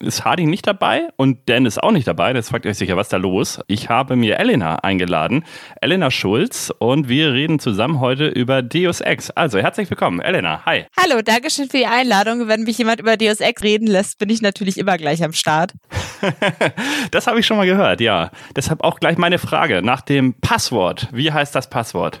[0.00, 2.32] ist Hardy nicht dabei und Dan ist auch nicht dabei.
[2.32, 3.60] Jetzt fragt ihr euch sicher, was ist da los?
[3.66, 5.44] Ich habe mir Elena eingeladen,
[5.80, 9.30] Elena Schulz, und wir reden zusammen heute über Deus Ex.
[9.30, 10.64] Also herzlich willkommen, Elena.
[10.64, 10.86] Hi.
[10.98, 12.48] Hallo, danke schön für die Einladung.
[12.48, 15.72] Wenn mich jemand über Deus Ex reden lässt, bin ich natürlich immer gleich am Start.
[17.10, 18.30] das habe ich schon mal gehört, ja.
[18.56, 21.08] Deshalb auch gleich meine Frage nach dem Passwort.
[21.12, 22.20] Wie heißt das Passwort?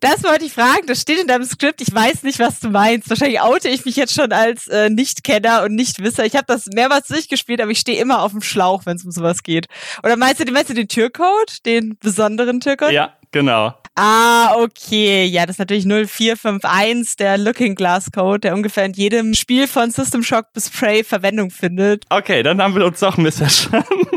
[0.00, 0.86] Das wollte ich fragen.
[0.86, 1.80] Das steht in deinem Skript.
[1.80, 3.08] Ich weiß nicht, was du meinst.
[3.08, 6.24] Wahrscheinlich oute ich mich jetzt schon als äh, Nicht-Kenner und Nicht-Wisser.
[6.24, 9.10] Ich habe das mehrmals durchgespielt, aber ich stehe immer auf dem Schlauch, wenn es um
[9.10, 9.66] sowas geht.
[10.02, 11.64] Oder meinst du, meinst du den Türcode?
[11.66, 12.92] Den besonderen Türcode?
[12.92, 13.74] Ja, genau.
[13.96, 15.24] Ah, okay.
[15.24, 19.90] Ja, das ist natürlich 0451, der Looking Glass Code, der ungefähr in jedem Spiel von
[19.92, 22.04] System Shock bis Prey Verwendung findet.
[22.10, 24.13] Okay, dann haben wir uns doch missverstanden.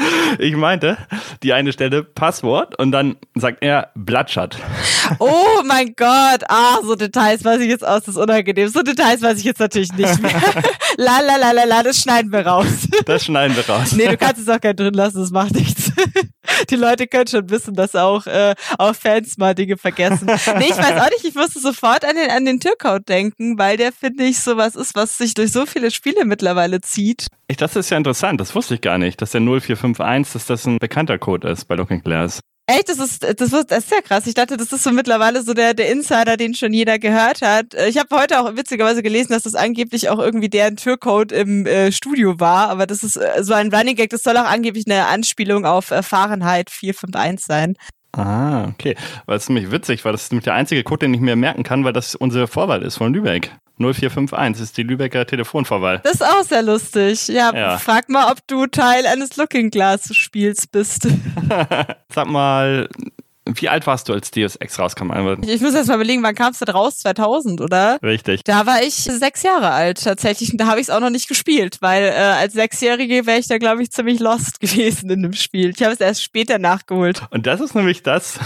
[0.38, 0.96] Ich meinte,
[1.42, 4.56] die eine Stelle Passwort und dann sagt er Bloodshot.
[5.18, 8.68] Oh mein Gott, ah, so Details weiß ich jetzt aus, das ist unangenehm.
[8.68, 10.32] So Details weiß ich jetzt natürlich nicht mehr.
[10.96, 12.88] la la la la la, das schneiden wir raus.
[13.06, 13.92] Das schneiden wir raus.
[13.92, 15.79] Nee, du kannst es auch gerne drin lassen, das macht nichts.
[16.70, 20.26] Die Leute können schon wissen, dass auch, äh, auch Fans mal Dinge vergessen.
[20.26, 23.76] Nee, ich weiß auch nicht, ich musste sofort an den, an den Türcode denken, weil
[23.76, 27.26] der, finde ich, sowas ist, was sich durch so viele Spiele mittlerweile zieht.
[27.48, 30.66] Ich, das ist ja interessant, das wusste ich gar nicht, dass der 0451, dass das
[30.66, 32.40] ein bekannter Code ist bei Looking Glass.
[32.70, 34.28] Echt, das ist, das, ist, das ist ja krass.
[34.28, 37.74] Ich dachte, das ist so mittlerweile so der, der Insider, den schon jeder gehört hat.
[37.88, 41.90] Ich habe heute auch witzigerweise gelesen, dass das angeblich auch irgendwie deren Türcode im äh,
[41.90, 42.68] Studio war.
[42.68, 44.10] Aber das ist äh, so ein Running Gag.
[44.10, 47.76] Das soll auch angeblich eine Anspielung auf äh, Fahrenheit 451 sein.
[48.12, 48.96] Ah, okay.
[49.26, 51.64] Weil es nämlich witzig, weil das ist nämlich der einzige Code, den ich mir merken
[51.64, 53.50] kann, weil das unsere Vorwahl ist von Lübeck.
[53.80, 56.00] 0451 ist die Lübecker Telefonvorwahl.
[56.04, 57.28] Das ist auch sehr lustig.
[57.28, 57.78] Ja, ja.
[57.78, 61.08] frag mal, ob du Teil eines Looking Glass Spiels bist.
[62.14, 62.88] Sag mal,
[63.54, 65.10] wie alt warst du, als Deus Ex rauskam?
[65.42, 66.98] Ich muss erst mal überlegen, wann kam es denn raus?
[66.98, 67.98] 2000, oder?
[68.02, 68.44] Richtig.
[68.44, 71.28] Da war ich sechs Jahre alt tatsächlich und da habe ich es auch noch nicht
[71.28, 75.32] gespielt, weil äh, als Sechsjährige wäre ich da, glaube ich, ziemlich lost gewesen in dem
[75.32, 75.70] Spiel.
[75.70, 77.22] Ich habe es erst später nachgeholt.
[77.30, 78.38] Und das ist nämlich das,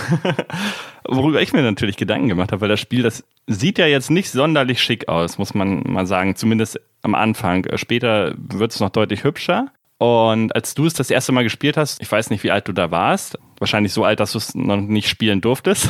[1.09, 4.31] worüber ich mir natürlich Gedanken gemacht habe, weil das Spiel, das sieht ja jetzt nicht
[4.31, 7.67] sonderlich schick aus, muss man mal sagen, zumindest am Anfang.
[7.77, 9.71] Später wird es noch deutlich hübscher.
[9.99, 12.73] Und als du es das erste Mal gespielt hast, ich weiß nicht, wie alt du
[12.73, 15.89] da warst, wahrscheinlich so alt, dass du es noch nicht spielen durftest.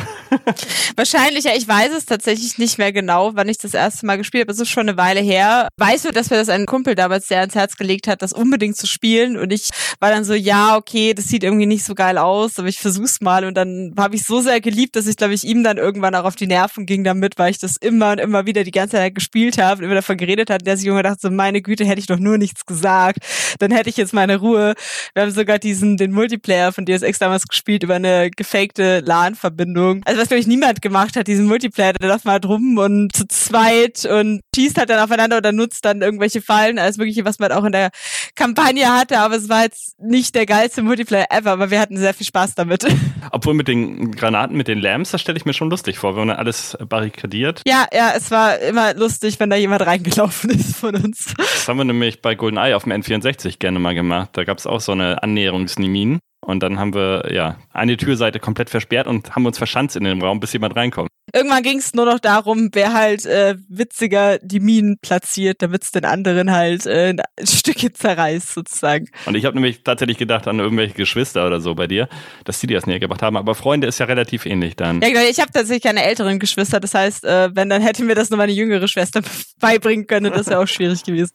[0.95, 4.43] wahrscheinlich, ja, ich weiß es tatsächlich nicht mehr genau, wann ich das erste Mal gespielt
[4.43, 4.51] habe.
[4.51, 5.67] Es ist schon eine Weile her.
[5.77, 8.77] Weißt du, dass mir das ein Kumpel damals sehr ans Herz gelegt hat, das unbedingt
[8.77, 9.37] zu spielen.
[9.37, 12.67] Und ich war dann so, ja, okay, das sieht irgendwie nicht so geil aus, aber
[12.67, 13.45] ich versuch's mal.
[13.45, 16.25] Und dann habe ich so sehr geliebt, dass ich, glaube ich, ihm dann irgendwann auch
[16.25, 19.15] auf die Nerven ging damit, weil ich das immer und immer wieder die ganze Zeit
[19.15, 20.65] gespielt habe und immer davon geredet hat.
[20.65, 23.19] Der sich Junge dachte so, meine Güte, hätte ich doch nur nichts gesagt.
[23.59, 24.75] Dann hätte ich jetzt meine Ruhe.
[25.13, 30.01] Wir haben sogar diesen, den Multiplayer von DSX damals gespielt über eine gefakte LAN-Verbindung.
[30.05, 31.93] Also was, glaube ich, niemand gemacht hat, diesen Multiplayer.
[31.93, 36.01] Der läuft mal drum und zu zweit und schießt halt dann aufeinander oder nutzt dann
[36.01, 36.79] irgendwelche Fallen.
[36.79, 37.89] Alles mögliche, was man auch in der
[38.35, 39.19] Kampagne hatte.
[39.19, 42.55] Aber es war jetzt nicht der geilste Multiplayer ever, aber wir hatten sehr viel Spaß
[42.55, 42.85] damit.
[43.31, 46.27] Obwohl mit den Granaten, mit den Lamps, das stelle ich mir schon lustig vor, wenn
[46.27, 47.61] man alles barrikadiert.
[47.67, 51.33] Ja, ja, es war immer lustig, wenn da jemand reingelaufen ist von uns.
[51.37, 54.29] Das haben wir nämlich bei GoldenEye auf dem N64 gerne mal gemacht.
[54.33, 56.19] Da gab es auch so eine Annäherungsnimin.
[56.45, 60.21] Und dann haben wir ja eine Türseite komplett versperrt und haben uns verschanzt in den
[60.21, 61.09] Raum, bis jemand reinkommt.
[61.33, 65.91] Irgendwann ging es nur noch darum, wer halt äh, witziger die Minen platziert, damit es
[65.91, 69.07] den anderen halt äh, ein Stückchen zerreißt sozusagen.
[69.25, 72.07] Und ich habe nämlich tatsächlich gedacht an irgendwelche Geschwister oder so bei dir,
[72.43, 73.37] dass die dir das näher gebracht haben.
[73.37, 75.01] Aber Freunde ist ja relativ ähnlich dann.
[75.01, 75.21] Ja, genau.
[75.27, 76.79] Ich habe tatsächlich keine älteren Geschwister.
[76.79, 79.21] Das heißt, äh, wenn, dann hätte mir das nur meine jüngere Schwester
[79.59, 80.31] beibringen können.
[80.31, 81.33] Das wäre auch schwierig gewesen.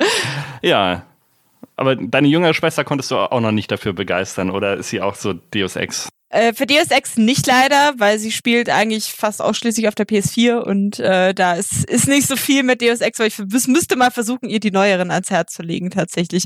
[0.62, 1.04] ja,
[1.76, 5.14] aber deine jüngere Schwester konntest du auch noch nicht dafür begeistern, oder ist sie auch
[5.14, 6.08] so Deus Ex?
[6.28, 10.56] Äh, für Deus Ex nicht leider, weil sie spielt eigentlich fast ausschließlich auf der PS4
[10.58, 13.38] und äh, da ist, ist nicht so viel mit Deus Ex, weil ich
[13.68, 16.44] müsste mal versuchen, ihr die neueren ans Herz zu legen tatsächlich.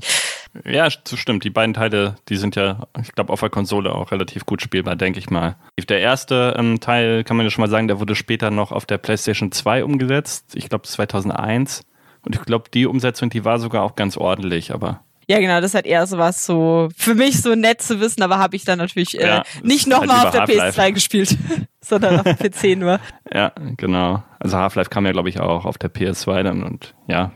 [0.67, 1.45] Ja, das stimmt.
[1.45, 4.97] Die beiden Teile, die sind ja, ich glaube, auf der Konsole auch relativ gut spielbar,
[4.97, 5.57] denke ich mal.
[5.89, 8.85] Der erste ähm, Teil, kann man ja schon mal sagen, der wurde später noch auf
[8.85, 10.55] der PlayStation 2 umgesetzt.
[10.55, 11.83] Ich glaube 2001.
[12.23, 15.75] Und ich glaube, die Umsetzung, die war sogar auch ganz ordentlich, aber ja, genau, das
[15.75, 18.79] hat eher so was so für mich so nett zu wissen, aber habe ich dann
[18.79, 21.37] natürlich äh, ja, nicht nochmal halt auf der PS2 gespielt,
[21.81, 23.01] sondern auf dem PC nur.
[23.33, 24.23] Ja, genau.
[24.39, 27.33] Also Half-Life kam ja, glaube ich, auch auf der PS2 dann und ja,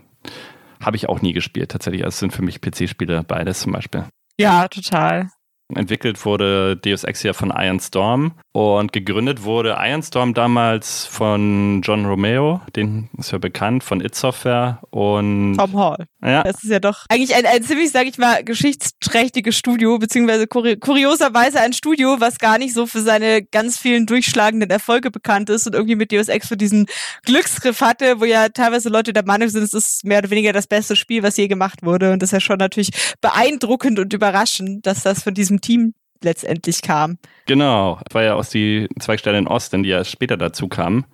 [0.80, 2.04] habe ich auch nie gespielt tatsächlich.
[2.04, 4.04] Also sind für mich PC-Spiele beides zum Beispiel.
[4.38, 5.30] Ja, total.
[5.74, 8.32] Entwickelt wurde Deus Ex ja von Iron Storm.
[8.56, 14.78] Und gegründet wurde Ironstorm damals von John Romeo, den ist ja bekannt, von It Software
[14.90, 16.06] und Tom Hall.
[16.22, 16.44] Ja.
[16.44, 20.76] Das ist ja doch eigentlich ein, ein ziemlich, sag ich mal, geschichtsträchtiges Studio, beziehungsweise kuri
[20.76, 25.66] kurioserweise ein Studio, was gar nicht so für seine ganz vielen durchschlagenden Erfolge bekannt ist
[25.66, 26.86] und irgendwie mit Deus Ex für diesen
[27.24, 30.68] Glücksgriff hatte, wo ja teilweise Leute der Meinung sind, es ist mehr oder weniger das
[30.68, 32.12] beste Spiel, was je gemacht wurde.
[32.12, 32.90] Und das ist ja schon natürlich
[33.20, 37.18] beeindruckend und überraschend, dass das von diesem Team letztendlich kam.
[37.46, 41.04] Genau, war ja aus die Zweigstelle in Austin, die ja später dazu kamen.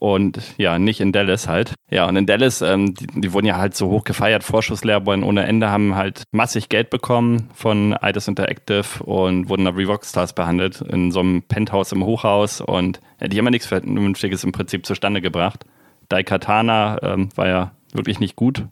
[0.00, 1.74] Und ja, nicht in Dallas halt.
[1.90, 5.44] Ja, und in Dallas, ähm, die, die, wurden ja halt so hoch gefeiert, Vorschusslehrbäume ohne
[5.44, 11.12] Ende, haben halt massig Geld bekommen von Eidos Interactive und wurden auf Revox-Stars behandelt in
[11.12, 12.62] so einem Penthouse im Hochhaus.
[12.62, 15.66] Und ja, die haben ja nichts Vernünftiges im Prinzip zustande gebracht.
[16.08, 18.64] Daikatana ähm, war ja wirklich nicht gut.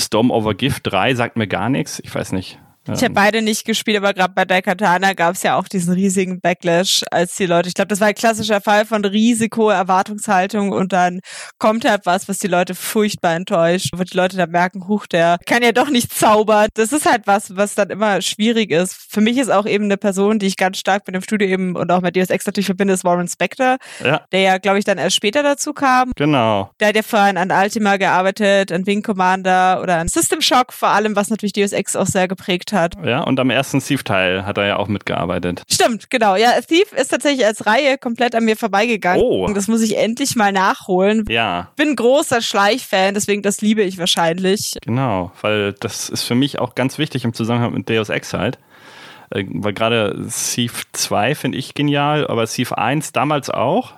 [0.00, 2.00] Storm over Gift 3 sagt mir gar nichts.
[2.02, 2.58] Ich weiß nicht.
[2.94, 6.40] Ich habe beide nicht gespielt, aber gerade bei Daikatana gab es ja auch diesen riesigen
[6.40, 10.92] Backlash, als die Leute, ich glaube, das war ein klassischer Fall von Risiko, Erwartungshaltung und
[10.92, 11.20] dann
[11.58, 15.38] kommt halt was, was die Leute furchtbar enttäuscht, wo die Leute dann merken, huch, der
[15.46, 16.68] kann ja doch nicht zaubern.
[16.74, 18.94] Das ist halt was, was dann immer schwierig ist.
[18.94, 21.76] Für mich ist auch eben eine Person, die ich ganz stark mit dem Studio eben
[21.76, 24.22] und auch mit Deus Ex natürlich verbinde, ist Warren Spector, ja.
[24.32, 26.12] der ja, glaube ich, dann erst später dazu kam.
[26.16, 26.70] Genau.
[26.80, 30.88] Der hat ja vorhin an Ultima gearbeitet, an Wing Commander oder an System Shock vor
[30.88, 32.94] allem, was natürlich Deus Ex auch sehr geprägt hat hat.
[33.04, 35.62] Ja, und am ersten Thief-Teil hat er ja auch mitgearbeitet.
[35.70, 36.36] Stimmt, genau.
[36.36, 39.22] Ja, Thief ist tatsächlich als Reihe komplett an mir vorbeigegangen.
[39.22, 39.46] Oh.
[39.52, 41.24] Das muss ich endlich mal nachholen.
[41.28, 41.68] Ja.
[41.76, 44.78] Bin großer Schleichfan, deswegen das liebe ich wahrscheinlich.
[44.82, 48.58] Genau, weil das ist für mich auch ganz wichtig im Zusammenhang mit Deus Ex halt
[49.30, 53.94] äh, weil gerade Thief 2 finde ich genial, aber Thief 1 damals auch.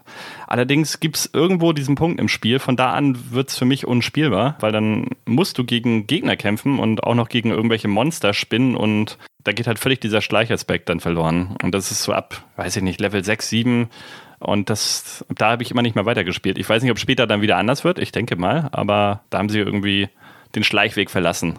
[0.47, 3.87] Allerdings gibt es irgendwo diesen Punkt im Spiel, von da an wird es für mich
[3.87, 8.77] unspielbar, weil dann musst du gegen Gegner kämpfen und auch noch gegen irgendwelche Monster spinnen
[8.77, 11.56] und da geht halt völlig dieser Schleichaspekt dann verloren.
[11.62, 13.88] Und das ist so ab, weiß ich nicht, Level 6, 7
[14.41, 16.59] und das, da habe ich immer nicht mehr weitergespielt.
[16.59, 19.50] Ich weiß nicht, ob später dann wieder anders wird, ich denke mal, aber da haben
[19.50, 20.09] sie irgendwie
[20.55, 21.59] den Schleichweg verlassen.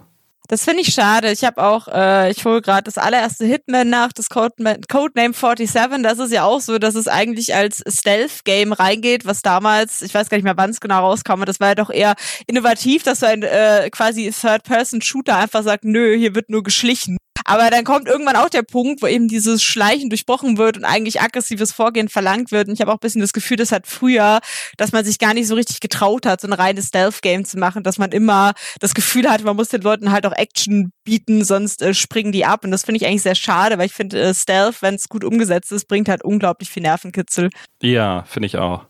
[0.51, 1.31] Das finde ich schade.
[1.31, 6.03] Ich habe auch, äh, ich hole gerade das allererste Hitman nach, das Codename, Codename 47.
[6.03, 10.27] Das ist ja auch so, dass es eigentlich als Stealth-Game reingeht, was damals, ich weiß
[10.27, 12.15] gar nicht mehr, wann es genau rauskam, aber das war ja doch eher
[12.47, 17.15] innovativ, dass so ein äh, quasi Third-Person-Shooter einfach sagt, nö, hier wird nur geschlichen.
[17.45, 21.21] Aber dann kommt irgendwann auch der Punkt, wo eben dieses Schleichen durchbrochen wird und eigentlich
[21.21, 22.67] aggressives Vorgehen verlangt wird.
[22.67, 24.39] Und ich habe auch ein bisschen das Gefühl, das hat früher,
[24.77, 27.83] dass man sich gar nicht so richtig getraut hat, so ein reines Stealth-Game zu machen,
[27.83, 31.81] dass man immer das Gefühl hatte, man muss den Leuten halt auch Action bieten, sonst
[31.81, 32.63] äh, springen die ab.
[32.63, 35.23] Und das finde ich eigentlich sehr schade, weil ich finde, äh, Stealth, wenn es gut
[35.23, 37.49] umgesetzt ist, bringt halt unglaublich viel Nervenkitzel.
[37.81, 38.85] Ja, finde ich auch.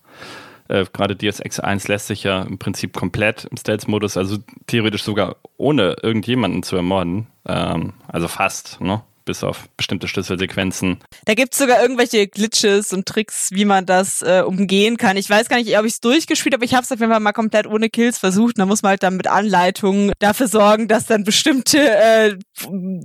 [0.71, 4.37] Äh, gerade DSX 1 lässt sich ja im Prinzip komplett im Stealth-Modus, also
[4.67, 9.03] theoretisch sogar ohne irgendjemanden zu ermorden, ähm, also fast, ne?
[9.25, 10.99] Bis auf bestimmte Schlüsselsequenzen.
[11.25, 15.17] Da gibt es sogar irgendwelche Glitches und Tricks, wie man das äh, umgehen kann.
[15.17, 17.19] Ich weiß gar nicht, ob ich es durchgespielt habe, ich habe es auf jeden Fall
[17.19, 18.57] mal komplett ohne Kills versucht.
[18.57, 22.37] Da muss man halt dann mit Anleitungen dafür sorgen, dass dann bestimmte, äh,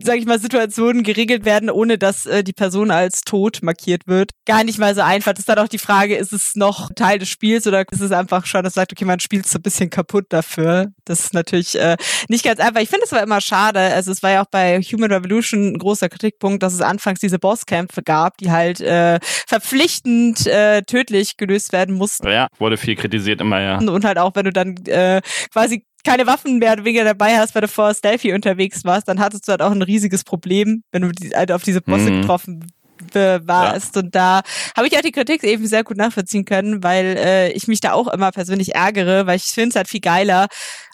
[0.02, 4.30] sag ich mal, Situationen geregelt werden, ohne dass äh, die Person als tot markiert wird.
[4.46, 5.32] Gar nicht mal so einfach.
[5.32, 8.12] Das ist dann auch die Frage, ist es noch Teil des Spiels oder ist es
[8.12, 10.92] einfach schon, dass sagt, okay, man spielt so ein bisschen kaputt dafür.
[11.04, 11.96] Das ist natürlich äh,
[12.28, 12.80] nicht ganz einfach.
[12.80, 13.80] Ich finde es aber immer schade.
[13.80, 17.38] Also es war ja auch bei Human Revolution ein großer Kritikpunkt, dass es anfangs diese
[17.38, 22.28] Bosskämpfe gab, die halt äh, verpflichtend äh, tödlich gelöst werden mussten.
[22.28, 23.78] Ja, wurde viel kritisiert immer, ja.
[23.78, 25.20] Und halt auch, wenn du dann äh,
[25.52, 29.18] quasi keine Waffen mehr oder weniger dabei hast, weil du vor Stealthy unterwegs warst, dann
[29.18, 32.20] hattest du halt auch ein riesiges Problem, wenn du die, halt auf diese Bosse mhm.
[32.20, 32.64] getroffen
[33.12, 33.96] warst.
[33.96, 34.02] Ja.
[34.02, 34.42] Und da
[34.76, 37.92] habe ich auch die Kritik eben sehr gut nachvollziehen können, weil äh, ich mich da
[37.92, 40.48] auch immer persönlich ärgere, weil ich finde es halt viel geiler,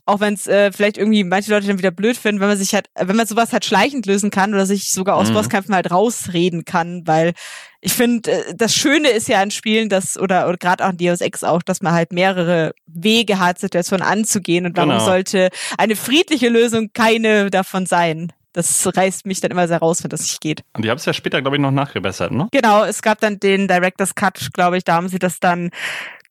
[0.04, 2.74] auch wenn es äh, vielleicht irgendwie manche Leute dann wieder blöd finden, wenn man sich
[2.74, 5.34] halt, wenn man sowas halt schleichend lösen kann oder sich sogar aus mhm.
[5.34, 7.34] Bosskämpfen halt rausreden kann, weil
[7.80, 10.96] ich finde, äh, das Schöne ist ja an Spielen, dass, oder, oder gerade auch in
[10.96, 15.04] Deus Ex auch, dass man halt mehrere Wege hat, Situationen anzugehen und warum genau.
[15.04, 18.32] sollte eine friedliche Lösung keine davon sein?
[18.52, 20.62] Das reißt mich dann immer sehr raus, wenn das nicht geht.
[20.74, 22.48] Und die haben es ja später, glaube ich, noch nachgebessert, ne?
[22.52, 25.70] Genau, es gab dann den Director's Cut, glaube ich, da haben sie das dann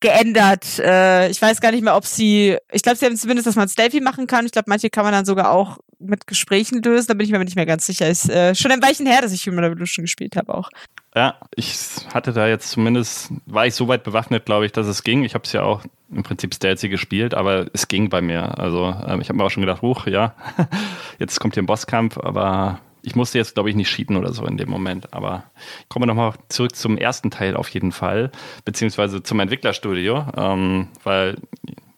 [0.02, 0.80] geändert.
[0.80, 3.70] Äh, ich weiß gar nicht mehr, ob sie, ich glaube, sie haben zumindest, dass man
[3.70, 4.46] Stealthy machen kann.
[4.46, 7.08] Ich glaube, manche kann man dann sogar auch mit Gesprächen lösen.
[7.08, 8.08] Da bin ich mir nicht mehr ganz sicher.
[8.10, 10.70] Ist äh, schon ein Weichen her, dass ich Human Revolution gespielt habe auch.
[11.16, 11.78] Ja, ich
[12.14, 15.24] hatte da jetzt zumindest, war ich so weit bewaffnet, glaube ich, dass es ging.
[15.24, 18.58] Ich habe es ja auch im Prinzip Stealthy gespielt, aber es ging bei mir.
[18.60, 20.36] Also ähm, ich habe mir auch schon gedacht, hoch, ja,
[21.20, 24.46] jetzt kommt hier ein Bosskampf, aber ich musste jetzt, glaube ich, nicht cheaten oder so
[24.46, 25.14] in dem Moment.
[25.14, 25.44] Aber
[25.90, 28.32] kommen wir nochmal zurück zum ersten Teil auf jeden Fall,
[28.66, 31.38] beziehungsweise zum Entwicklerstudio, ähm, weil,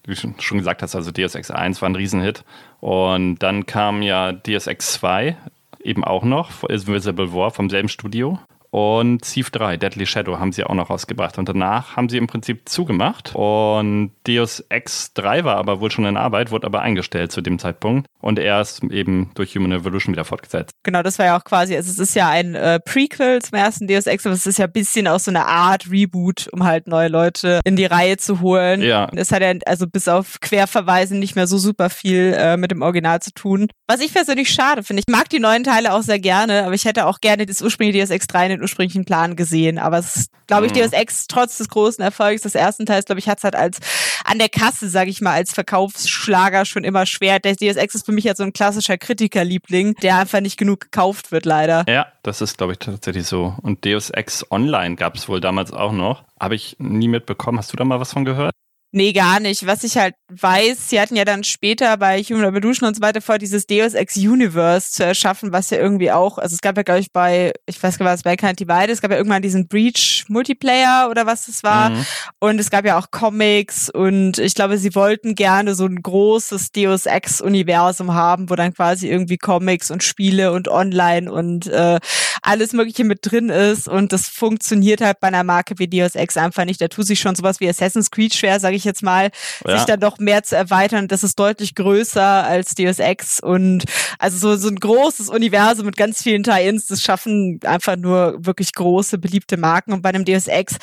[0.05, 2.43] wie du schon gesagt hast, also DSX 1 war ein Riesenhit.
[2.79, 5.37] Und dann kam ja DSX 2
[5.83, 8.39] eben auch noch, Invisible War vom selben Studio.
[8.73, 11.37] Und Thief 3, Deadly Shadow, haben sie auch noch rausgebracht.
[11.37, 13.35] Und danach haben sie im Prinzip zugemacht.
[13.35, 17.59] Und Deus Ex 3 war aber wohl schon in Arbeit, wurde aber eingestellt zu dem
[17.59, 18.07] Zeitpunkt.
[18.19, 20.71] Und erst eben durch Human Evolution wieder fortgesetzt.
[20.81, 23.85] Genau, das war ja auch quasi, also es ist ja ein äh, Prequel zum ersten
[23.85, 26.87] Deus Ex, aber es ist ja ein bisschen auch so eine Art Reboot, um halt
[26.87, 28.81] neue Leute in die Reihe zu holen.
[28.81, 29.07] Ja.
[29.13, 32.81] Es hat ja also bis auf Querverweisen nicht mehr so super viel äh, mit dem
[32.81, 33.67] Original zu tun.
[33.87, 35.03] Was ich persönlich schade finde.
[35.05, 37.99] Ich mag die neuen Teile auch sehr gerne, aber ich hätte auch gerne das ursprüngliche
[37.99, 39.77] Deus Ex 3 in den ursprünglichen Plan gesehen.
[39.77, 40.79] Aber es ist, glaube ich, mhm.
[40.79, 43.79] Deus Ex trotz des großen Erfolgs des ersten Teils, glaube ich, hat es halt als
[44.25, 47.39] an der Kasse, sage ich mal, als Verkaufsschlager schon immer schwer.
[47.39, 50.79] Der Deus Ex ist für mich halt so ein klassischer Kritikerliebling, der einfach nicht genug
[50.79, 51.85] gekauft wird, leider.
[51.87, 53.55] Ja, das ist, glaube ich, tatsächlich so.
[53.61, 56.23] Und Deus Ex Online gab es wohl damals auch noch.
[56.39, 57.57] Habe ich nie mitbekommen.
[57.57, 58.53] Hast du da mal was von gehört?
[58.95, 59.65] Nee, gar nicht.
[59.65, 63.21] Was ich halt weiß, sie hatten ja dann später bei Human Revolution und so weiter
[63.21, 66.83] vor, dieses Deus Ex Universe zu erschaffen, was ja irgendwie auch, also es gab ja,
[66.83, 69.41] glaube ich, bei, ich weiß gar nicht, was bei Kind Divide, es gab ja irgendwann
[69.41, 71.89] diesen Breach Multiplayer oder was das war.
[71.89, 72.05] Mhm.
[72.39, 76.71] Und es gab ja auch Comics und ich glaube, sie wollten gerne so ein großes
[76.71, 81.99] Deus Ex Universum haben, wo dann quasi irgendwie Comics und Spiele und Online und äh,
[82.43, 83.87] alles Mögliche mit drin ist.
[83.87, 86.79] Und das funktioniert halt bei einer Marke wie Deus Ex einfach nicht.
[86.79, 89.31] Da tut sich schon sowas wie Assassin's Creed schwer, sage ich ich jetzt mal,
[89.65, 89.77] ja.
[89.77, 91.07] sich dann doch mehr zu erweitern.
[91.07, 93.85] Das ist deutlich größer als Deus Ex und
[94.19, 98.73] also so, so ein großes Universum mit ganz vielen Tie-Ins, das schaffen einfach nur wirklich
[98.73, 99.93] große, beliebte Marken.
[99.93, 100.77] Und bei einem Deus Ex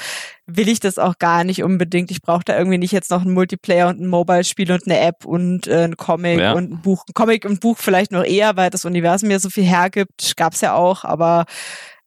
[0.47, 2.11] will ich das auch gar nicht unbedingt.
[2.11, 5.25] Ich brauche da irgendwie nicht jetzt noch ein Multiplayer und ein Mobile-Spiel und eine App
[5.25, 6.53] und äh, ein Comic ja.
[6.53, 7.05] und ein Buch.
[7.09, 10.37] Ein Comic und ein Buch vielleicht noch eher, weil das Universum ja so viel hergibt.
[10.37, 11.45] Gab's ja auch, aber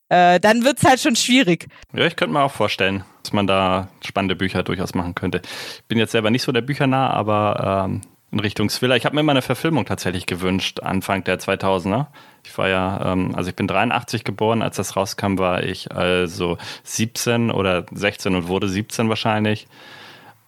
[0.10, 1.67] äh, dann wird's halt schon schwierig.
[1.93, 5.41] Ja, ich könnte mir auch vorstellen, dass man da spannende Bücher durchaus machen könnte.
[5.77, 8.01] Ich bin jetzt selber nicht so der Büchernah, aber ähm,
[8.33, 8.98] in Richtung Thriller.
[8.98, 12.07] Ich habe mir mal eine Verfilmung tatsächlich gewünscht, Anfang der 2000er.
[12.43, 16.57] Ich war ja, ähm, also ich bin 83 geboren, als das rauskam, war ich also
[16.83, 19.67] 17 oder 16 und wurde 17 wahrscheinlich.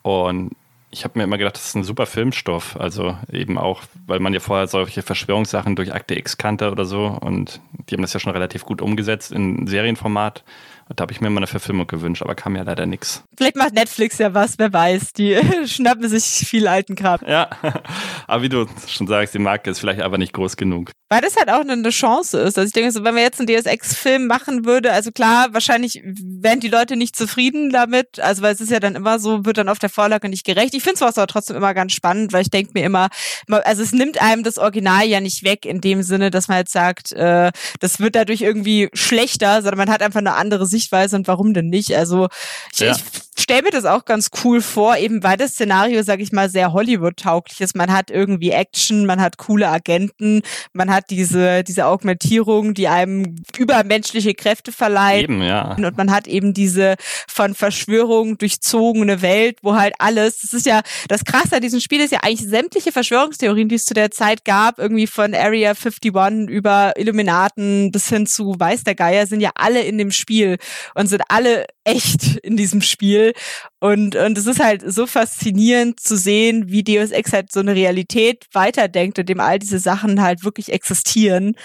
[0.02, 0.52] Und
[0.96, 2.78] ich habe mir immer gedacht, das ist ein super Filmstoff.
[2.80, 7.08] Also eben auch, weil man ja vorher solche Verschwörungssachen durch Akte X kannte oder so.
[7.08, 7.60] Und
[7.90, 10.46] die haben das ja schon relativ gut umgesetzt in Serienformat.
[10.94, 13.24] Da habe ich mir mal eine Verfilmung gewünscht, aber kam ja leider nichts.
[13.36, 15.13] Vielleicht macht Netflix ja was, wer weiß.
[15.13, 17.20] Die schnappen sich viel alten Kram.
[17.27, 17.50] Ja,
[18.27, 20.92] aber wie du schon sagst, die Marke ist vielleicht aber nicht groß genug.
[21.10, 22.58] Weil das halt auch eine Chance ist.
[22.58, 26.60] Also ich denke so, wenn man jetzt einen DSX-Film machen würde, also klar, wahrscheinlich wären
[26.60, 28.20] die Leute nicht zufrieden damit.
[28.20, 30.75] Also weil es ist ja dann immer so, wird dann auf der Vorlage nicht gerecht.
[30.75, 33.10] Ich finde es aber trotzdem immer ganz spannend, weil ich denke mir immer,
[33.48, 36.74] also es nimmt einem das Original ja nicht weg in dem Sinne, dass man jetzt
[36.74, 41.27] sagt, äh, das wird dadurch irgendwie schlechter, sondern man hat einfach eine andere Sichtweise und
[41.27, 41.96] warum denn nicht?
[41.96, 42.27] Also
[42.74, 42.91] ich, ja.
[42.91, 43.03] ich
[43.38, 46.74] stelle mir das auch ganz cool vor, eben weil das Szenario, sag ich mal, sehr
[46.74, 47.75] Hollywood-tauglich ist.
[47.75, 50.42] Man hat irgendwie Action, man hat coole Agenten,
[50.74, 55.25] man hat diese, diese Augmentierung, die einem übermenschliche Kräfte verleiht.
[55.25, 55.75] Eben, ja.
[55.75, 56.96] Und man hat eben diese
[57.27, 62.00] von Verschwörung durchzogene Welt, wo halt alles, das ist ja, das Krasse an diesem Spiel
[62.00, 66.48] ist ja eigentlich sämtliche Verschwörungstheorien, die es zu der Zeit gab, irgendwie von Area 51
[66.48, 70.58] über Illuminaten bis hin zu Weiß der Geier, sind ja alle in dem Spiel
[70.94, 73.34] und sind alle echt in diesem Spiel.
[73.80, 77.75] Und, und es ist halt so faszinierend zu sehen, wie Deus Ex halt so eine
[77.75, 81.56] Realität weiterdenkt und dem all diese Sachen halt wirklich existieren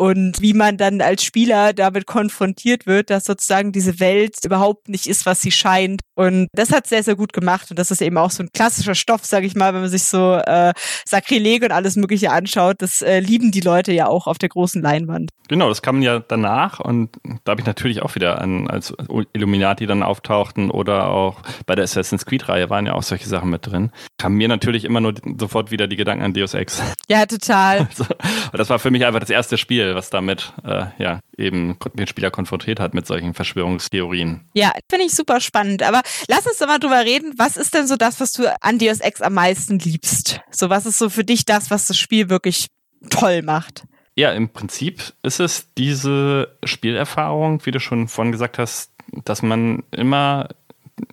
[0.00, 5.06] und wie man dann als Spieler damit konfrontiert wird, dass sozusagen diese Welt überhaupt nicht
[5.06, 6.00] ist, was sie scheint.
[6.14, 7.66] Und das hat sehr, sehr gut gemacht.
[7.68, 10.04] Und das ist eben auch so ein klassischer Stoff, sage ich mal, wenn man sich
[10.04, 10.72] so äh,
[11.06, 12.76] Sakrileg und alles Mögliche anschaut.
[12.78, 15.28] Das äh, lieben die Leute ja auch auf der großen Leinwand.
[15.48, 17.10] Genau, das kam ja danach und
[17.44, 18.94] da habe ich natürlich auch wieder an, als
[19.32, 23.66] Illuminati dann auftauchten oder auch bei der Assassin's Creed-Reihe waren ja auch solche Sachen mit
[23.66, 23.90] drin.
[24.16, 26.82] Kamen mir natürlich immer nur sofort wieder die Gedanken an Deus Ex.
[27.08, 27.88] Ja, total.
[28.00, 28.04] Also,
[28.52, 32.30] das war für mich einfach das erste Spiel was damit äh, ja eben den Spieler
[32.30, 34.48] konfrontiert hat mit solchen Verschwörungstheorien.
[34.54, 35.82] Ja, finde ich super spannend.
[35.82, 37.34] Aber lass uns doch mal drüber reden.
[37.36, 40.40] Was ist denn so das, was du an Deus Ex am meisten liebst?
[40.50, 42.66] So, was ist so für dich das, was das Spiel wirklich
[43.08, 43.84] toll macht?
[44.16, 48.92] Ja, im Prinzip ist es diese Spielerfahrung, wie du schon vorhin gesagt hast,
[49.24, 50.48] dass man immer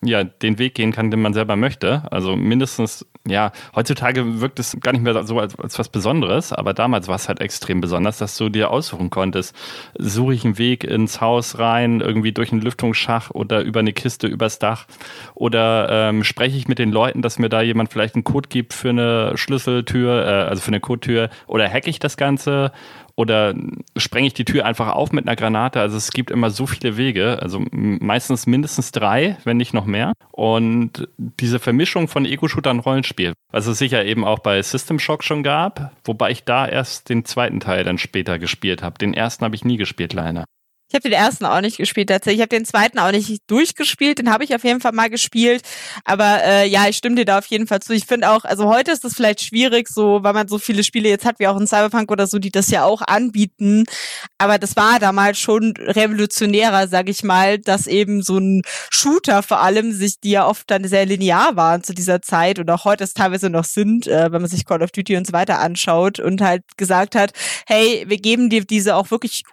[0.03, 2.03] ja, den Weg gehen kann, den man selber möchte.
[2.12, 6.74] Also mindestens, ja, heutzutage wirkt es gar nicht mehr so als, als was Besonderes, aber
[6.74, 9.55] damals war es halt extrem besonders, dass du dir aussuchen konntest,
[9.98, 14.27] suche ich einen Weg ins Haus rein, irgendwie durch einen Lüftungsschacht oder über eine Kiste
[14.27, 14.86] übers Dach?
[15.34, 18.74] Oder ähm, spreche ich mit den Leuten, dass mir da jemand vielleicht einen Code gibt
[18.74, 21.29] für eine Schlüsseltür, äh, also für eine Codetür?
[21.48, 22.72] Oder hacke ich das Ganze
[23.17, 23.55] oder
[23.97, 25.81] sprenge ich die Tür einfach auf mit einer Granate.
[25.81, 30.13] Also es gibt immer so viele Wege, also meistens mindestens drei, wenn nicht noch mehr.
[30.31, 35.24] Und diese Vermischung von Ego-Shooter und Rollenspiel, was es sicher eben auch bei System Shock
[35.24, 39.00] schon gab, wobei ich da erst den zweiten Teil dann später gespielt habe.
[39.00, 40.45] Den ersten habe ich nie gespielt, leider.
[40.89, 42.39] Ich habe den ersten auch nicht gespielt tatsächlich.
[42.39, 44.20] Ich habe den zweiten auch nicht durchgespielt.
[44.20, 45.62] Den habe ich auf jeden Fall mal gespielt.
[46.06, 47.91] Aber äh, ja, ich stimme dir da auf jeden Fall zu.
[47.94, 51.10] Ich finde auch, also heute ist das vielleicht schwierig, so weil man so viele Spiele
[51.10, 53.84] jetzt hat, wie auch in Cyberpunk oder so, die das ja auch anbieten.
[54.38, 59.60] Aber das war damals schon revolutionärer, sag ich mal, dass eben so ein Shooter vor
[59.60, 63.03] allem sich, die ja oft dann sehr linear waren zu dieser Zeit und auch heute
[63.03, 66.20] es teilweise noch sind, äh, wenn man sich Call of Duty und so weiter anschaut
[66.22, 67.32] und halt gesagt hat,
[67.65, 69.44] hey, wir geben dir diese auch wirklich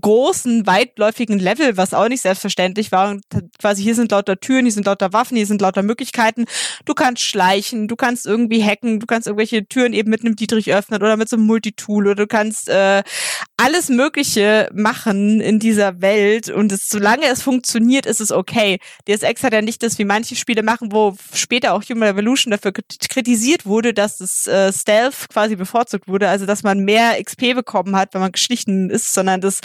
[0.00, 3.10] großen, weitläufigen Level, was auch nicht selbstverständlich war.
[3.10, 3.24] Und
[3.58, 6.46] quasi hier sind lauter Türen, hier sind lauter Waffen, hier sind lauter Möglichkeiten.
[6.84, 10.72] Du kannst schleichen, du kannst irgendwie hacken, du kannst irgendwelche Türen eben mit einem Dietrich
[10.72, 13.02] öffnen oder mit so einem Multitool oder du kannst äh,
[13.56, 18.78] alles Mögliche machen in dieser Welt und es, solange es funktioniert, ist es okay.
[19.08, 22.72] DSX hat ja nicht das, wie manche Spiele machen, wo später auch Human Revolution dafür
[22.72, 27.94] kritisiert wurde, dass das äh, Stealth quasi bevorzugt wurde, also dass man mehr XP bekommen
[27.96, 29.60] hat, wenn man geschlichen ist, sondern das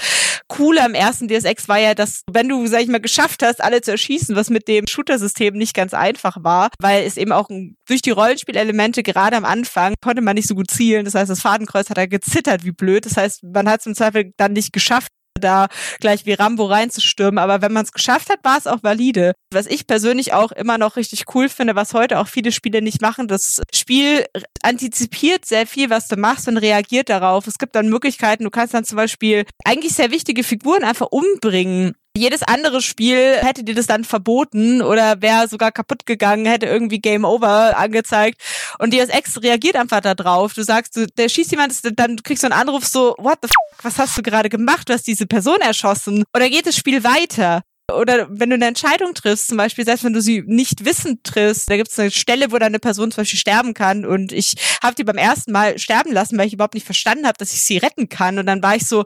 [0.48, 3.82] Coole am ersten DSX war ja, dass wenn du, sag ich mal, geschafft hast, alle
[3.82, 7.50] zu erschießen, was mit dem Shooter-System nicht ganz einfach war, weil es eben auch
[7.88, 11.06] durch die Rollenspielelemente gerade am Anfang konnte man nicht so gut zielen.
[11.06, 13.06] Das heißt, das Fadenkreuz hat er gezittert wie blöd.
[13.06, 15.68] Das heißt, man hat es im Zweifel dann nicht geschafft, da
[16.00, 17.38] gleich wie Rambo reinzustürmen.
[17.38, 19.34] Aber wenn man es geschafft hat, war es auch valide.
[19.52, 23.02] Was ich persönlich auch immer noch richtig cool finde, was heute auch viele Spiele nicht
[23.02, 24.26] machen, das Spiel
[24.64, 27.48] antizipiert sehr viel, was du machst und reagiert darauf.
[27.48, 31.96] Es gibt dann Möglichkeiten, du kannst dann zum Beispiel eigentlich sehr wichtige Figuren einfach umbringen
[32.18, 37.00] jedes andere Spiel hätte dir das dann verboten oder wäre sogar kaputt gegangen, hätte irgendwie
[37.00, 38.42] Game Over angezeigt.
[38.80, 40.54] Und DSX reagiert einfach da drauf.
[40.54, 43.84] Du sagst, du, der schießt jemand, dann kriegst du einen Anruf so, what the fuck,
[43.84, 44.90] was hast du gerade gemacht?
[44.90, 46.24] Du hast diese Person erschossen.
[46.36, 47.62] Oder geht das Spiel weiter?
[47.94, 51.70] Oder wenn du eine Entscheidung triffst, zum Beispiel, selbst wenn du sie nicht wissend triffst,
[51.70, 54.96] da gibt es eine Stelle, wo deine Person zum Beispiel sterben kann und ich habe
[54.96, 57.78] die beim ersten Mal sterben lassen, weil ich überhaupt nicht verstanden habe, dass ich sie
[57.78, 58.40] retten kann.
[58.40, 59.06] Und dann war ich so,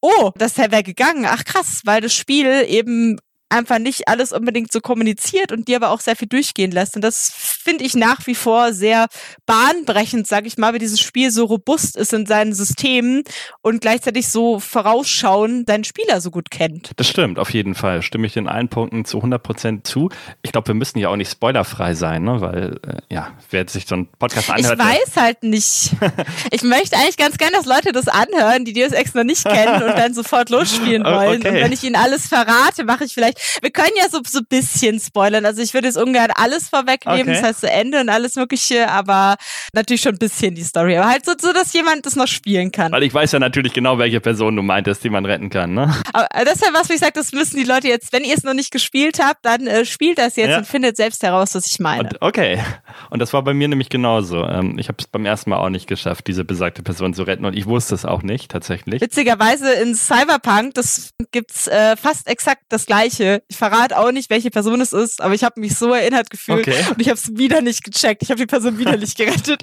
[0.00, 1.26] oh, das wäre gegangen.
[1.26, 5.90] Ach krass, weil das Spiel eben einfach nicht alles unbedingt so kommuniziert und dir aber
[5.90, 6.96] auch sehr viel durchgehen lässt.
[6.96, 9.08] Und das finde ich nach wie vor sehr
[9.44, 13.24] bahnbrechend, sage ich mal, weil dieses Spiel so robust ist in seinen Systemen
[13.60, 16.92] und gleichzeitig so vorausschauen deinen Spieler so gut kennt.
[16.96, 18.00] Das stimmt, auf jeden Fall.
[18.00, 20.08] Stimme ich in allen Punkten zu 100 Prozent zu.
[20.42, 22.40] Ich glaube, wir müssen ja auch nicht spoilerfrei sein, ne?
[22.40, 24.78] weil, äh, ja, wer sich so einen Podcast anhört.
[24.78, 25.92] Ich weiß halt nicht.
[26.50, 29.82] ich möchte eigentlich ganz gerne, dass Leute das anhören, die Deus Ex noch nicht kennen
[29.82, 31.40] und dann sofort losspielen wollen.
[31.40, 31.48] Okay.
[31.48, 34.46] Und wenn ich ihnen alles verrate, mache ich vielleicht wir können ja so, so ein
[34.48, 35.44] bisschen spoilern.
[35.44, 37.34] Also ich würde jetzt ungern alles vorwegnehmen, okay.
[37.34, 39.36] das heißt so Ende und alles Mögliche, aber
[39.72, 40.96] natürlich schon ein bisschen die Story.
[40.96, 42.92] Aber halt so, so, dass jemand das noch spielen kann.
[42.92, 45.94] Weil ich weiß ja natürlich genau, welche Person du meintest, die man retten kann, ne?
[46.12, 48.36] Aber das ist ja was, wie ich sage, das müssen die Leute jetzt, wenn ihr
[48.36, 50.58] es noch nicht gespielt habt, dann äh, spielt das jetzt ja.
[50.58, 52.08] und findet selbst heraus, was ich meine.
[52.08, 52.62] Und, okay.
[53.10, 54.44] Und das war bei mir nämlich genauso.
[54.44, 57.44] Ähm, ich habe es beim ersten Mal auch nicht geschafft, diese besagte Person zu retten
[57.44, 59.00] und ich wusste es auch nicht, tatsächlich.
[59.00, 64.50] Witzigerweise in Cyberpunk, das gibt's äh, fast exakt das gleiche ich verrate auch nicht, welche
[64.50, 66.84] Person es ist, aber ich habe mich so erinnert gefühlt okay.
[66.90, 68.22] und ich habe es wieder nicht gecheckt.
[68.22, 69.62] Ich habe die Person wieder nicht gerettet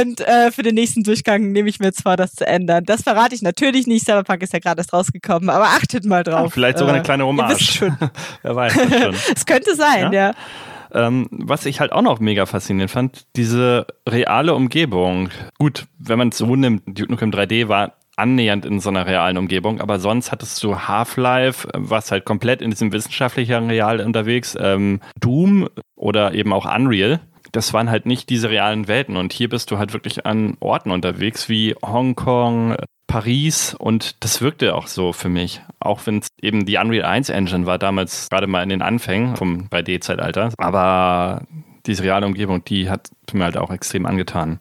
[0.00, 2.84] und äh, für den nächsten Durchgang nehme ich mir jetzt vor, das zu ändern.
[2.84, 4.04] Das verrate ich natürlich nicht.
[4.04, 6.44] Cyberpunk ist ja gerade erst rausgekommen, aber achtet mal drauf.
[6.44, 7.80] Ja, vielleicht sogar eine äh, kleine Hommage.
[8.42, 9.14] Wer weiß das schon.
[9.34, 10.28] es könnte sein, ja.
[10.28, 10.34] ja.
[10.92, 15.30] Ähm, was ich halt auch noch mega faszinierend fand, diese reale Umgebung.
[15.58, 19.38] Gut, wenn man es so nimmt, Duke Nukem 3D war annähernd in so einer realen
[19.38, 25.00] Umgebung, aber sonst hattest du Half-Life, was halt komplett in diesem wissenschaftlichen Real unterwegs, ähm,
[25.20, 27.20] Doom oder eben auch Unreal.
[27.52, 30.90] Das waren halt nicht diese realen Welten und hier bist du halt wirklich an Orten
[30.90, 35.60] unterwegs wie Hongkong, Paris und das wirkte auch so für mich.
[35.78, 39.36] Auch wenn es eben die Unreal 1 Engine war, damals gerade mal in den Anfängen
[39.36, 40.50] vom 3D-Zeitalter.
[40.58, 41.42] Aber
[41.86, 44.58] diese reale Umgebung, die hat mir halt auch extrem angetan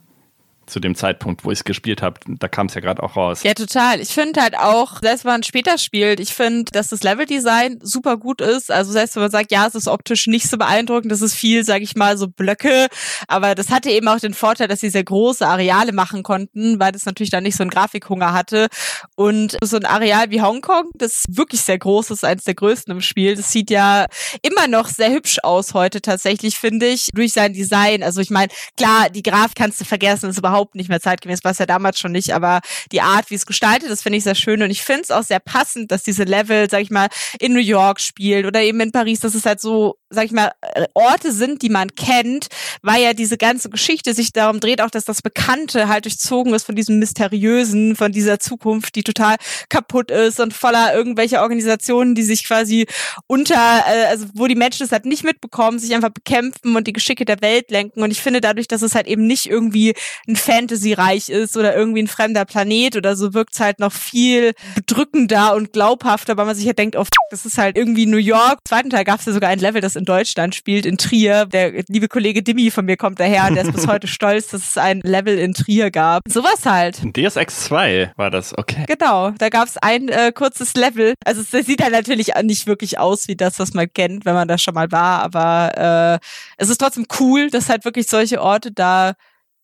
[0.65, 2.19] zu dem Zeitpunkt, wo ich es gespielt habe.
[2.25, 3.43] Da kam es ja gerade auch raus.
[3.43, 3.99] Ja, total.
[3.99, 8.17] Ich finde halt auch, selbst wenn man später spielt, ich finde, dass das Leveldesign super
[8.17, 8.71] gut ist.
[8.71, 11.65] Also selbst wenn man sagt, ja, es ist optisch nicht so beeindruckend, das ist viel,
[11.65, 12.87] sag ich mal, so Blöcke.
[13.27, 16.91] Aber das hatte eben auch den Vorteil, dass sie sehr große Areale machen konnten, weil
[16.91, 18.67] das natürlich dann nicht so einen Grafikhunger hatte.
[19.15, 23.01] Und so ein Areal wie Hongkong, das wirklich sehr groß ist, eines der größten im
[23.01, 23.35] Spiel.
[23.35, 24.05] Das sieht ja
[24.41, 28.01] immer noch sehr hübsch aus heute tatsächlich, finde ich, durch sein Design.
[28.01, 31.43] Also ich meine, klar, die Grafik kannst du vergessen, ist überhaupt überhaupt nicht mehr zeitgemäß,
[31.43, 32.61] war ja damals schon nicht, aber
[32.91, 35.23] die Art, wie es gestaltet ist, finde ich sehr schön und ich finde es auch
[35.23, 37.07] sehr passend, dass diese Level, sag ich mal,
[37.39, 40.51] in New York spielen oder eben in Paris, dass es halt so, sag ich mal,
[40.93, 42.47] Orte sind, die man kennt,
[42.83, 46.65] weil ja diese ganze Geschichte sich darum dreht, auch dass das Bekannte halt durchzogen ist
[46.65, 49.37] von diesem Mysteriösen, von dieser Zukunft, die total
[49.69, 52.85] kaputt ist und voller irgendwelcher Organisationen, die sich quasi
[53.25, 56.93] unter, äh, also wo die Menschen es halt nicht mitbekommen, sich einfach bekämpfen und die
[56.93, 59.93] Geschicke der Welt lenken und ich finde dadurch, dass es halt eben nicht irgendwie
[60.27, 64.53] ein fantasyreich ist oder irgendwie ein fremder Planet oder so wirkt es halt noch viel
[64.75, 68.59] bedrückender und glaubhafter, weil man sich ja denkt, oh, das ist halt irgendwie New York.
[68.63, 71.45] Im zweiten Teil gab es ja sogar ein Level, das in Deutschland spielt, in Trier.
[71.45, 74.67] Der liebe Kollege Dimmi von mir kommt daher und der ist bis heute stolz, dass
[74.67, 76.23] es ein Level in Trier gab.
[76.27, 77.01] Sowas halt.
[77.15, 78.85] DSX 2 war das, okay.
[78.87, 81.13] Genau, da gab es ein äh, kurzes Level.
[81.25, 84.47] Also es sieht halt natürlich nicht wirklich aus wie das, was man kennt, wenn man
[84.47, 86.25] da schon mal war, aber äh,
[86.57, 89.13] es ist trotzdem cool, dass halt wirklich solche Orte da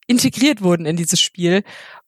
[0.09, 1.63] integriert wurden in dieses Spiel.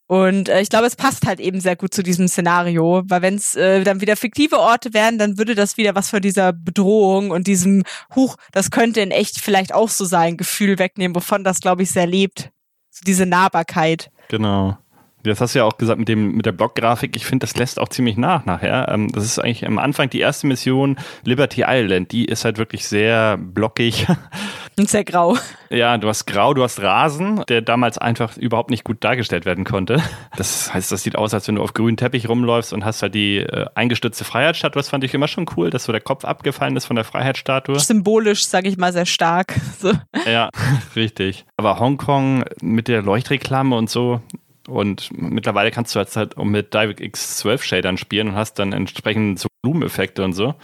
[0.08, 3.36] Und äh, ich glaube, es passt halt eben sehr gut zu diesem Szenario, weil wenn
[3.36, 7.32] es äh, dann wieder fiktive Orte wären, dann würde das wieder was von dieser Bedrohung
[7.32, 7.84] und diesem
[8.14, 11.92] Huch, das könnte in echt vielleicht auch so sein, Gefühl wegnehmen, wovon das, glaube ich,
[11.92, 12.52] sehr lebt.
[12.90, 14.12] So diese Nahbarkeit.
[14.28, 14.78] Genau.
[15.24, 17.16] Das hast du ja auch gesagt mit dem mit der Blockgrafik.
[17.16, 18.90] Ich finde, das lässt auch ziemlich nach nachher.
[18.90, 22.12] Ähm, das ist eigentlich am Anfang die erste Mission Liberty Island.
[22.12, 24.08] Die ist halt wirklich sehr blockig.
[24.78, 25.38] Und sehr grau.
[25.70, 29.64] Ja, du hast grau, du hast Rasen, der damals einfach überhaupt nicht gut dargestellt werden
[29.64, 30.02] konnte.
[30.36, 33.14] Das heißt, das sieht aus, als wenn du auf grünen Teppich rumläufst und hast halt
[33.14, 34.80] die äh, eingestützte Freiheitsstatue.
[34.80, 37.80] Das fand ich immer schon cool, dass so der Kopf abgefallen ist von der Freiheitsstatue.
[37.80, 39.56] Symbolisch, sage ich mal, sehr stark.
[39.82, 39.94] So.
[40.28, 40.50] Ja,
[40.96, 41.46] richtig.
[41.58, 44.22] Aber Hongkong mit der Leuchtreklame und so,
[44.68, 49.40] und mittlerweile kannst du jetzt halt mit DirectX 12 Shadern spielen und hast dann entsprechend
[49.40, 50.56] so Blumeneffekte und so.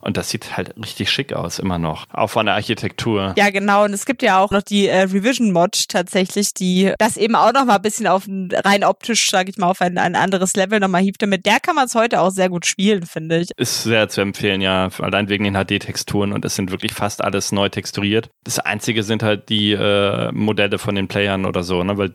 [0.00, 2.06] Und das sieht halt richtig schick aus, immer noch.
[2.12, 3.34] Auch von der Architektur.
[3.36, 3.84] Ja, genau.
[3.84, 7.64] Und es gibt ja auch noch die äh, Revision-Mod tatsächlich, die das eben auch noch
[7.64, 10.80] mal ein bisschen auf ein, rein optisch, sage ich mal, auf ein, ein anderes Level
[10.80, 11.26] nochmal hieft.
[11.26, 13.50] Mit der kann man es heute auch sehr gut spielen, finde ich.
[13.56, 14.88] Ist sehr zu empfehlen, ja.
[14.98, 16.32] Allein wegen den HD-Texturen.
[16.32, 18.30] Und es sind wirklich fast alles neu texturiert.
[18.44, 21.98] Das Einzige sind halt die äh, Modelle von den Playern oder so, ne?
[21.98, 22.14] Weil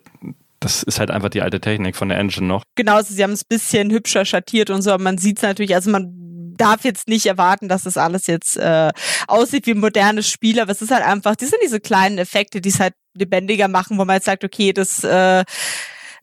[0.63, 2.63] das ist halt einfach die alte Technik von der Engine noch.
[2.75, 5.43] Genau, also sie haben es ein bisschen hübscher schattiert und so, aber man sieht es
[5.43, 6.23] natürlich, also man
[6.57, 8.91] darf jetzt nicht erwarten, dass das alles jetzt äh,
[9.27, 12.61] aussieht wie ein modernes Spiel, aber es ist halt einfach, die sind diese kleinen Effekte,
[12.61, 15.43] die es halt lebendiger machen, wo man jetzt sagt, okay, das äh,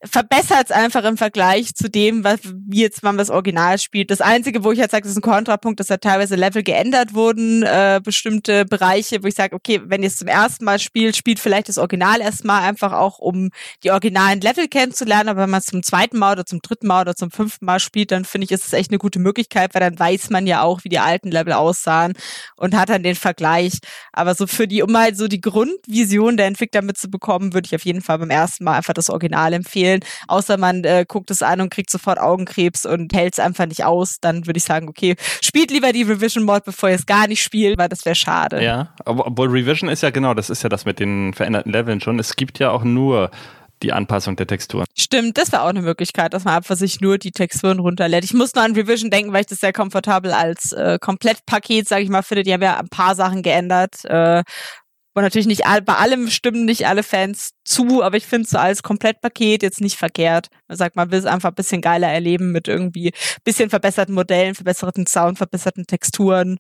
[0.03, 4.11] verbessert es einfach im Vergleich zu dem, was wie jetzt man das Original spielt.
[4.11, 7.13] Das Einzige, wo ich halt sage, das ist ein Kontrapunkt, dass da teilweise Level geändert
[7.13, 11.17] wurden, äh, bestimmte Bereiche, wo ich sage, okay, wenn ihr es zum ersten Mal spielt,
[11.17, 13.51] spielt vielleicht das Original erstmal einfach auch, um
[13.85, 17.03] die originalen Level kennenzulernen, aber wenn man es zum zweiten Mal oder zum dritten Mal
[17.03, 19.81] oder zum fünften Mal spielt, dann finde ich, ist es echt eine gute Möglichkeit, weil
[19.81, 22.15] dann weiß man ja auch, wie die alten Level aussahen
[22.57, 23.75] und hat dann den Vergleich.
[24.13, 27.85] Aber so für die, um mal so die Grundvision der Entwickler mitzubekommen, würde ich auf
[27.85, 31.43] jeden Fall beim ersten Mal einfach das Original empfehlen empfehlen, außer man äh, guckt es
[31.43, 34.89] an und kriegt sofort Augenkrebs und hält es einfach nicht aus, dann würde ich sagen,
[34.89, 38.15] okay, spielt lieber die Revision Mod, bevor ihr es gar nicht spielt, weil das wäre
[38.15, 38.63] schade.
[38.63, 42.01] Ja, aber obwohl Revision ist ja genau, das ist ja das mit den veränderten Leveln
[42.01, 42.19] schon.
[42.19, 43.31] Es gibt ja auch nur
[43.83, 44.85] die Anpassung der Texturen.
[44.95, 48.25] Stimmt, das wäre auch eine Möglichkeit, dass man einfach sich nur die Texturen runterlädt.
[48.25, 52.03] Ich muss nur an Revision denken, weil ich das sehr komfortabel als äh, Komplettpaket, sage
[52.03, 52.43] ich mal, finde.
[52.43, 54.43] Die haben ja ein paar Sachen geändert, äh,
[55.15, 58.51] und natürlich nicht all, bei allem stimmen nicht alle Fans zu, aber ich finde es
[58.51, 60.49] so als Komplettpaket jetzt nicht verkehrt.
[60.69, 63.13] Man sagt, man will es einfach ein bisschen geiler erleben mit irgendwie
[63.45, 66.59] bisschen verbesserten Modellen, verbesserten Sound, verbesserten Texturen.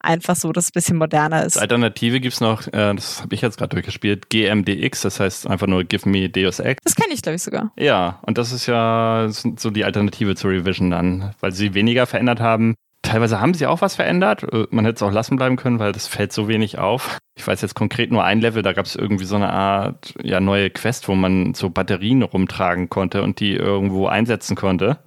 [0.00, 1.56] Einfach so, dass es ein bisschen moderner ist.
[1.56, 5.46] Als Alternative gibt es noch, äh, das habe ich jetzt gerade durchgespielt, GMDX, das heißt
[5.46, 6.82] einfach nur Give Me Deus Ex.
[6.84, 7.72] Das kenne ich, glaube ich, sogar.
[7.78, 12.40] Ja, und das ist ja so die Alternative zur Revision dann, weil sie weniger verändert
[12.40, 14.42] haben, Teilweise haben sie auch was verändert.
[14.52, 17.18] Äh, man hätte es auch lassen bleiben können, weil das fällt so wenig auf.
[17.36, 20.40] Ich weiß jetzt konkret nur ein Level, da gab es irgendwie so eine Art ja,
[20.40, 24.98] neue Quest, wo man so Batterien rumtragen konnte und die irgendwo einsetzen konnte.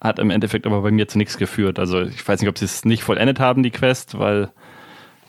[0.00, 1.78] Hat im Endeffekt aber bei mir zu nichts geführt.
[1.78, 4.50] Also ich weiß nicht, ob sie es nicht vollendet haben, die Quest, weil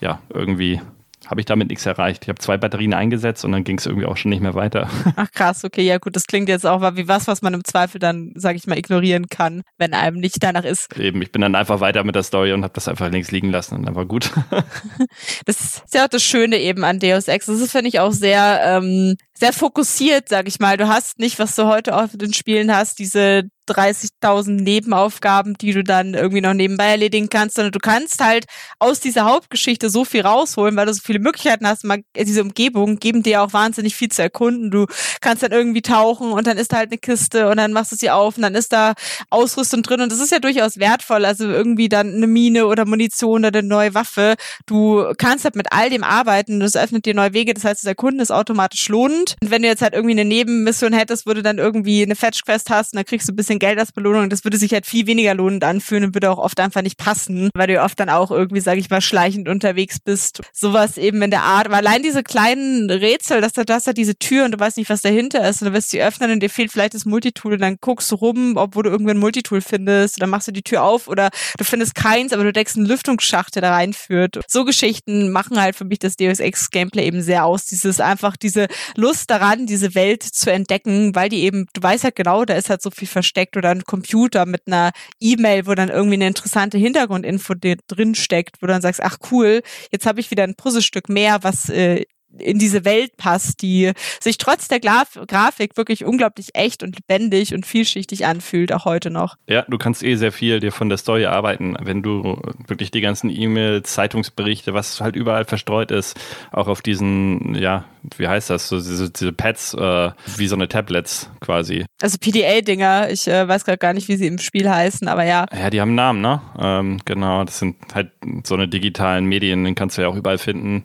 [0.01, 0.81] ja, irgendwie
[1.27, 2.23] habe ich damit nichts erreicht.
[2.23, 4.89] Ich habe zwei Batterien eingesetzt und dann ging es irgendwie auch schon nicht mehr weiter.
[5.15, 7.99] Ach krass, okay, ja gut, das klingt jetzt auch wie was, was man im Zweifel
[7.99, 10.97] dann, sage ich mal, ignorieren kann, wenn einem nicht danach ist.
[10.97, 13.49] Eben, ich bin dann einfach weiter mit der Story und habe das einfach links liegen
[13.49, 14.31] lassen und dann war gut.
[15.45, 17.47] das ist ja auch das Schöne eben an Deus Ex.
[17.47, 20.77] Das ist, finde ich, auch sehr, ähm, sehr fokussiert, sag ich mal.
[20.77, 25.73] Du hast nicht, was du heute auch in den Spielen hast, diese 30.000 Nebenaufgaben, die
[25.73, 28.45] du dann irgendwie noch nebenbei erledigen kannst, sondern du kannst halt
[28.79, 31.85] aus dieser Hauptgeschichte so viel rausholen, weil du so viele Möglichkeiten hast.
[32.15, 34.71] diese Umgebung geben dir auch wahnsinnig viel zu erkunden.
[34.71, 34.85] Du
[35.21, 37.95] kannst dann irgendwie tauchen und dann ist da halt eine Kiste und dann machst du
[37.95, 38.93] sie auf und dann ist da
[39.29, 41.25] Ausrüstung drin und das ist ja durchaus wertvoll.
[41.25, 44.35] Also irgendwie dann eine Mine oder Munition oder eine neue Waffe.
[44.65, 46.59] Du kannst halt mit all dem arbeiten.
[46.59, 47.53] Das öffnet dir neue Wege.
[47.53, 49.35] Das heißt, das Erkunden ist automatisch lohnend.
[49.41, 52.69] Und wenn du jetzt halt irgendwie eine Nebenmission hättest, wo du dann irgendwie eine Fetch-Quest
[52.69, 54.29] hast und dann kriegst du ein bisschen bisschen Geld als Belohnung.
[54.29, 57.49] Das würde sich halt viel weniger lohnend anfühlen und würde auch oft einfach nicht passen,
[57.53, 60.41] weil du oft dann auch irgendwie, sage ich mal, schleichend unterwegs bist.
[60.53, 61.67] Sowas eben in der Art.
[61.67, 64.89] Aber allein diese kleinen Rätsel, dass da das hat diese Tür und du weißt nicht,
[64.89, 67.61] was dahinter ist und du wirst sie öffnen und dir fehlt vielleicht das Multitool und
[67.61, 70.83] dann guckst du rum, obwohl du irgendwann ein Multitool findest, dann machst du die Tür
[70.83, 74.39] auf oder du findest keins, aber du deckst einen Lüftungsschacht, der da reinführt.
[74.47, 77.65] So Geschichten machen halt für mich das Deus Ex Gameplay eben sehr aus.
[77.65, 82.15] Dieses einfach diese Lust daran, diese Welt zu entdecken, weil die eben, du weißt halt
[82.15, 85.89] genau, da ist halt so viel versteckt oder ein Computer mit einer E-Mail, wo dann
[85.89, 87.53] irgendwie eine interessante Hintergrundinfo
[87.87, 91.69] drin steckt, wo dann sagst, ach cool, jetzt habe ich wieder ein Puzzlestück mehr, was
[91.69, 92.05] äh,
[92.39, 97.53] in diese Welt passt, die sich trotz der Graf Grafik wirklich unglaublich echt und lebendig
[97.53, 99.35] und vielschichtig anfühlt, auch heute noch.
[99.47, 103.01] Ja, du kannst eh sehr viel dir von der Story arbeiten, wenn du wirklich die
[103.01, 106.17] ganzen E-Mails, Zeitungsberichte, was halt überall verstreut ist,
[106.51, 107.85] auch auf diesen, ja,
[108.17, 111.85] wie heißt das, so diese, diese Pads, äh, wie so eine Tablets quasi.
[112.01, 115.45] Also PDA-Dinger, ich äh, weiß gerade gar nicht, wie sie im Spiel heißen, aber ja.
[115.53, 116.41] Ja, die haben einen Namen, ne?
[116.59, 118.11] Ähm, genau, das sind halt
[118.43, 120.83] so eine digitalen Medien, den kannst du ja auch überall finden.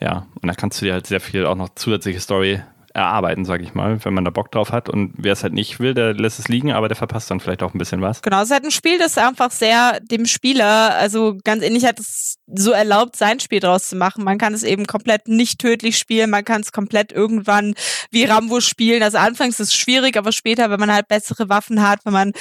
[0.00, 2.60] Ja, und da kannst du dir halt sehr viel auch noch zusätzliche Story
[2.96, 4.88] erarbeiten, sage ich mal, wenn man da Bock drauf hat.
[4.88, 7.62] Und wer es halt nicht will, der lässt es liegen, aber der verpasst dann vielleicht
[7.62, 8.22] auch ein bisschen was.
[8.22, 12.00] Genau, es ist halt ein Spiel, das einfach sehr dem Spieler, also ganz ähnlich hat
[12.00, 14.24] es so erlaubt, sein Spiel draus zu machen.
[14.24, 17.74] Man kann es eben komplett nicht tödlich spielen, man kann es komplett irgendwann
[18.10, 19.02] wie Rambo spielen.
[19.02, 22.32] Also anfangs ist es schwierig, aber später, wenn man halt bessere Waffen hat, wenn man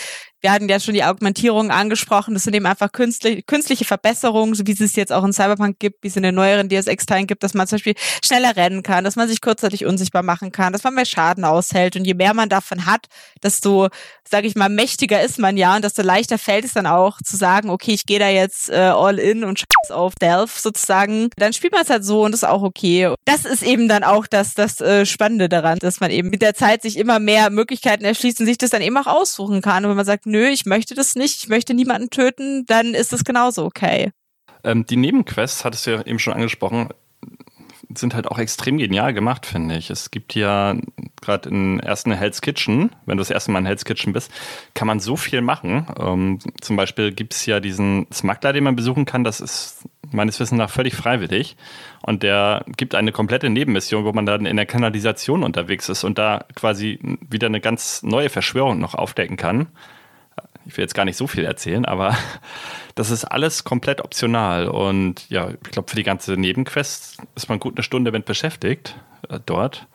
[0.46, 2.36] wir hatten ja schon die Augmentierung angesprochen.
[2.36, 5.80] Das sind eben einfach künstliche, künstliche Verbesserungen, so wie es es jetzt auch in Cyberpunk
[5.80, 9.04] gibt, wie es in den neueren DSX-Teilen gibt, dass man zum Beispiel schneller rennen kann,
[9.04, 11.96] dass man sich kurzzeitig unsichtbar machen kann, dass man mehr Schaden aushält.
[11.96, 13.08] Und je mehr man davon hat,
[13.44, 13.90] desto,
[14.28, 17.38] sage ich mal, mächtiger ist man ja und desto leichter fällt es dann auch zu
[17.38, 21.30] sagen, okay, ich gehe da jetzt äh, all in und scheiß auf Delph sozusagen.
[21.38, 23.14] Dann spielt man es halt so und das ist auch okay.
[23.26, 26.54] Das ist eben dann auch das, das äh, Spannende daran, dass man eben mit der
[26.54, 29.86] Zeit sich immer mehr Möglichkeiten erschließt und sich das dann eben auch aussuchen kann.
[29.86, 33.14] Und wenn man sagt, nö, ich möchte das nicht, ich möchte niemanden töten, dann ist
[33.14, 34.12] es genauso okay.
[34.64, 36.90] Ähm, die Nebenquests, hattest du ja eben schon angesprochen,
[37.98, 39.90] sind halt auch extrem genial gemacht, finde ich.
[39.90, 40.76] Es gibt ja
[41.22, 44.32] gerade in ersten Hell's Kitchen, wenn du das erste Mal in Hell's Kitchen bist,
[44.74, 45.88] kann man so viel machen.
[46.00, 49.24] Ähm, zum Beispiel gibt es ja diesen Smuggler, den man besuchen kann.
[49.24, 51.58] Das ist meines Wissens nach völlig freiwillig.
[52.02, 56.18] Und der gibt eine komplette Nebenmission, wo man dann in der Kanalisation unterwegs ist und
[56.18, 59.68] da quasi wieder eine ganz neue Verschwörung noch aufdecken kann
[60.66, 62.16] ich will jetzt gar nicht so viel erzählen, aber
[62.96, 64.68] das ist alles komplett optional.
[64.68, 68.96] Und ja, ich glaube, für die ganze Nebenquest ist man gut eine Stunde mit beschäftigt
[69.30, 69.88] äh, dort.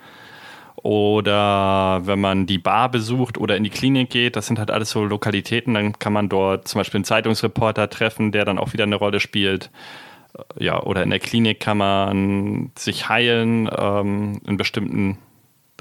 [0.82, 4.90] Oder wenn man die Bar besucht oder in die Klinik geht, das sind halt alles
[4.90, 8.84] so Lokalitäten, dann kann man dort zum Beispiel einen Zeitungsreporter treffen, der dann auch wieder
[8.84, 9.70] eine Rolle spielt.
[10.34, 15.18] Äh, ja, oder in der Klinik kann man sich heilen ähm, in bestimmten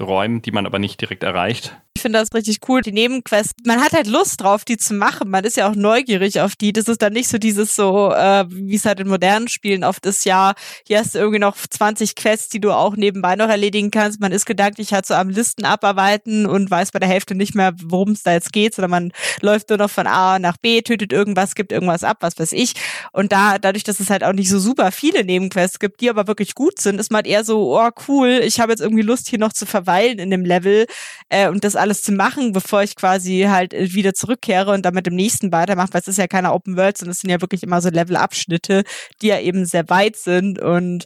[0.00, 1.76] Räumen, die man aber nicht direkt erreicht.
[2.00, 2.80] Ich finde das richtig cool.
[2.80, 5.28] Die Nebenquests, man hat halt Lust drauf, die zu machen.
[5.28, 6.72] Man ist ja auch neugierig auf die.
[6.72, 10.06] Das ist dann nicht so dieses so, äh, wie es halt in modernen Spielen oft
[10.06, 10.54] ist, ja,
[10.86, 14.18] hier hast du irgendwie noch 20 Quests, die du auch nebenbei noch erledigen kannst.
[14.18, 17.74] Man ist gedanklich halt so am Listen abarbeiten und weiß bei der Hälfte nicht mehr,
[17.84, 21.12] worum es da jetzt geht, sondern man läuft nur noch von A nach B, tötet
[21.12, 22.72] irgendwas, gibt irgendwas ab, was weiß ich.
[23.12, 26.26] Und da, dadurch, dass es halt auch nicht so super viele Nebenquests gibt, die aber
[26.26, 29.38] wirklich gut sind, ist man eher so, oh cool, ich habe jetzt irgendwie Lust, hier
[29.38, 30.86] noch zu verweilen in dem Level
[31.28, 34.94] äh, und das alles zu machen, bevor ich quasi halt äh, wieder zurückkehre und dann
[34.94, 37.40] mit dem nächsten weitermache, weil es ist ja keine Open World, sondern es sind ja
[37.40, 38.84] wirklich immer so Level-Abschnitte,
[39.20, 41.04] die ja eben sehr weit sind und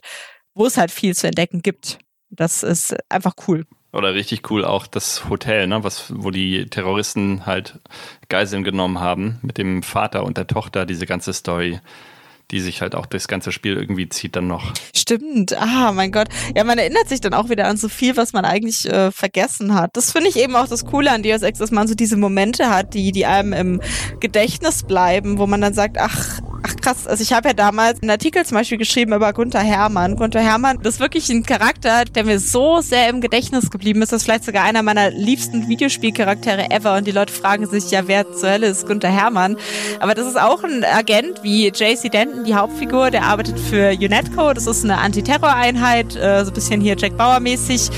[0.53, 1.99] wo es halt viel zu entdecken gibt.
[2.29, 3.65] Das ist einfach cool.
[3.91, 7.79] Oder richtig cool auch das Hotel, ne, was, wo die Terroristen halt
[8.27, 11.79] Geiseln genommen haben, mit dem Vater und der Tochter, diese ganze Story
[12.51, 14.73] die sich halt auch durchs ganze Spiel irgendwie zieht dann noch.
[14.95, 16.27] Stimmt, ah, mein Gott.
[16.55, 19.73] Ja, man erinnert sich dann auch wieder an so viel, was man eigentlich äh, vergessen
[19.73, 19.97] hat.
[19.97, 22.69] Das finde ich eben auch das Coole an Deus Ex, dass man so diese Momente
[22.69, 23.81] hat, die, die einem im
[24.19, 28.09] Gedächtnis bleiben, wo man dann sagt, ach, ach krass, also ich habe ja damals einen
[28.09, 30.15] Artikel zum Beispiel geschrieben über Gunther Hermann.
[30.15, 34.11] Gunther Hermann ist wirklich ein Charakter, der mir so sehr im Gedächtnis geblieben ist.
[34.11, 36.95] Das ist vielleicht sogar einer meiner liebsten Videospielcharaktere ever.
[36.95, 39.57] Und die Leute fragen sich ja, wer zur Hölle ist Gunther Hermann?
[39.99, 44.53] Aber das ist auch ein Agent wie JC Denton, die Hauptfigur, der arbeitet für UNETCO.
[44.53, 47.91] Das ist eine Antiterroreinheit, äh, so ein bisschen hier Jack Bauer mäßig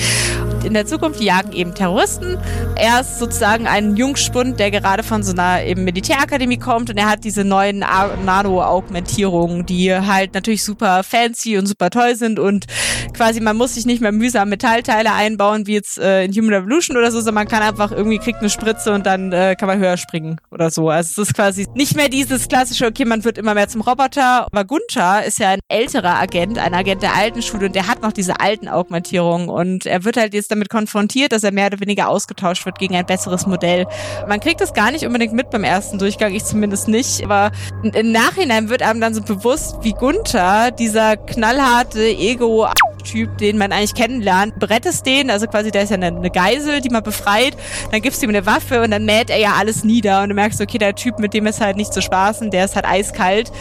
[0.68, 2.38] in der Zukunft, jagen eben Terroristen.
[2.76, 7.10] Er ist sozusagen ein Jungspund, der gerade von so einer eben Militärakademie kommt und er
[7.10, 12.66] hat diese neuen Nano-Augmentierungen, die halt natürlich super fancy und super toll sind und
[13.14, 16.98] quasi man muss sich nicht mehr mühsam Metallteile einbauen, wie jetzt äh, in Human Revolution
[16.98, 19.80] oder so, sondern man kann einfach irgendwie kriegt eine Spritze und dann äh, kann man
[19.80, 20.90] höher springen oder so.
[20.90, 24.48] Also es ist quasi nicht mehr dieses klassische, okay, man wird immer mehr zum Roboter.
[24.52, 28.02] Aber Gunther ist ja ein älterer Agent, ein Agent der alten Schule und der hat
[28.02, 31.80] noch diese alten Augmentierungen und er wird halt jetzt damit konfrontiert, dass er mehr oder
[31.80, 33.86] weniger ausgetauscht wird gegen ein besseres Modell.
[34.28, 37.52] Man kriegt das gar nicht unbedingt mit beim ersten Durchgang, ich zumindest nicht, aber
[37.84, 42.68] im Nachhinein wird einem dann so bewusst, wie Gunther, dieser knallharte Ego
[43.08, 46.82] Typ, den man eigentlich kennenlernt, berettest den, also quasi der ist ja eine, eine Geisel,
[46.82, 47.56] die man befreit,
[47.92, 50.36] dann gibst du ihm eine Waffe und dann mäht er ja alles nieder und du
[50.36, 53.52] merkst, okay, der Typ, mit dem ist halt nicht zu spaßen, der ist halt eiskalt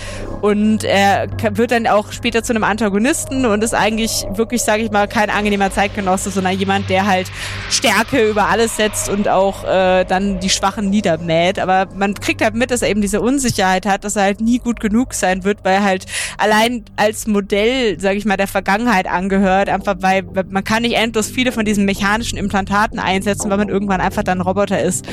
[0.40, 4.90] und er wird dann auch später zu einem Antagonisten und ist eigentlich wirklich, sage ich
[4.90, 7.30] mal, kein angenehmer Zeitgenosse, sondern jemand, der halt
[7.70, 11.58] Stärke über alles setzt und auch äh, dann die Schwachen niedermäht.
[11.58, 14.58] Aber man kriegt halt mit, dass er eben diese Unsicherheit hat, dass er halt nie
[14.58, 16.06] gut genug sein wird, weil halt
[16.38, 19.06] allein als Modell, sage ich mal, der Vergangenheit
[19.36, 23.68] angehört, einfach weil man kann nicht endlos viele von diesen mechanischen Implantaten einsetzen, weil man
[23.68, 25.06] irgendwann einfach dann Roboter ist.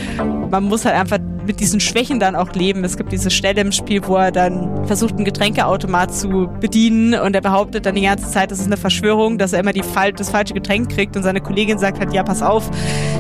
[0.50, 2.84] Man muss halt einfach mit diesen Schwächen dann auch leben.
[2.84, 7.36] Es gibt diese Stelle im Spiel, wo er dann versucht, einen Getränkeautomat zu bedienen und
[7.36, 9.84] er behauptet dann die ganze Zeit, das ist eine Verschwörung, dass er immer die,
[10.16, 12.70] das falsche Getränk kriegt und seine Kollegin sagt halt, ja, pass auf,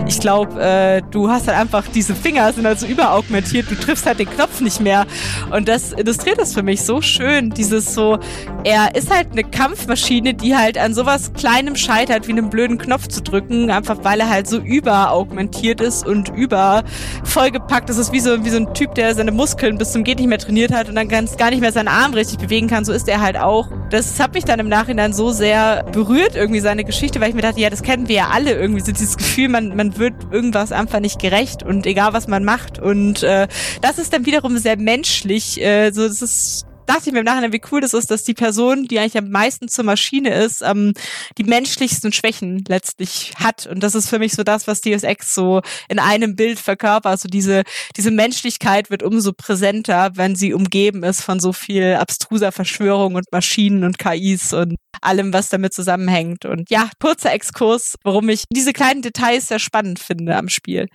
[0.08, 4.06] ich glaube, äh, du hast halt einfach diese Finger sind halt so überaugmentiert, du triffst
[4.06, 5.06] halt den Knopf nicht mehr
[5.52, 8.20] und das illustriert das für mich so schön, dieses so,
[8.64, 13.08] er ist halt eine Kampfmaschine, die halt an sowas Kleinem scheitert, wie einen blöden Knopf
[13.08, 16.84] zu drücken, einfach weil er halt so überaugmentiert ist und über
[17.24, 17.90] vollgepackt.
[17.90, 20.38] Ist wie so, wie so ein Typ, der seine Muskeln bis zum geht nicht mehr
[20.38, 22.86] trainiert hat und dann ganz gar nicht mehr seinen Arm richtig bewegen kann.
[22.86, 23.67] So ist er halt auch.
[23.89, 27.41] Das hat mich dann im Nachhinein so sehr berührt, irgendwie seine Geschichte, weil ich mir
[27.41, 28.82] dachte, ja, das kennen wir ja alle irgendwie.
[28.82, 32.80] So dieses Gefühl, man, man wird irgendwas einfach nicht gerecht und egal was man macht.
[32.80, 33.47] Und äh,
[33.82, 35.60] das ist dann wiederum sehr menschlich.
[35.60, 38.34] Äh, so, das ist dachte ich mir im Nachhinein, wie cool das ist, dass die
[38.34, 40.93] Person, die eigentlich am meisten zur Maschine ist, ähm,
[41.38, 43.67] die menschlichsten Schwächen letztlich hat.
[43.67, 47.12] Und das ist für mich so das, was Deus Ex so in einem Bild verkörpert.
[47.12, 47.63] Also diese,
[47.96, 53.32] diese Menschlichkeit wird umso präsenter, wenn sie umgeben ist von so viel abstruser Verschwörung und
[53.32, 56.46] Maschinen und KIs und allem, was damit zusammenhängt.
[56.46, 60.88] Und ja, kurzer Exkurs, warum ich diese kleinen Details sehr spannend finde am Spiel.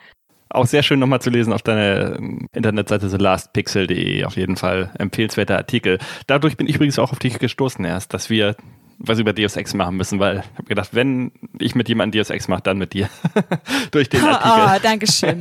[0.51, 4.25] Auch sehr schön nochmal zu lesen auf deiner ähm, Internetseite thelastpixel.de.
[4.25, 5.99] Auf jeden Fall empfehlenswerter Artikel.
[6.27, 8.57] Dadurch bin ich übrigens auch auf dich gestoßen erst, dass wir
[8.99, 12.31] was über Deus Ex machen müssen, weil ich habe gedacht, wenn ich mit jemandem Deus
[12.31, 13.09] Ex mache, dann mit dir.
[13.93, 14.77] Durch den Artikel.
[14.77, 15.39] Oh, danke schön.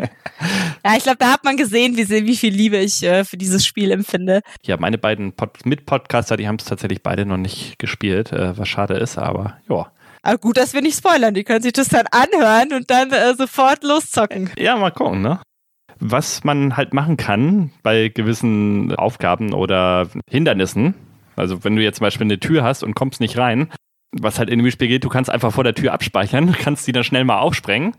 [0.86, 3.66] ja, ich glaube, da hat man gesehen, wie, wie viel Liebe ich äh, für dieses
[3.66, 4.42] Spiel empfinde.
[4.64, 8.68] Ja, meine beiden Pod Mit-Podcaster, die haben es tatsächlich beide noch nicht gespielt, äh, was
[8.68, 9.92] schade ist, aber ja.
[10.22, 11.34] Aber gut, dass wir nicht spoilern.
[11.34, 14.50] Die können sich das dann anhören und dann äh, sofort loszocken.
[14.58, 15.40] Ja, mal gucken, ne?
[16.00, 20.94] Was man halt machen kann bei gewissen Aufgaben oder Hindernissen,
[21.36, 23.70] also wenn du jetzt zum Beispiel eine Tür hast und kommst nicht rein,
[24.12, 26.92] was halt in dem Spiel geht, du kannst einfach vor der Tür abspeichern, kannst die
[26.92, 27.96] dann schnell mal aufsprengen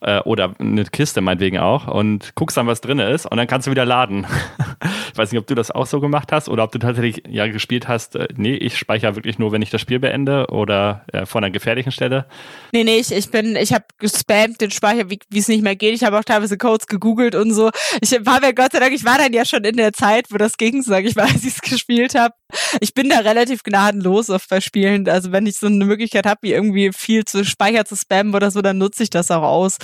[0.00, 3.66] äh, oder eine Kiste meinetwegen auch und guckst dann, was drin ist und dann kannst
[3.66, 4.26] du wieder laden.
[5.12, 7.46] ich weiß nicht, ob du das auch so gemacht hast oder ob du tatsächlich ja
[7.46, 11.26] gespielt hast, äh, nee, ich speichere wirklich nur, wenn ich das Spiel beende oder äh,
[11.26, 12.26] vor einer gefährlichen Stelle.
[12.72, 15.94] Nee, nee, ich, ich bin, ich habe gespammt den Speicher, wie es nicht mehr geht.
[15.94, 17.70] Ich habe auch teilweise Codes gegoogelt und so.
[18.00, 20.36] Ich war mir Gott sei Dank, ich war dann ja schon in der Zeit, wo
[20.36, 22.34] das ging, sag ich mal, als ich es gespielt habe.
[22.80, 25.08] Ich bin da relativ gnadenlos oft bei Spielen.
[25.08, 28.50] Also wenn ich so eine Möglichkeit habe, wie irgendwie viel zu Speicher zu spammen oder
[28.50, 29.78] so, dann nutze ich das auch aus.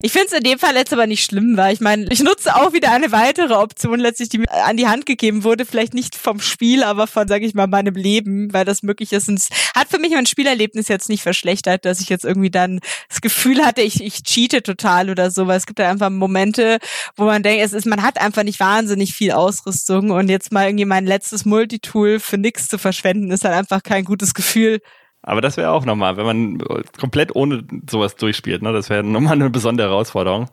[0.00, 2.54] Ich finde es in dem Fall jetzt aber nicht schlimm, weil ich meine, ich nutze
[2.54, 6.14] auch wieder eine weitere Option letztlich, die mir an die Hand gegeben wurde, vielleicht nicht
[6.14, 9.28] vom Spiel, aber von, sage ich mal, meinem Leben, weil das möglich ist.
[9.28, 12.80] Und es hat für mich mein Spielerlebnis jetzt nicht verschlechtert, dass ich jetzt irgendwie dann
[13.08, 16.78] das Gefühl hatte, ich, ich cheate total oder so, weil es gibt da einfach Momente,
[17.16, 20.66] wo man denkt, es ist, man hat einfach nicht wahnsinnig viel Ausrüstung und jetzt mal
[20.66, 24.80] irgendwie mein letztes Multitool für nichts zu verschwenden, ist halt einfach kein gutes Gefühl.
[25.26, 26.58] Aber das wäre auch nochmal, wenn man
[26.98, 28.72] komplett ohne sowas durchspielt, ne?
[28.72, 30.48] das wäre nochmal eine besondere Herausforderung.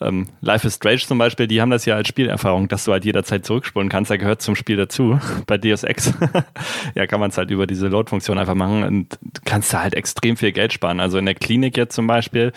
[0.00, 3.04] Ähm, Life is Strange zum Beispiel, die haben das ja als Spielerfahrung, dass du halt
[3.04, 4.10] jederzeit zurückspulen kannst.
[4.10, 5.18] Da gehört zum Spiel dazu.
[5.46, 6.12] Bei Deus Ex
[6.94, 10.36] ja, kann man es halt über diese Load-Funktion einfach machen und kannst da halt extrem
[10.36, 11.00] viel Geld sparen.
[11.00, 12.52] Also in der Klinik jetzt zum Beispiel,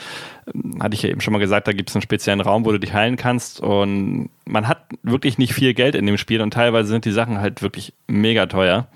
[0.53, 2.71] ähm, hatte ich ja eben schon mal gesagt, da gibt es einen speziellen Raum, wo
[2.71, 6.53] du dich heilen kannst und man hat wirklich nicht viel Geld in dem Spiel und
[6.53, 8.87] teilweise sind die Sachen halt wirklich mega teuer.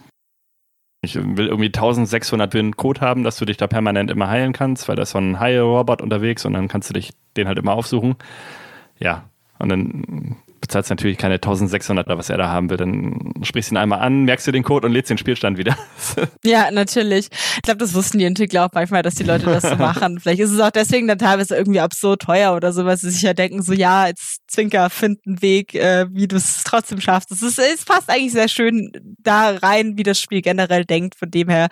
[1.03, 4.53] Ich will irgendwie 1600 für einen Code haben, dass du dich da permanent immer heilen
[4.53, 7.57] kannst, weil da ist so ein Heil-Robot unterwegs und dann kannst du dich den halt
[7.57, 8.15] immer aufsuchen.
[8.99, 9.23] Ja,
[9.57, 10.37] und dann
[10.71, 12.77] bezahlst natürlich keine 1600 oder was er da haben will.
[12.77, 15.77] Dann sprichst du ihn einmal an, merkst du den Code und lädst den Spielstand wieder.
[16.45, 17.27] ja, natürlich.
[17.57, 20.19] Ich glaube, das wussten die Entwickler auch manchmal, dass die Leute das so machen.
[20.19, 23.21] Vielleicht ist es auch deswegen dann teilweise irgendwie absurd teuer oder so, weil sie sich
[23.21, 27.31] ja denken, so ja, jetzt Zwinker, find einen Weg, äh, wie du es trotzdem schaffst.
[27.31, 31.15] Es, ist, es passt eigentlich sehr schön da rein, wie das Spiel generell denkt.
[31.15, 31.67] Von dem her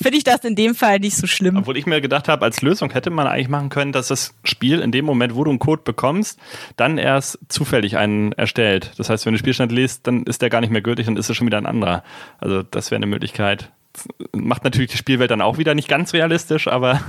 [0.00, 1.56] finde ich das in dem Fall nicht so schlimm.
[1.56, 4.80] Obwohl ich mir gedacht habe, als Lösung hätte man eigentlich machen können, dass das Spiel
[4.80, 6.38] in dem Moment, wo du einen Code bekommst,
[6.76, 8.92] dann erst zufällig einen erstellt.
[8.96, 11.30] Das heißt, wenn du Spielstand liest, dann ist der gar nicht mehr gültig, dann ist
[11.30, 12.02] es schon wieder ein anderer.
[12.38, 13.70] Also das wäre eine Möglichkeit.
[14.32, 17.00] Macht natürlich die Spielwelt dann auch wieder nicht ganz realistisch, aber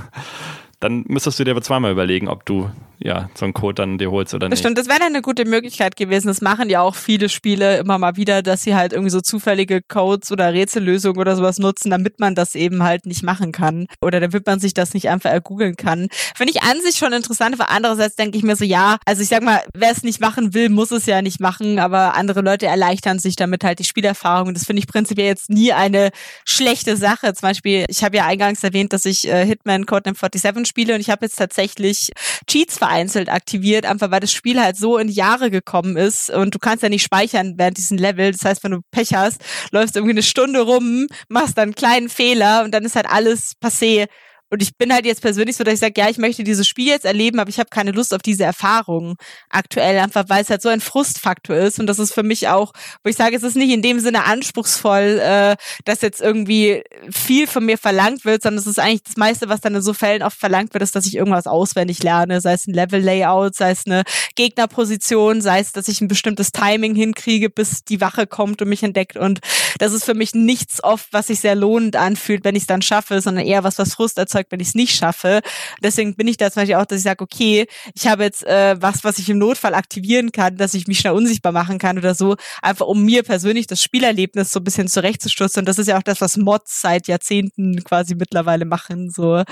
[0.80, 2.70] dann müsstest du dir aber zweimal überlegen, ob du
[3.00, 4.58] ja so einen Code dann dir holst oder nicht.
[4.58, 6.28] Stimmt, das wäre eine gute Möglichkeit gewesen.
[6.28, 9.82] Das machen ja auch viele Spiele immer mal wieder, dass sie halt irgendwie so zufällige
[9.82, 14.20] Codes oder Rätsellösungen oder sowas nutzen, damit man das eben halt nicht machen kann oder
[14.20, 16.08] damit man sich das nicht einfach ergoogeln kann.
[16.36, 19.28] Finde ich an sich schon interessant, aber andererseits denke ich mir so, ja, also ich
[19.28, 22.66] sag mal, wer es nicht machen will, muss es ja nicht machen, aber andere Leute
[22.66, 24.54] erleichtern sich damit halt die Spielerfahrung.
[24.54, 26.10] Das finde ich prinzipiell jetzt nie eine
[26.44, 27.32] schlechte Sache.
[27.34, 31.00] Zum Beispiel, ich habe ja eingangs erwähnt, dass ich äh, Hitman Codename 47 spiele und
[31.00, 32.10] ich habe jetzt tatsächlich
[32.46, 36.58] Cheats vereinzelt aktiviert, einfach weil das Spiel halt so in Jahre gekommen ist und du
[36.58, 38.32] kannst ja nicht speichern während diesen Level.
[38.32, 39.40] Das heißt, wenn du Pech hast,
[39.72, 43.54] läufst irgendwie eine Stunde rum, machst dann einen kleinen Fehler und dann ist halt alles
[43.62, 44.06] passé.
[44.50, 46.86] Und ich bin halt jetzt persönlich so, dass ich sage, ja, ich möchte dieses Spiel
[46.86, 49.16] jetzt erleben, aber ich habe keine Lust auf diese Erfahrung
[49.50, 51.78] aktuell, einfach weil es halt so ein Frustfaktor ist.
[51.78, 52.72] Und das ist für mich auch,
[53.04, 57.46] wo ich sage, es ist nicht in dem Sinne anspruchsvoll, äh, dass jetzt irgendwie viel
[57.46, 60.22] von mir verlangt wird, sondern es ist eigentlich das meiste, was dann in so Fällen
[60.22, 63.86] oft verlangt wird, ist, dass ich irgendwas auswendig lerne, sei es ein Level-Layout, sei es
[63.86, 64.02] eine
[64.34, 68.82] Gegnerposition, sei es, dass ich ein bestimmtes Timing hinkriege, bis die Wache kommt und mich
[68.82, 69.16] entdeckt.
[69.16, 69.40] Und
[69.78, 72.82] das ist für mich nichts oft, was sich sehr lohnend anfühlt, wenn ich es dann
[72.82, 75.40] schaffe, sondern eher was, was Frust erzeugt erzeugt, wenn ich es nicht schaffe.
[75.82, 78.76] Deswegen bin ich da zum Beispiel auch, dass ich sage, okay, ich habe jetzt äh,
[78.80, 82.14] was, was ich im Notfall aktivieren kann, dass ich mich schnell unsichtbar machen kann oder
[82.14, 85.60] so, einfach um mir persönlich das Spielerlebnis so ein bisschen zurechtzustutzen.
[85.60, 89.10] Und das ist ja auch das, was Mods seit Jahrzehnten quasi mittlerweile machen.
[89.10, 89.42] So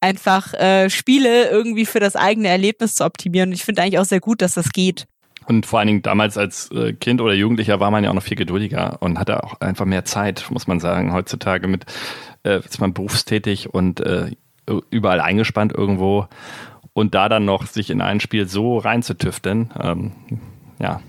[0.00, 3.50] einfach äh, Spiele irgendwie für das eigene Erlebnis zu optimieren.
[3.50, 5.06] Und ich finde eigentlich auch sehr gut, dass das geht.
[5.46, 8.22] Und vor allen Dingen damals als äh, Kind oder Jugendlicher war man ja auch noch
[8.22, 11.12] viel geduldiger und hatte auch einfach mehr Zeit, muss man sagen.
[11.12, 11.84] Heutzutage mit
[12.44, 14.30] äh, ist man berufstätig und äh,
[14.90, 16.26] überall eingespannt irgendwo
[16.94, 20.12] und da dann noch sich in ein Spiel so reinzutüfteln, ähm,
[20.78, 21.00] ja,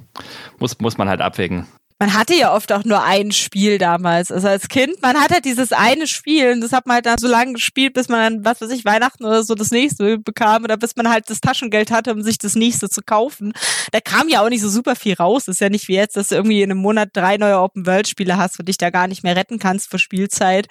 [0.59, 1.67] muss, muss man halt abwägen
[1.97, 4.29] man hatte ja oft auch nur ein Spiel damals.
[4.29, 7.17] Also als Kind, man hat halt dieses eine Spiel und das hat man halt dann
[7.17, 10.65] so lange gespielt, bis man dann, was weiß ich, Weihnachten oder so das nächste bekam
[10.65, 13.53] oder bis man halt das Taschengeld hatte, um sich das nächste zu kaufen.
[13.91, 15.47] Da kam ja auch nicht so super viel raus.
[15.47, 18.59] Ist ja nicht wie jetzt, dass du irgendwie in einem Monat drei neue Open-World-Spiele hast
[18.59, 20.67] und dich da gar nicht mehr retten kannst für Spielzeit.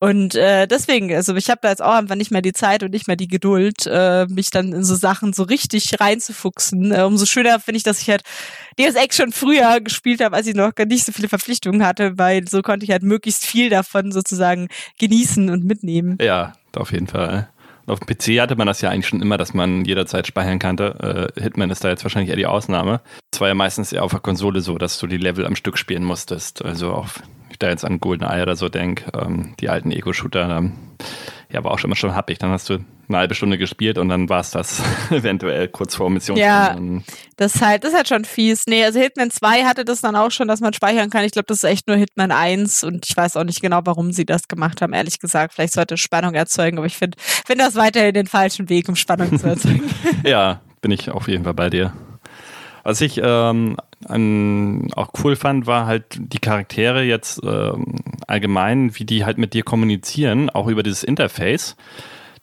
[0.00, 2.92] Und äh, deswegen, also ich habe da jetzt auch einfach nicht mehr die Zeit und
[2.92, 6.92] nicht mehr die Geduld, äh, mich dann in so Sachen so richtig reinzufuchsen.
[6.92, 8.22] Äh, umso schöner finde ich, dass ich halt
[8.78, 12.16] Deus Ex schon früher gespielt habe, als ich noch gar nicht so viele Verpflichtungen hatte,
[12.16, 14.68] weil so konnte ich halt möglichst viel davon sozusagen
[15.00, 16.16] genießen und mitnehmen.
[16.20, 17.48] Ja, auf jeden Fall.
[17.88, 21.32] Auf dem PC hatte man das ja eigentlich schon immer, dass man jederzeit speichern kannte.
[21.36, 23.00] Äh, Hitman ist da jetzt wahrscheinlich eher die Ausnahme.
[23.32, 25.78] Es war ja meistens eher auf der Konsole so, dass du die Level am Stück
[25.78, 26.62] spielen musstest.
[26.62, 27.08] Also auch
[27.58, 30.74] ich da jetzt an GoldenEye oder so denke, ähm, die alten Ego-Shooter, ähm,
[31.50, 32.38] ja, war auch schon immer schon happig.
[32.38, 32.78] Dann hast du
[33.08, 34.80] eine halbe Stunde gespielt und dann war es das
[35.10, 36.36] eventuell kurz vor Mission.
[36.36, 36.76] Ja,
[37.36, 38.66] das ist halt, das ist halt schon fies.
[38.68, 41.24] Nee, also Hitman 2 hatte das dann auch schon, dass man speichern kann.
[41.24, 44.12] Ich glaube, das ist echt nur Hitman 1 und ich weiß auch nicht genau, warum
[44.12, 45.54] sie das gemacht haben, ehrlich gesagt.
[45.54, 49.36] Vielleicht sollte Spannung erzeugen, aber ich finde find das weiterhin den falschen Weg, um Spannung
[49.36, 49.82] zu erzeugen.
[50.24, 51.92] ja, bin ich auf jeden Fall bei dir.
[52.88, 53.76] Was ich ähm,
[54.06, 59.52] an, auch cool fand, war halt die Charaktere jetzt ähm, allgemein, wie die halt mit
[59.52, 61.76] dir kommunizieren, auch über dieses Interface.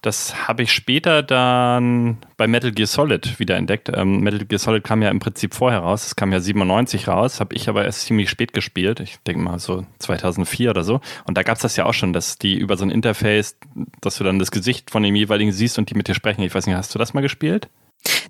[0.04, 3.90] Das habe ich später dann bei Metal Gear Solid wieder entdeckt.
[3.92, 6.06] Ähm, Metal Gear Solid kam ja im Prinzip vorher raus.
[6.06, 9.00] Es kam ja 97 raus, habe ich aber erst ziemlich spät gespielt.
[9.00, 11.02] Ich denke mal so 2004 oder so.
[11.26, 13.58] Und da gab es das ja auch schon, dass die über so ein Interface,
[14.00, 16.44] dass du dann das Gesicht von dem jeweiligen siehst und die mit dir sprechen.
[16.44, 17.68] Ich weiß nicht, hast du das mal gespielt?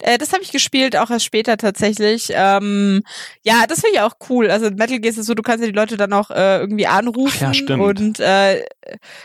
[0.02, 2.30] Äh, das habe ich gespielt, auch erst später tatsächlich.
[2.32, 3.02] Ähm,
[3.44, 4.50] ja, das finde ich auch cool.
[4.50, 7.38] Also Metal Gear ist so, du kannst ja die Leute dann auch äh, irgendwie anrufen
[7.38, 7.82] Ach ja, stimmt.
[7.82, 8.64] und äh,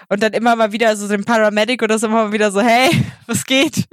[0.09, 2.91] und dann immer mal wieder so den Paramedic oder so immer mal wieder so, hey,
[3.27, 3.85] was geht?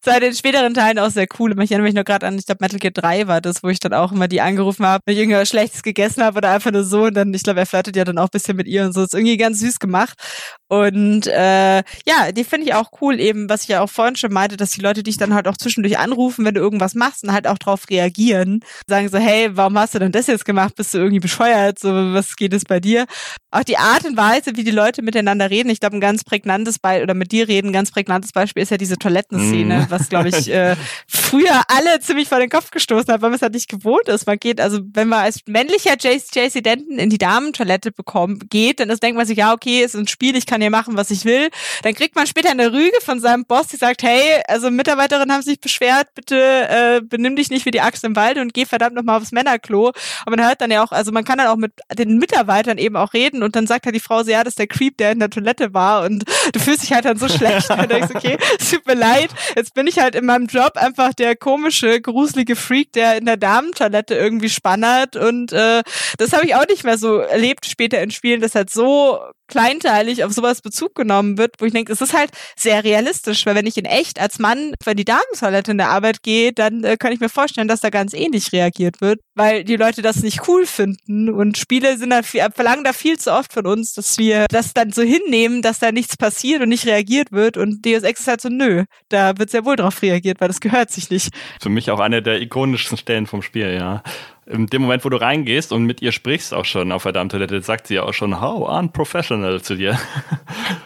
[0.00, 1.52] Seit den späteren Teilen auch sehr cool.
[1.62, 3.78] Ich erinnere mich noch gerade an, ich glaube Metal Gear 3 war das, wo ich
[3.78, 6.84] dann auch immer die angerufen habe, wenn ich irgendwas Schlechtes gegessen habe oder einfach nur
[6.84, 8.92] so und dann, ich glaube, er flirtet ja dann auch ein bisschen mit ihr und
[8.92, 9.00] so.
[9.00, 10.18] Das ist irgendwie ganz süß gemacht.
[10.72, 14.32] Und äh, ja, die finde ich auch cool, eben, was ich ja auch vorhin schon
[14.32, 17.32] meinte, dass die Leute dich dann halt auch zwischendurch anrufen, wenn du irgendwas machst und
[17.34, 18.60] halt auch drauf reagieren.
[18.86, 20.74] Sagen so, hey, warum hast du denn das jetzt gemacht?
[20.74, 21.78] Bist du irgendwie bescheuert?
[21.78, 23.04] So, was geht es bei dir?
[23.50, 25.68] Auch die Art und Weise, wie die Leute miteinander reden.
[25.68, 28.70] Ich glaube, ein ganz prägnantes Beispiel, oder mit dir reden, ein ganz prägnantes Beispiel ist
[28.70, 29.86] ja diese Toilettenszene, mm.
[29.90, 30.74] was, glaube ich, äh,
[31.06, 34.26] früher alle ziemlich vor den Kopf gestoßen hat, weil man es halt nicht gewohnt ist.
[34.26, 38.88] Man geht, also wenn man als männlicher JC Denton in die Damentoilette bekommt, geht, dann
[38.88, 41.24] ist, denkt man sich, ja, okay, ist ein Spiel, ich kann hier machen, was ich
[41.24, 41.50] will.
[41.82, 45.42] Dann kriegt man später eine Rüge von seinem Boss, die sagt, hey, also Mitarbeiterinnen haben
[45.42, 48.94] sich beschwert, bitte äh, benimm dich nicht wie die Axt im Wald und geh verdammt
[48.94, 49.92] nochmal aufs Männerklo.
[50.24, 52.96] Aber man hört dann ja auch, also man kann dann auch mit den Mitarbeitern eben
[52.96, 55.12] auch reden und dann sagt halt die Frau so, ja, das ist der Creep, der
[55.12, 57.70] in der Toilette war und du fühlst dich halt dann so schlecht.
[57.70, 61.12] und denkst, okay, es tut mir leid, jetzt bin ich halt in meinem Job einfach
[61.14, 65.82] der komische, gruselige Freak, der in der Damentoilette irgendwie spannert und äh,
[66.18, 70.24] das habe ich auch nicht mehr so erlebt später in Spielen, dass halt so kleinteilig
[70.24, 73.54] auf sowas sowas Bezug genommen wird, wo ich denke, es ist halt sehr realistisch, weil
[73.54, 76.96] wenn ich in echt als Mann für die Damentoilette in der Arbeit gehe, dann äh,
[76.96, 80.46] kann ich mir vorstellen, dass da ganz ähnlich reagiert wird, weil die Leute das nicht
[80.48, 84.18] cool finden und Spiele sind da viel, verlangen da viel zu oft von uns, dass
[84.18, 88.02] wir das dann so hinnehmen, dass da nichts passiert und nicht reagiert wird und Deus
[88.02, 91.10] Ex ist halt so, nö, da wird sehr wohl drauf reagiert, weil das gehört sich
[91.10, 91.30] nicht.
[91.60, 94.02] Für mich auch eine der ikonischsten Stellen vom Spiel, ja
[94.46, 97.62] in dem Moment, wo du reingehst und mit ihr sprichst auch schon auf der Damentoilette,
[97.62, 99.98] sagt sie ja auch schon, how unprofessional zu dir.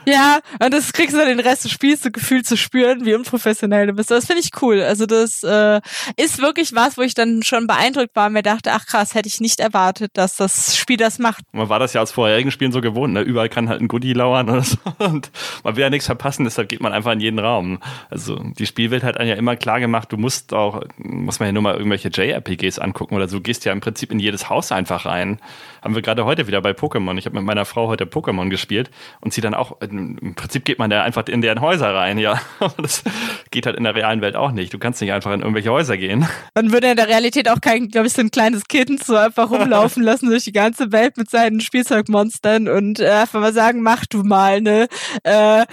[0.08, 3.14] Ja, und das kriegst du dann den Rest des Spiels so gefühlt zu spüren, wie
[3.14, 4.08] unprofessionell du bist.
[4.08, 4.80] Das finde ich cool.
[4.80, 5.80] Also das äh,
[6.16, 9.26] ist wirklich was, wo ich dann schon beeindruckt war und mir dachte, ach krass, hätte
[9.26, 11.42] ich nicht erwartet, dass das Spiel das macht.
[11.50, 13.22] Man war das ja aus vorherigen Spielen so gewohnt, ne?
[13.22, 14.78] überall kann halt ein Goodie lauern oder so.
[14.98, 15.32] und
[15.64, 17.80] man will ja nichts verpassen, deshalb geht man einfach in jeden Raum.
[18.08, 21.52] Also die Spielwelt hat einem ja immer klar gemacht, du musst auch, muss man ja
[21.52, 25.06] nur mal irgendwelche JRPGs angucken oder so, gehst ja im Prinzip in jedes Haus einfach
[25.06, 25.38] rein.
[25.80, 27.16] Haben wir gerade heute wieder bei Pokémon.
[27.16, 28.90] Ich habe mit meiner Frau heute Pokémon gespielt
[29.20, 32.40] und sie dann auch, im Prinzip geht man da einfach in deren Häuser rein, ja.
[32.76, 33.04] Das
[33.50, 34.74] geht halt in der realen Welt auch nicht.
[34.74, 36.26] Du kannst nicht einfach in irgendwelche Häuser gehen.
[36.54, 39.48] Man würde in der Realität auch kein, glaube ich, so ein kleines Kind so einfach
[39.48, 44.06] rumlaufen lassen durch die ganze Welt mit seinen Spielzeugmonstern und äh, einfach mal sagen, mach
[44.06, 44.88] du mal, ne?
[45.22, 45.64] Äh,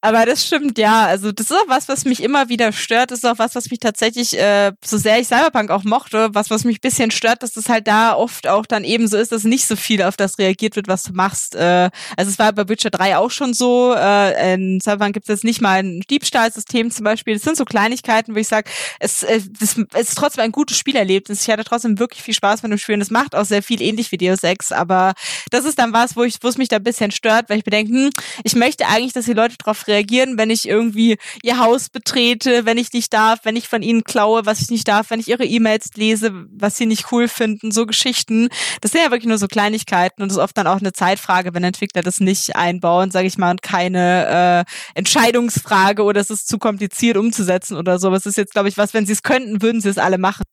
[0.00, 1.06] aber das stimmt, ja.
[1.06, 3.12] Also das ist auch was, was mich immer wieder stört.
[3.12, 6.50] Das ist auch was, was mich tatsächlich, äh, so sehr ich Cyberpunk auch mochte, was,
[6.50, 9.32] was mich ein bisschen stört, dass das halt da oft auch dann eben so ist,
[9.32, 11.54] dass nicht so viel auf das reagiert wird, was du machst.
[11.54, 13.94] Äh, also es war bei Witcher 3 auch schon so.
[13.96, 17.34] Äh, in Cyberpunk gibt es jetzt nicht mal ein Diebstahlsystem zum Beispiel.
[17.34, 21.42] Das sind so Kleinigkeiten, wo ich sage, es, es, es ist trotzdem ein gutes Spielerlebnis.
[21.42, 23.00] Ich hatte trotzdem wirklich viel Spaß mit dem Spielen.
[23.00, 25.14] Es macht auch sehr viel ähnlich wie Deus Ex, aber
[25.50, 27.64] das ist dann was, wo ich, wo es mich da ein bisschen stört, weil ich
[27.64, 28.10] bedenke, hm,
[28.44, 32.78] ich möchte eigentlich, dass die Leute darauf reagieren, wenn ich irgendwie ihr Haus betrete, wenn
[32.78, 35.44] ich nicht darf, wenn ich von ihnen klaue, was ich nicht darf, wenn ich ihre
[35.44, 38.48] E-Mails lese, was sie nicht cool finden, so Geschichten.
[38.80, 41.64] Das sind ja wirklich nur so Kleinigkeiten und ist oft dann auch eine Zeitfrage, wenn
[41.64, 46.58] Entwickler das nicht einbauen, sage ich mal, und keine äh, Entscheidungsfrage oder es ist zu
[46.58, 48.08] kompliziert umzusetzen oder so.
[48.08, 50.18] Aber es ist jetzt, glaube ich, was, wenn sie es könnten, würden sie es alle
[50.18, 50.44] machen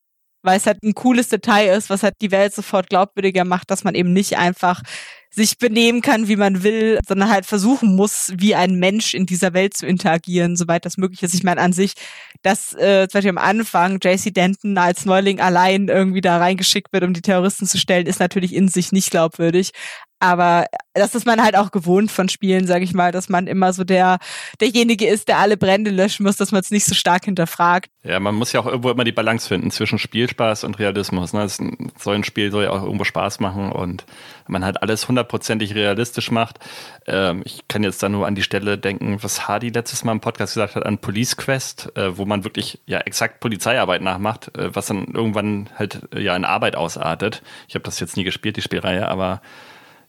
[0.44, 3.84] weil es halt ein cooles Detail ist, was halt die Welt sofort glaubwürdiger macht, dass
[3.84, 4.82] man eben nicht einfach
[5.30, 9.54] sich benehmen kann, wie man will, sondern halt versuchen muss, wie ein Mensch in dieser
[9.54, 11.34] Welt zu interagieren, soweit das möglich ist.
[11.34, 11.94] Ich meine an sich,
[12.42, 17.04] dass äh, zum Beispiel am Anfang JC Denton als Neuling allein irgendwie da reingeschickt wird,
[17.04, 19.72] um die Terroristen zu stellen, ist natürlich in sich nicht glaubwürdig.
[20.20, 20.66] Aber
[20.96, 23.84] das ist man halt auch gewohnt von Spielen, sage ich mal, dass man immer so
[23.84, 24.18] der
[24.60, 27.92] derjenige ist, der alle Brände löschen muss, dass man es nicht so stark hinterfragt.
[28.04, 31.34] Ja, man muss ja auch irgendwo immer die Balance finden zwischen Spielspaß und Realismus.
[31.34, 31.42] Ne?
[31.42, 31.60] Das,
[32.00, 34.06] so ein Spiel soll ja auch irgendwo Spaß machen und
[34.48, 36.60] man halt alles hundertprozentig realistisch macht.
[37.08, 40.20] Ähm, ich kann jetzt da nur an die Stelle denken, was Hardy letztes Mal im
[40.20, 44.76] Podcast gesagt hat, an Police Quest, äh, wo man wirklich ja exakt Polizeiarbeit nachmacht, äh,
[44.76, 47.42] was dann irgendwann halt äh, ja in Arbeit ausartet.
[47.68, 49.42] Ich habe das jetzt nie gespielt, die Spielreihe, aber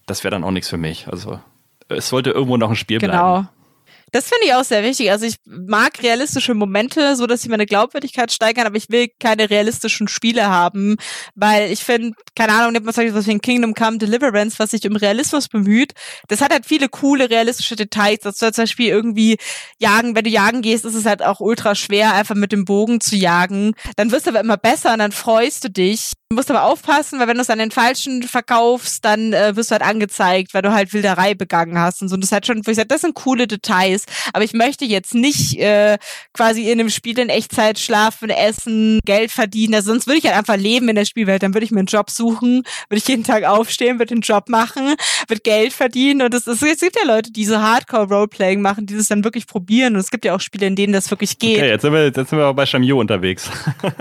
[0.05, 1.07] das wäre dann auch nichts für mich.
[1.07, 1.39] Also
[1.87, 3.13] es sollte irgendwo noch ein Spiel genau.
[3.13, 3.47] bleiben.
[3.47, 3.58] Genau.
[4.11, 5.11] Das finde ich auch sehr wichtig.
[5.11, 9.49] Also ich mag realistische Momente, so dass sie meine Glaubwürdigkeit steigern, aber ich will keine
[9.49, 10.97] realistischen Spiele haben,
[11.35, 14.87] weil ich finde, keine Ahnung, nimmt man zum Beispiel was Kingdom Come Deliverance, was sich
[14.87, 15.93] um Realismus bemüht.
[16.27, 18.25] Das hat halt viele coole realistische Details.
[18.25, 19.37] Also zum Beispiel irgendwie
[19.79, 23.01] jagen, wenn du jagen gehst, ist es halt auch ultra schwer, einfach mit dem Bogen
[23.01, 23.73] zu jagen.
[23.95, 26.13] Dann wirst du aber immer besser und dann freust du dich.
[26.31, 29.71] Du musst aber aufpassen, weil wenn du es an den Falschen verkaufst, dann äh, wirst
[29.71, 32.13] du halt angezeigt, weil du halt Wilderei begangen hast und so.
[32.13, 34.05] Und das hat schon, wo ich sage, das sind coole Details.
[34.31, 35.97] Aber ich möchte jetzt nicht äh,
[36.31, 39.73] quasi in einem Spiel in Echtzeit schlafen, essen, Geld verdienen.
[39.73, 41.41] Also sonst würde ich halt einfach leben in der Spielwelt.
[41.41, 44.49] Dann würde ich mir einen Job suchen, würde ich jeden Tag aufstehen, würde den Job
[44.49, 44.93] machen,
[45.27, 46.21] würde Geld verdienen.
[46.21, 49.95] Und es, es, gibt ja Leute, die so Hardcore-Roleplaying machen, die das dann wirklich probieren.
[49.95, 51.57] Und es gibt ja auch Spiele, in denen das wirklich geht.
[51.57, 53.49] Okay, jetzt sind wir, jetzt sind wir bei Shamio unterwegs,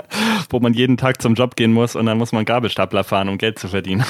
[0.51, 3.39] wo man jeden Tag zum Job gehen muss und dann muss man Gabelstapler fahren, um
[3.39, 4.05] Geld zu verdienen.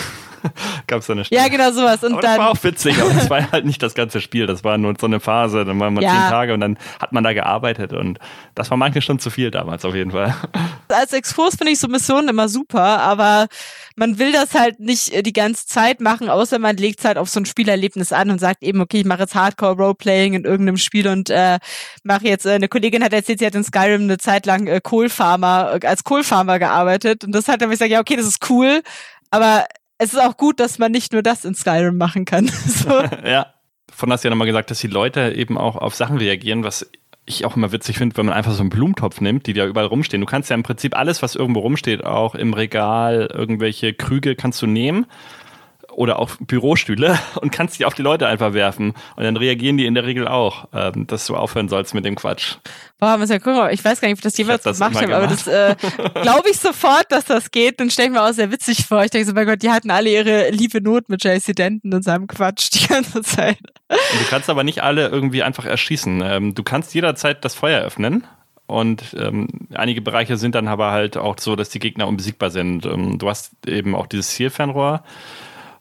[0.88, 1.40] Gab es da eine Stelle.
[1.40, 2.02] Ja, genau sowas.
[2.02, 4.46] Und aber dann, das war auch witzig, aber das war halt nicht das ganze Spiel.
[4.46, 5.66] Das war nur so eine Phase.
[5.66, 6.10] Dann waren wir ja.
[6.10, 8.18] zehn Tage und dann hat man da gearbeitet und
[8.54, 10.34] das war manchmal schon zu viel damals auf jeden Fall.
[10.88, 13.48] Als Exkurs finde ich so Missionen immer super, aber
[13.96, 17.28] man will das halt nicht die ganze Zeit machen, außer man legt es halt auf
[17.28, 20.78] so ein Spielerlebnis an und sagt eben, okay, ich mache jetzt Hardcore Roleplaying in irgendeinem
[20.78, 21.58] Spiel und äh,
[22.02, 24.80] mache jetzt, äh, eine Kollegin hat erzählt, sie hat in Skyrim eine Zeit lang äh,
[24.82, 28.82] Kohlfarmer, äh, als Kohlfarmer gearbeitet und das hat dann gesagt, ja, okay, das ist cool,
[29.30, 29.66] aber
[29.98, 32.46] es ist auch gut, dass man nicht nur das in Skyrim machen kann.
[32.66, 32.90] so.
[33.24, 33.46] ja.
[33.94, 36.88] Von hast du ja nochmal gesagt, dass die Leute eben auch auf Sachen reagieren, was
[37.24, 39.86] ich auch immer witzig finde, wenn man einfach so einen Blumentopf nimmt, die da überall
[39.86, 40.20] rumstehen.
[40.20, 44.62] Du kannst ja im Prinzip alles, was irgendwo rumsteht, auch im Regal, irgendwelche Krüge kannst
[44.62, 45.06] du nehmen
[45.98, 48.94] oder auch Bürostühle und kannst die auf die Leute einfach werfen.
[49.16, 52.14] Und dann reagieren die in der Regel auch, ähm, dass du aufhören sollst mit dem
[52.14, 52.56] Quatsch.
[52.98, 55.26] Boah, ja gucken, ich weiß gar nicht, ob ich das jemals ich gemacht habe, aber
[55.26, 55.74] das äh,
[56.22, 57.80] glaube ich sofort, dass das geht.
[57.80, 59.04] Dann stelle ich mir auch sehr witzig vor.
[59.04, 62.02] Ich denke so, mein Gott, die hatten alle ihre liebe Not mit JC Denton und
[62.02, 63.58] seinem Quatsch die ganze Zeit.
[63.88, 66.22] du kannst aber nicht alle irgendwie einfach erschießen.
[66.24, 68.24] Ähm, du kannst jederzeit das Feuer öffnen.
[68.68, 72.84] Und ähm, einige Bereiche sind dann aber halt auch so, dass die Gegner unbesiegbar sind.
[72.84, 75.02] Ähm, du hast eben auch dieses Zielfernrohr,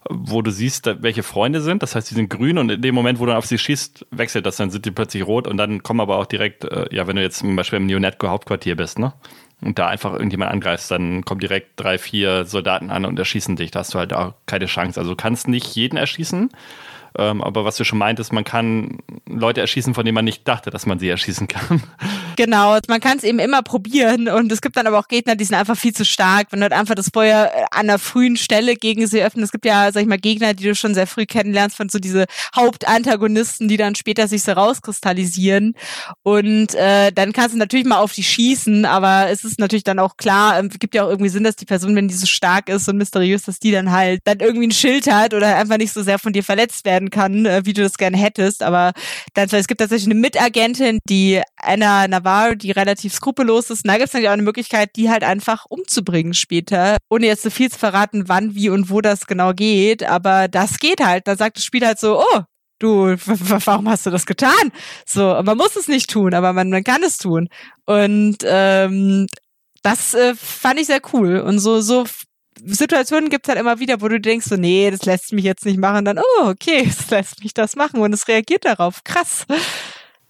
[0.08, 1.82] wo du siehst, welche Freunde sind.
[1.82, 4.46] Das heißt, die sind grün und in dem Moment, wo du auf sie schießt, wechselt
[4.46, 7.16] das, dann sind die plötzlich rot und dann kommen aber auch direkt, äh, ja, wenn
[7.16, 9.12] du jetzt zum Beispiel im Neonetco Hauptquartier bist, ne?
[9.60, 13.72] Und da einfach irgendjemand angreifst, dann kommen direkt drei, vier Soldaten an und erschießen dich.
[13.72, 15.00] Da hast du halt auch keine Chance.
[15.00, 16.50] Also du kannst nicht jeden erschießen.
[17.16, 20.70] Ähm, aber was du schon meintest, man kann Leute erschießen, von denen man nicht dachte,
[20.70, 21.82] dass man sie erschießen kann.
[22.36, 25.44] Genau, man kann es eben immer probieren und es gibt dann aber auch Gegner, die
[25.44, 28.36] sind einfach viel zu stark, wenn du halt einfach das Feuer äh, an einer frühen
[28.36, 29.42] Stelle gegen sie öffnen.
[29.42, 31.98] Es gibt ja, sag ich mal, Gegner, die du schon sehr früh kennenlernst, von so
[31.98, 35.74] diese Hauptantagonisten, die dann später sich so rauskristallisieren.
[36.22, 39.98] Und äh, dann kannst du natürlich mal auf die schießen, aber es ist natürlich dann
[39.98, 42.68] auch klar, es gibt ja auch irgendwie Sinn, dass die Person, wenn die so stark
[42.68, 45.92] ist und mysteriös, dass die dann halt dann irgendwie ein Schild hat oder einfach nicht
[45.92, 48.62] so sehr von dir verletzt werden kann, äh, wie du das gerne hättest.
[48.62, 48.92] Aber
[49.34, 53.84] dann, es gibt tatsächlich eine Mitagentin, die Anna Navarro die relativ skrupellos ist.
[53.84, 56.98] Und da gibt es natürlich auch eine Möglichkeit, die halt einfach umzubringen später.
[57.08, 60.02] Ohne jetzt so viel zu verraten, wann, wie und wo das genau geht.
[60.04, 61.26] Aber das geht halt.
[61.28, 62.40] Da sagt das Spiel halt so, oh,
[62.78, 63.16] du,
[63.66, 64.72] warum hast du das getan?
[65.06, 67.48] So, man muss es nicht tun, aber man, man kann es tun.
[67.86, 69.26] Und ähm,
[69.82, 71.40] das äh, fand ich sehr cool.
[71.40, 72.04] Und so, so
[72.64, 75.64] Situationen gibt es halt immer wieder, wo du denkst, so, nee, das lässt mich jetzt
[75.64, 76.04] nicht machen.
[76.04, 79.04] dann, oh, okay, es lässt mich das machen und es reagiert darauf.
[79.04, 79.46] Krass.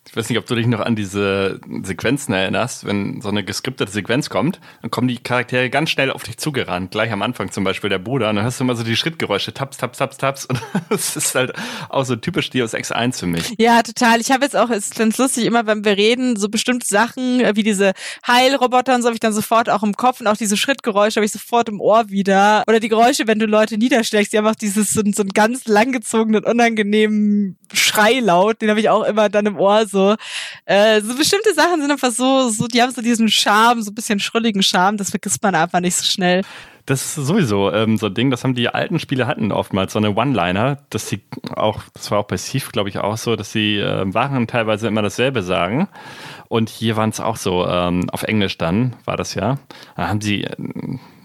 [0.09, 3.93] Ich weiß nicht, ob du dich noch an diese Sequenzen erinnerst, wenn so eine geskriptete
[3.93, 6.93] Sequenz kommt, dann kommen die Charaktere ganz schnell auf dich zugerannt.
[6.93, 8.31] Gleich am Anfang zum Beispiel der Bruder.
[8.31, 10.47] Und dann hast du immer so die Schrittgeräusche, taps, taps, taps, taps.
[10.47, 11.53] Und das ist halt
[11.91, 13.55] auch so typisch Deus Ex 1 für mich.
[13.59, 14.21] Ja, total.
[14.21, 17.41] Ich habe jetzt auch, es ist ganz lustig, immer wenn wir reden, so bestimmte Sachen
[17.41, 17.93] äh, wie diese
[18.27, 21.27] Heilroboter und so habe ich dann sofort auch im Kopf und auch diese Schrittgeräusche habe
[21.27, 22.65] ich sofort im Ohr wieder.
[22.67, 26.45] Oder die Geräusche, wenn du Leute niederschlägst, die auch dieses so, so einen ganz langgezogenen,
[26.45, 30.17] unangenehmen Schreilaut, den habe ich auch immer dann im Ohr so so.
[30.65, 33.95] Äh, so bestimmte Sachen sind einfach so, so, die haben so diesen Charme, so ein
[33.95, 36.43] bisschen schrulligen Charme, das vergisst man einfach nicht so schnell.
[36.87, 39.99] Das ist sowieso ähm, so ein Ding, das haben die alten Spiele hatten oftmals, so
[39.99, 41.21] eine One-Liner, dass sie
[41.55, 44.89] auch, das war auch bei Thief, glaube ich, auch so, dass sie äh, Waren teilweise
[44.89, 45.89] immer dasselbe sagen.
[46.49, 49.59] Und hier waren es auch so, ähm, auf Englisch dann war das ja.
[49.97, 50.57] Da haben sie äh,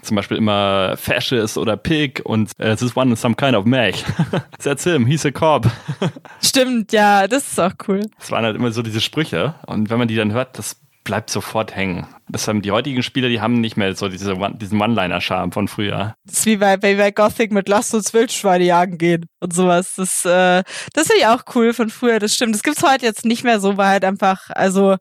[0.03, 4.03] zum Beispiel immer Fascist oder Pig und uh, this one is some kind of mech.
[4.63, 5.67] That's him, he's a cop.
[6.41, 8.01] Stimmt, ja, das ist auch cool.
[8.19, 11.29] Das waren halt immer so diese Sprüche und wenn man die dann hört, das bleibt
[11.29, 12.07] sofort hängen.
[12.29, 16.15] Das haben die heutigen Spieler, die haben nicht mehr so diese, diesen One-Liner-Charme von früher.
[16.25, 19.95] Das ist wie bei, bei, bei Gothic mit Lasst uns Wildschweine jagen gehen und sowas.
[19.97, 22.55] Das, äh, das finde ich auch cool von früher, das stimmt.
[22.55, 24.97] Das gibt's heute jetzt nicht mehr so, weil halt einfach, also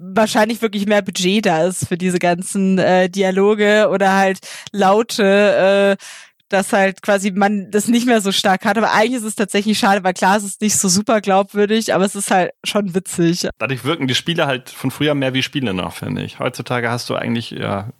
[0.00, 4.38] wahrscheinlich wirklich mehr Budget da ist für diese ganzen äh, Dialoge oder halt
[4.72, 6.04] Laute, äh,
[6.48, 8.76] dass halt quasi man das nicht mehr so stark hat.
[8.76, 12.04] Aber eigentlich ist es tatsächlich schade, weil klar, es ist nicht so super glaubwürdig, aber
[12.04, 13.48] es ist halt schon witzig.
[13.58, 16.40] Dadurch wirken die Spiele halt von früher mehr wie Spiele noch, finde ich.
[16.40, 17.90] Heutzutage hast du eigentlich ja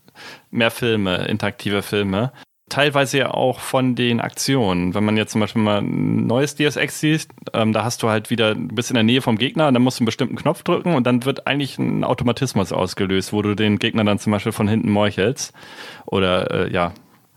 [0.50, 2.32] mehr Filme, interaktive Filme
[2.70, 4.94] teilweise ja auch von den Aktionen.
[4.94, 8.30] Wenn man jetzt zum Beispiel mal ein neues DSX sieht, ähm, da hast du halt
[8.30, 10.62] wieder, du bist in der Nähe vom Gegner und dann musst du einen bestimmten Knopf
[10.62, 14.52] drücken und dann wird eigentlich ein Automatismus ausgelöst, wo du den Gegner dann zum Beispiel
[14.52, 15.52] von hinten meuchelst
[16.06, 16.92] oder äh, ja,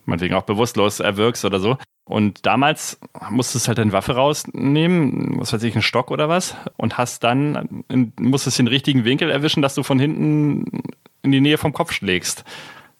[0.05, 1.77] meinetwegen auch bewusstlos erwirkst oder so.
[2.05, 6.55] Und damals musstest du halt deine Waffe rausnehmen, was weiß ich, einen Stock oder was,
[6.75, 7.83] und hast dann,
[8.19, 10.83] musstest den richtigen Winkel erwischen, dass du von hinten
[11.21, 12.43] in die Nähe vom Kopf schlägst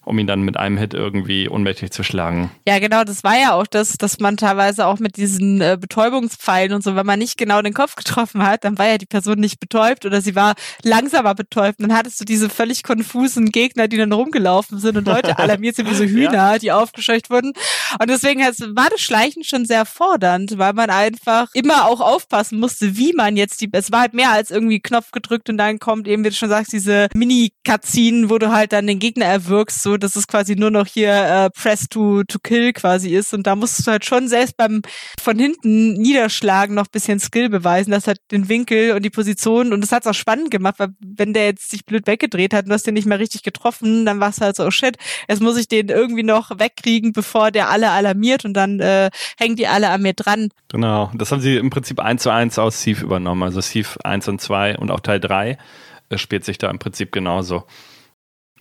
[0.04, 2.50] um ihn dann mit einem Hit irgendwie ohnmächtig zu schlagen.
[2.66, 6.72] Ja, genau, das war ja auch das, dass man teilweise auch mit diesen äh, Betäubungspfeilen
[6.72, 9.38] und so, wenn man nicht genau den Kopf getroffen hat, dann war ja die Person
[9.38, 11.80] nicht betäubt oder sie war langsamer betäubt.
[11.80, 15.76] Und dann hattest du diese völlig konfusen Gegner, die dann rumgelaufen sind und Leute alarmiert
[15.76, 16.58] sind wie so Hühner, ja.
[16.58, 17.52] die aufgescheucht wurden.
[18.00, 22.96] Und deswegen war das Schleichen schon sehr fordernd, weil man einfach immer auch aufpassen musste,
[22.96, 26.08] wie man jetzt die, es war halt mehr als irgendwie Knopf gedrückt und dann kommt
[26.08, 29.96] eben, wie du schon sagst, diese Mini-Cutscene, wo du halt dann den Gegner erwirkst, so
[29.96, 33.34] dass es quasi nur noch hier äh, Press to, to Kill quasi ist.
[33.34, 34.82] Und da musst du halt schon selbst beim
[35.20, 37.90] von hinten Niederschlagen noch bisschen Skill beweisen.
[37.90, 40.88] Das hat den Winkel und die Position und das hat es auch spannend gemacht, weil
[41.00, 44.06] wenn der jetzt sich blöd weggedreht hat und du hast den nicht mehr richtig getroffen,
[44.06, 44.96] dann war es halt so, oh shit,
[45.28, 49.56] jetzt muss ich den irgendwie noch wegkriegen, bevor der alle alarmiert und dann äh, hängen
[49.56, 50.48] die alle an mir dran.
[50.68, 53.42] Genau, das haben sie im Prinzip eins zu eins aus Thief übernommen.
[53.42, 55.58] Also Thief 1 und 2 und auch Teil 3
[56.08, 57.64] äh, spielt sich da im Prinzip genauso.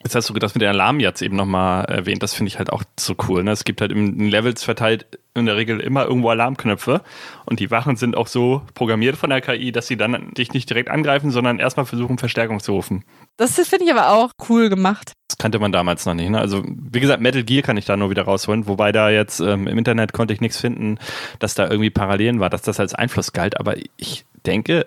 [0.04, 2.72] Jetzt hast du das mit den Alarm jetzt eben nochmal erwähnt, das finde ich halt
[2.72, 3.44] auch so cool.
[3.44, 3.52] Ne?
[3.52, 7.02] Es gibt halt in Levels verteilt in der Regel immer irgendwo Alarmknöpfe
[7.46, 10.70] und die Wachen sind auch so programmiert von der KI, dass sie dann dich nicht
[10.70, 13.04] direkt angreifen, sondern erstmal versuchen, Verstärkung zu rufen.
[13.38, 15.14] Das finde ich aber auch cool gemacht.
[15.28, 16.30] Das kannte man damals noch nicht.
[16.30, 16.38] Ne?
[16.38, 19.68] Also wie gesagt, Metal Gear kann ich da nur wieder rausholen, wobei da jetzt ähm,
[19.68, 21.00] im Internet konnte ich nichts finden,
[21.40, 23.60] dass da irgendwie Parallelen war, dass das als Einfluss galt.
[23.60, 24.86] Aber ich denke,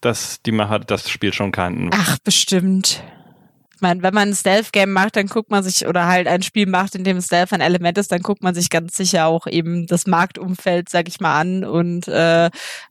[0.00, 1.90] dass die Macher das Spiel schon kannten.
[1.94, 3.02] Ach, bestimmt
[3.82, 6.94] meine, wenn man ein Stealth-Game macht, dann guckt man sich, oder halt ein Spiel macht,
[6.94, 10.06] in dem Stealth ein Element ist, dann guckt man sich ganz sicher auch eben das
[10.06, 11.64] Marktumfeld, sag ich mal, an.
[11.64, 12.50] Und äh,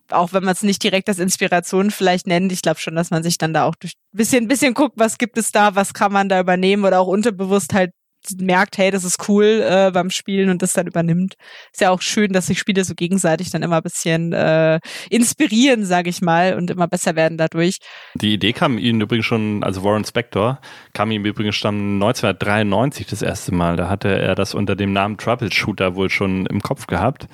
[0.10, 3.24] auch wenn man es nicht direkt als Inspiration vielleicht nennt, ich glaube schon, dass man
[3.24, 6.30] sich dann da auch durch bisschen, bisschen guckt, was gibt es da, was kann man
[6.30, 7.92] da übernehmen oder auch unterbewusst halt
[8.38, 11.36] merkt, hey, das ist cool äh, beim Spielen und das dann übernimmt.
[11.72, 15.86] Ist ja auch schön, dass sich Spiele so gegenseitig dann immer ein bisschen äh, inspirieren,
[15.86, 17.78] sage ich mal, und immer besser werden dadurch.
[18.16, 20.60] Die Idee kam Ihnen übrigens schon, also Warren Spector,
[20.94, 23.76] kam ihm übrigens schon 1993 das erste Mal.
[23.76, 27.28] Da hatte er das unter dem Namen Troubleshooter wohl schon im Kopf gehabt.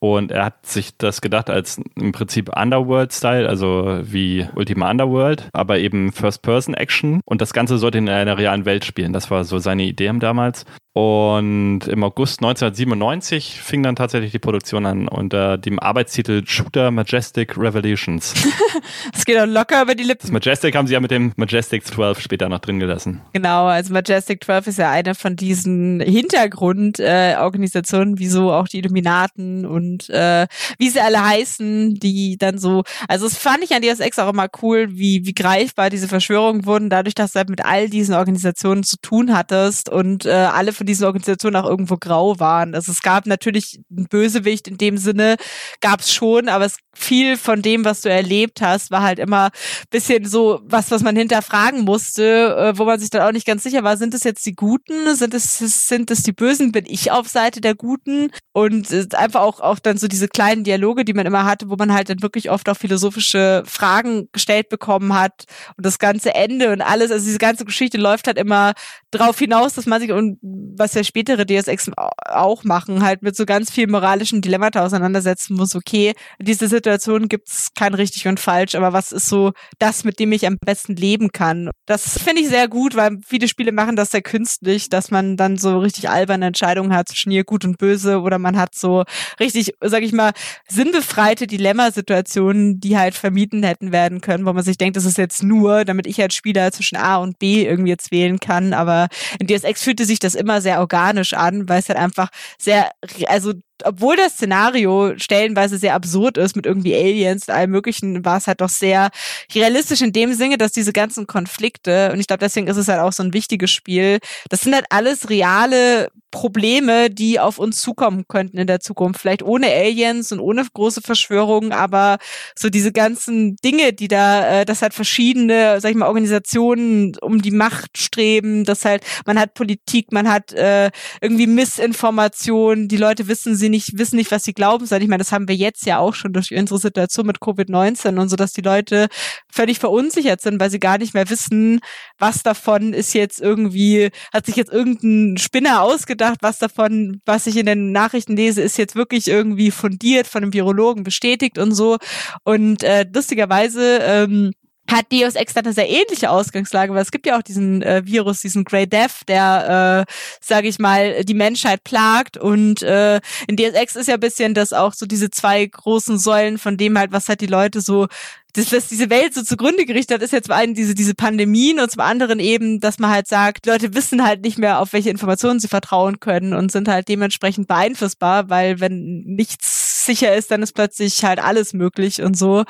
[0.00, 5.78] Und er hat sich das gedacht als im Prinzip Underworld-Style, also wie Ultima Underworld, aber
[5.78, 7.20] eben First-Person-Action.
[7.24, 9.12] Und das Ganze sollte in einer realen Welt spielen.
[9.12, 10.64] Das war so seine Idee damals.
[10.94, 17.56] Und im August 1997 fing dann tatsächlich die Produktion an unter dem Arbeitstitel Shooter Majestic
[17.56, 18.34] Revolutions.
[19.12, 20.22] das geht auch locker über die Lippen.
[20.22, 23.20] Das Majestic haben sie ja mit dem Majestic 12 später noch drin gelassen.
[23.32, 28.78] Genau, also Majestic 12 ist ja eine von diesen Hintergrundorganisationen, äh, wie so auch die
[28.78, 33.82] Illuminaten und äh, wie sie alle heißen, die dann so, also das fand ich an
[33.82, 37.64] DSX auch immer cool, wie, wie greifbar diese Verschwörungen wurden, dadurch, dass du halt mit
[37.64, 42.40] all diesen Organisationen zu tun hattest und äh, alle von diesen Organisationen auch irgendwo grau
[42.40, 42.74] waren.
[42.74, 45.36] Also es gab natürlich einen Bösewicht in dem Sinne,
[45.80, 49.50] gab es schon, aber es viel von dem, was du erlebt hast, war halt immer
[49.90, 53.62] bisschen so was, was man hinterfragen musste, äh, wo man sich dann auch nicht ganz
[53.62, 57.10] sicher war, sind es jetzt die Guten, sind es, sind es die Bösen, bin ich
[57.12, 58.30] auf Seite der Guten?
[58.52, 61.76] Und äh, einfach auch, auch dann so diese kleinen Dialoge, die man immer hatte, wo
[61.76, 65.44] man halt dann wirklich oft auch philosophische Fragen gestellt bekommen hat
[65.76, 68.72] und das ganze Ende und alles, also diese ganze Geschichte läuft halt immer
[69.10, 70.38] drauf hinaus, dass man sich und
[70.76, 75.74] was ja spätere DSX auch machen, halt mit so ganz vielen moralischen Dilemmata auseinandersetzen muss,
[75.74, 80.32] okay, diese Situation gibt's kein richtig und falsch, aber was ist so das, mit dem
[80.32, 81.70] ich am besten leben kann?
[81.86, 85.56] Das finde ich sehr gut, weil viele Spiele machen das sehr künstlich, dass man dann
[85.56, 89.04] so richtig alberne Entscheidungen hat zwischen hier gut und böse oder man hat so
[89.40, 90.32] richtig, sag ich mal,
[90.68, 95.42] sinnbefreite Dilemmasituationen, die halt vermieden hätten werden können, wo man sich denkt, das ist jetzt
[95.42, 99.08] nur, damit ich als Spieler zwischen A und B irgendwie jetzt wählen kann, aber
[99.38, 102.28] in DSX fühlte sich das immer sehr organisch an, weil es halt einfach
[102.58, 102.90] sehr,
[103.28, 103.52] also
[103.84, 108.46] obwohl das Szenario stellenweise sehr absurd ist mit irgendwie Aliens und allem möglichen, war es
[108.46, 109.10] halt doch sehr
[109.54, 113.00] realistisch in dem Sinne, dass diese ganzen Konflikte, und ich glaube, deswegen ist es halt
[113.00, 114.18] auch so ein wichtiges Spiel,
[114.48, 119.20] das sind halt alles reale Probleme, die auf uns zukommen könnten in der Zukunft.
[119.20, 122.18] Vielleicht ohne Aliens und ohne große Verschwörungen, aber
[122.54, 127.40] so diese ganzen Dinge, die da, äh, das halt verschiedene, sag ich mal, Organisationen um
[127.40, 130.90] die Macht streben, das halt, man hat Politik, man hat äh,
[131.22, 135.02] irgendwie Missinformation, die Leute wissen sie nicht, wissen nicht, was sie glauben sollen.
[135.02, 138.28] Ich meine, das haben wir jetzt ja auch schon durch unsere Situation mit Covid-19 und
[138.28, 139.08] so, dass die Leute
[139.50, 141.80] völlig verunsichert sind, weil sie gar nicht mehr wissen,
[142.18, 147.46] was davon ist jetzt irgendwie, hat sich jetzt irgendein Spinner ausgedacht, gedacht, was davon, was
[147.46, 151.72] ich in den Nachrichten lese, ist jetzt wirklich irgendwie fundiert von einem Virologen bestätigt und
[151.72, 151.98] so.
[152.44, 154.52] Und äh, lustigerweise ähm,
[154.90, 158.02] hat Deus Ex dann eine sehr ähnliche Ausgangslage, weil es gibt ja auch diesen äh,
[158.04, 162.36] Virus, diesen Grey Death, der, äh, sage ich mal, die Menschheit plagt.
[162.36, 166.18] Und äh, in Deus Ex ist ja ein bisschen das auch so diese zwei großen
[166.18, 168.08] Säulen von dem halt, was halt die Leute so
[168.54, 171.80] das, was diese Welt so zugrunde gerichtet hat, ist jetzt zum einen diese, diese Pandemien
[171.80, 175.10] und zum anderen eben, dass man halt sagt, Leute wissen halt nicht mehr, auf welche
[175.10, 180.62] Informationen sie vertrauen können und sind halt dementsprechend beeinflussbar, weil wenn nichts sicher ist, dann
[180.62, 182.64] ist plötzlich halt alles möglich und so.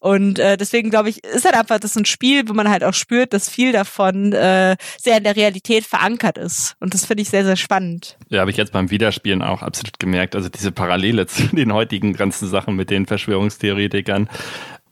[0.00, 2.92] Und äh, deswegen glaube ich, ist halt einfach das ein Spiel, wo man halt auch
[2.92, 6.76] spürt, dass viel davon äh, sehr in der Realität verankert ist.
[6.78, 8.18] Und das finde ich sehr, sehr spannend.
[8.28, 10.36] Ja, habe ich jetzt beim Wiederspielen auch absolut gemerkt.
[10.36, 14.28] Also diese Parallele zu den heutigen ganzen Sachen mit den Verschwörungstheoretikern.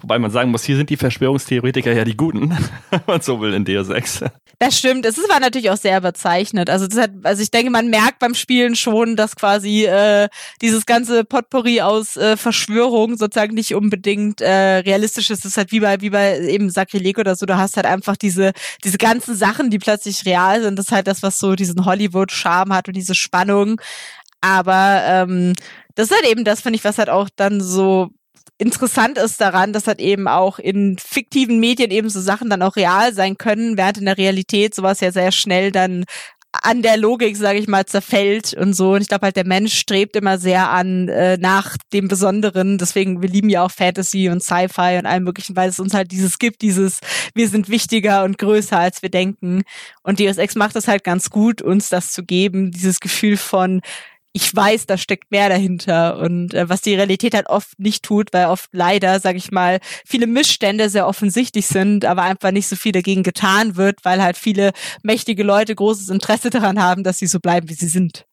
[0.02, 2.50] Wobei man sagen muss, hier sind die Verschwörungstheoretiker ja die Guten,
[2.90, 4.24] wenn man so will, in Deus Ex.
[4.58, 5.06] Das stimmt.
[5.06, 6.68] Es war natürlich auch sehr überzeichnet.
[6.68, 10.28] Also, das hat, also ich denke, man merkt beim Spielen schon, dass quasi äh,
[10.60, 15.44] dieses ganze Potpourri aus äh, Verschwörung sozusagen nicht unbedingt äh, realistisch ist.
[15.44, 17.46] Das ist halt wie bei, wie bei eben Sakrileg oder so.
[17.46, 18.52] Du hast halt einfach diese,
[18.84, 20.78] diese ganzen Sachen, die plötzlich real sind.
[20.78, 23.80] Das ist halt das, was so diesen Hollywood-Charme hat und diese Spannung.
[24.40, 25.54] Aber ähm,
[25.94, 28.10] das ist halt eben das, finde ich, was halt auch dann so
[28.62, 32.76] interessant ist daran, dass halt eben auch in fiktiven Medien eben so Sachen dann auch
[32.76, 36.04] real sein können, während in der Realität sowas ja sehr schnell dann
[36.52, 38.92] an der Logik, sage ich mal, zerfällt und so.
[38.92, 42.76] Und ich glaube halt, der Mensch strebt immer sehr an äh, nach dem Besonderen.
[42.76, 46.12] Deswegen, wir lieben ja auch Fantasy und Sci-Fi und allem möglichen, weil es uns halt
[46.12, 47.00] dieses gibt, dieses,
[47.34, 49.62] wir sind wichtiger und größer, als wir denken.
[50.02, 53.80] Und Deus Ex macht es halt ganz gut, uns das zu geben, dieses Gefühl von,
[54.32, 58.32] ich weiß, da steckt mehr dahinter und äh, was die Realität halt oft nicht tut,
[58.32, 62.76] weil oft leider, sage ich mal, viele Missstände sehr offensichtlich sind, aber einfach nicht so
[62.76, 64.72] viel dagegen getan wird, weil halt viele
[65.02, 68.24] mächtige Leute großes Interesse daran haben, dass sie so bleiben, wie sie sind.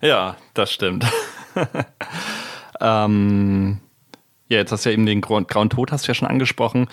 [0.00, 1.06] Ja, das stimmt.
[2.80, 3.78] ähm,
[4.48, 6.88] ja, jetzt hast du ja eben den Grauen Tod hast du ja schon angesprochen.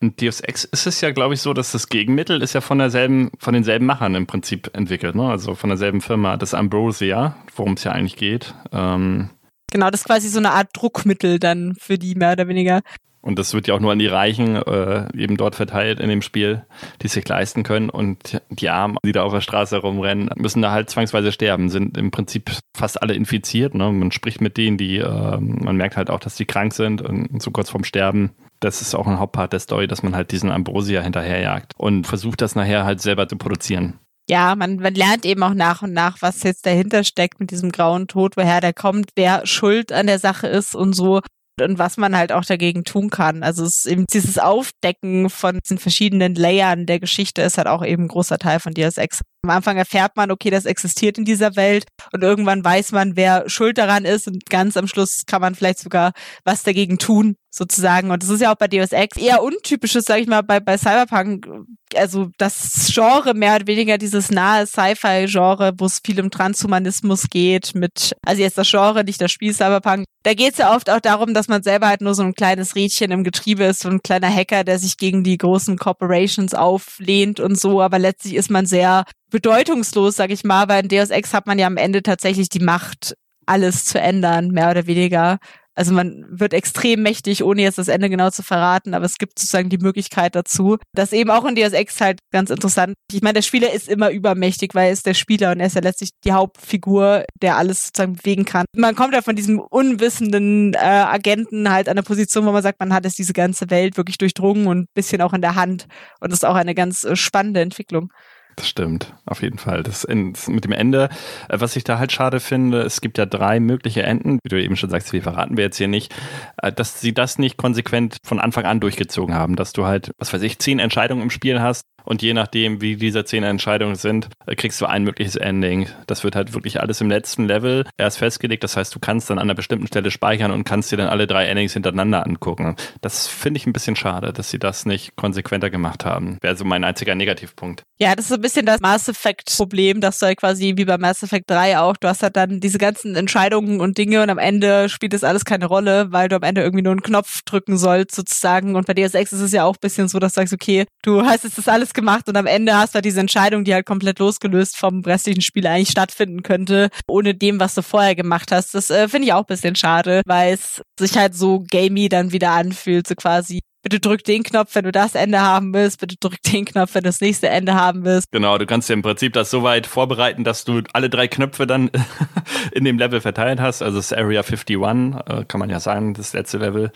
[0.00, 3.30] Deus Ex ist es ja, glaube ich, so, dass das Gegenmittel ist ja von derselben,
[3.38, 5.28] von denselben Machern im Prinzip entwickelt, ne?
[5.28, 8.54] Also von derselben Firma, das Ambrosia, worum es ja eigentlich geht.
[8.72, 9.28] Ähm
[9.70, 12.80] genau, das ist quasi so eine Art Druckmittel dann für die mehr oder weniger.
[13.22, 16.22] Und das wird ja auch nur an die Reichen äh, eben dort verteilt in dem
[16.22, 16.64] Spiel,
[17.02, 17.90] die es sich leisten können.
[17.90, 21.98] Und die Armen, die da auf der Straße rumrennen, müssen da halt zwangsweise sterben, sind
[21.98, 23.74] im Prinzip fast alle infiziert.
[23.74, 23.92] Ne?
[23.92, 27.42] Man spricht mit denen, die, äh, man merkt halt auch, dass die krank sind und
[27.42, 28.30] so kurz vorm Sterben
[28.60, 32.40] das ist auch ein Hauptpart der Story, dass man halt diesen Ambrosia hinterherjagt und versucht
[32.40, 33.98] das nachher halt selber zu produzieren.
[34.28, 37.72] Ja, man, man lernt eben auch nach und nach, was jetzt dahinter steckt mit diesem
[37.72, 41.20] grauen Tod, woher der kommt, wer schuld an der Sache ist und so
[41.60, 43.42] und was man halt auch dagegen tun kann.
[43.42, 47.84] Also es ist eben dieses Aufdecken von diesen verschiedenen Layern der Geschichte ist halt auch
[47.84, 49.20] eben ein großer Teil von Deus Ex.
[49.42, 53.48] Am Anfang erfährt man, okay, das existiert in dieser Welt und irgendwann weiß man, wer
[53.48, 56.12] schuld daran ist und ganz am Schluss kann man vielleicht sogar
[56.44, 58.10] was dagegen tun, sozusagen.
[58.10, 60.78] Und das ist ja auch bei Deus Ex eher untypisches, sag ich mal, bei, bei
[60.78, 61.48] Cyberpunk.
[61.96, 67.74] Also das Genre mehr oder weniger dieses nahe Sci-Fi-Genre, wo es viel um Transhumanismus geht,
[67.74, 70.04] mit, also jetzt das Genre, nicht das Spiel Cyberpunk.
[70.22, 72.76] Da geht es ja oft auch darum, dass man selber halt nur so ein kleines
[72.76, 77.40] Rädchen im Getriebe ist, so ein kleiner Hacker, der sich gegen die großen Corporations auflehnt
[77.40, 81.34] und so, aber letztlich ist man sehr bedeutungslos, sag ich mal, weil in Deus Ex
[81.34, 83.14] hat man ja am Ende tatsächlich die Macht,
[83.46, 85.38] alles zu ändern, mehr oder weniger.
[85.80, 89.38] Also man wird extrem mächtig, ohne jetzt das Ende genau zu verraten, aber es gibt
[89.38, 90.76] sozusagen die Möglichkeit dazu.
[90.94, 92.96] Das eben auch in Deus Ex halt ganz interessant.
[93.10, 95.76] Ich meine, der Spieler ist immer übermächtig, weil er ist der Spieler und er ist
[95.76, 98.66] ja letztlich die Hauptfigur, der alles sozusagen bewegen kann.
[98.76, 102.78] Man kommt ja von diesem unwissenden äh, Agenten halt an eine Position, wo man sagt,
[102.78, 105.86] man hat jetzt diese ganze Welt wirklich durchdrungen und bisschen auch in der Hand.
[106.20, 108.12] Und das ist auch eine ganz äh, spannende Entwicklung.
[108.56, 109.82] Das stimmt, auf jeden Fall.
[109.82, 111.08] Das, das, mit dem Ende,
[111.48, 114.62] äh, was ich da halt schade finde, es gibt ja drei mögliche Enden, wie du
[114.62, 116.14] eben schon sagst, wie verraten wir jetzt hier nicht,
[116.62, 120.32] äh, dass sie das nicht konsequent von Anfang an durchgezogen haben, dass du halt, was
[120.32, 124.28] weiß ich, zehn Entscheidungen im Spiel hast und je nachdem, wie diese zehn Entscheidungen sind,
[124.46, 125.88] äh, kriegst du ein mögliches Ending.
[126.06, 128.64] Das wird halt wirklich alles im letzten Level erst festgelegt.
[128.64, 131.26] Das heißt, du kannst dann an einer bestimmten Stelle speichern und kannst dir dann alle
[131.26, 132.76] drei Endings hintereinander angucken.
[133.00, 136.38] Das finde ich ein bisschen schade, dass sie das nicht konsequenter gemacht haben.
[136.40, 137.82] Wäre so mein einziger Negativpunkt.
[137.98, 141.22] Ja, das ist ein bisschen das Mass Effect-Problem, dass du halt quasi wie bei Mass
[141.22, 144.88] Effect 3 auch, du hast halt dann diese ganzen Entscheidungen und Dinge und am Ende
[144.88, 148.14] spielt das alles keine Rolle, weil du am Ende irgendwie nur einen Knopf drücken sollst
[148.14, 148.74] sozusagen.
[148.74, 151.22] Und bei DSX ist es ja auch ein bisschen so, dass du sagst, okay, du
[151.22, 153.86] hast jetzt das alles gemacht und am Ende hast du halt diese Entscheidung, die halt
[153.86, 158.74] komplett losgelöst vom restlichen Spiel eigentlich stattfinden könnte, ohne dem, was du vorher gemacht hast.
[158.74, 162.32] Das äh, finde ich auch ein bisschen schade, weil es sich halt so gamey dann
[162.32, 163.60] wieder anfühlt, so quasi.
[163.82, 166.00] Bitte drück den Knopf, wenn du das Ende haben willst.
[166.00, 168.30] Bitte drück den Knopf, wenn du das nächste Ende haben willst.
[168.30, 171.66] Genau, du kannst dir im Prinzip das so weit vorbereiten, dass du alle drei Knöpfe
[171.66, 171.90] dann
[172.72, 173.80] in dem Level verteilt hast.
[173.80, 176.92] Also das Area 51, äh, kann man ja sagen, das letzte Level.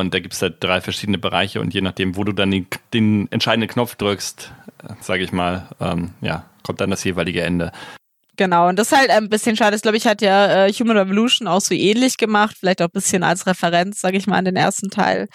[0.00, 2.66] Und da gibt es halt drei verschiedene Bereiche und je nachdem, wo du dann den,
[2.94, 4.52] den entscheidenden Knopf drückst,
[5.00, 7.72] sage ich mal, ähm, ja, kommt dann das jeweilige Ende.
[8.36, 9.72] Genau, und das ist halt ein bisschen schade.
[9.72, 12.92] Das glaube ich hat ja äh, Human Revolution auch so ähnlich gemacht, vielleicht auch ein
[12.92, 15.28] bisschen als Referenz, sage ich mal, an den ersten Teil.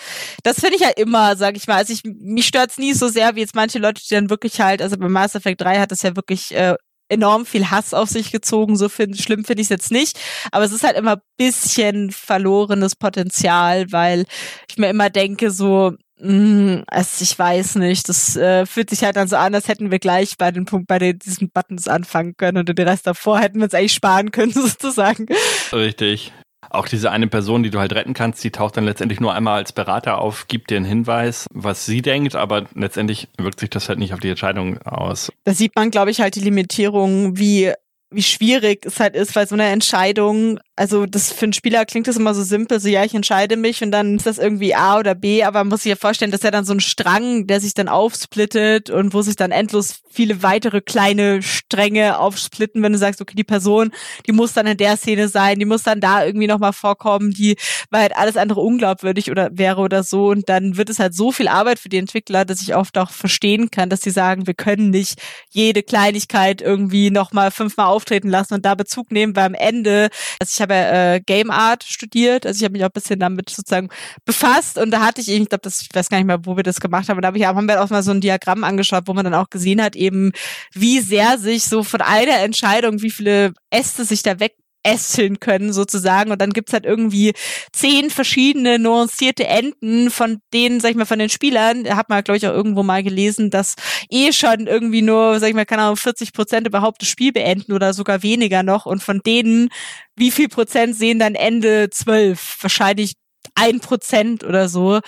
[0.43, 1.75] Das finde ich ja immer, sage ich mal.
[1.75, 4.81] Also ich, mich stört's nie so sehr, wie jetzt manche Leute, die dann wirklich halt,
[4.81, 6.73] also bei Mass Effect 3 hat das ja wirklich äh,
[7.09, 8.75] enorm viel Hass auf sich gezogen.
[8.75, 10.19] So find, schlimm finde ich es jetzt nicht.
[10.51, 14.25] Aber es ist halt immer bisschen verlorenes Potenzial, weil
[14.69, 19.15] ich mir immer denke, so, mh, also ich weiß nicht, das äh, fühlt sich halt
[19.15, 22.35] dann so an, als hätten wir gleich bei den Punkt, bei den, diesen Buttons anfangen
[22.37, 25.27] können und den Rest davor hätten wir uns eigentlich sparen können, sozusagen.
[25.71, 26.33] Richtig.
[26.69, 29.57] Auch diese eine Person, die du halt retten kannst, die taucht dann letztendlich nur einmal
[29.57, 33.87] als Berater auf, gibt dir einen Hinweis, was sie denkt, aber letztendlich wirkt sich das
[33.89, 35.31] halt nicht auf die Entscheidung aus.
[35.43, 37.73] Da sieht man, glaube ich, halt die Limitierung, wie
[38.09, 42.07] wie schwierig es halt ist, weil so eine Entscheidung, also das für einen Spieler klingt
[42.07, 44.97] das immer so simpel, so ja, ich entscheide mich und dann ist das irgendwie A
[44.99, 47.59] oder B, aber man muss sich ja vorstellen, dass ja dann so ein Strang, der
[47.59, 52.97] sich dann aufsplittet und wo sich dann endlos viele weitere kleine Stränge aufsplitten, wenn du
[52.97, 53.91] sagst, okay, die Person,
[54.25, 57.57] die muss dann in der Szene sein, die muss dann da irgendwie nochmal vorkommen, die,
[57.89, 61.33] weil halt alles andere unglaubwürdig oder wäre oder so und dann wird es halt so
[61.33, 64.53] viel Arbeit für die Entwickler, dass ich oft auch verstehen kann, dass sie sagen, wir
[64.53, 69.53] können nicht jede Kleinigkeit irgendwie nochmal fünfmal auftreten lassen und da Bezug nehmen, weil am
[69.53, 72.93] Ende, also ich habe ja äh, Game Art studiert, also ich habe mich auch ein
[72.93, 73.89] bisschen damit sozusagen
[74.23, 76.79] befasst und da hatte ich ich glaube, ich weiß gar nicht mehr, wo wir das
[76.79, 79.25] gemacht haben, da habe ich, haben wir auch mal so ein Diagramm angeschaut, wo man
[79.25, 80.31] dann auch gesehen hat, eben,
[80.73, 84.53] wie sehr sich so von einer Entscheidung, wie viele Äste sich da weg
[84.87, 87.33] ästeln können sozusagen und dann gibt's halt irgendwie
[87.73, 92.37] zehn verschiedene nuancierte Enden von denen, sag ich mal, von den Spielern, hat man glaube
[92.37, 93.75] ich auch irgendwo mal gelesen, dass
[94.09, 97.73] eh schon irgendwie nur, sag ich mal, keine Ahnung, 40 Prozent überhaupt das Spiel beenden
[97.73, 99.69] oder sogar weniger noch und von denen,
[100.15, 102.57] wie viel Prozent sehen dann Ende zwölf?
[102.61, 103.13] Wahrscheinlich
[103.55, 104.99] ein Prozent oder so.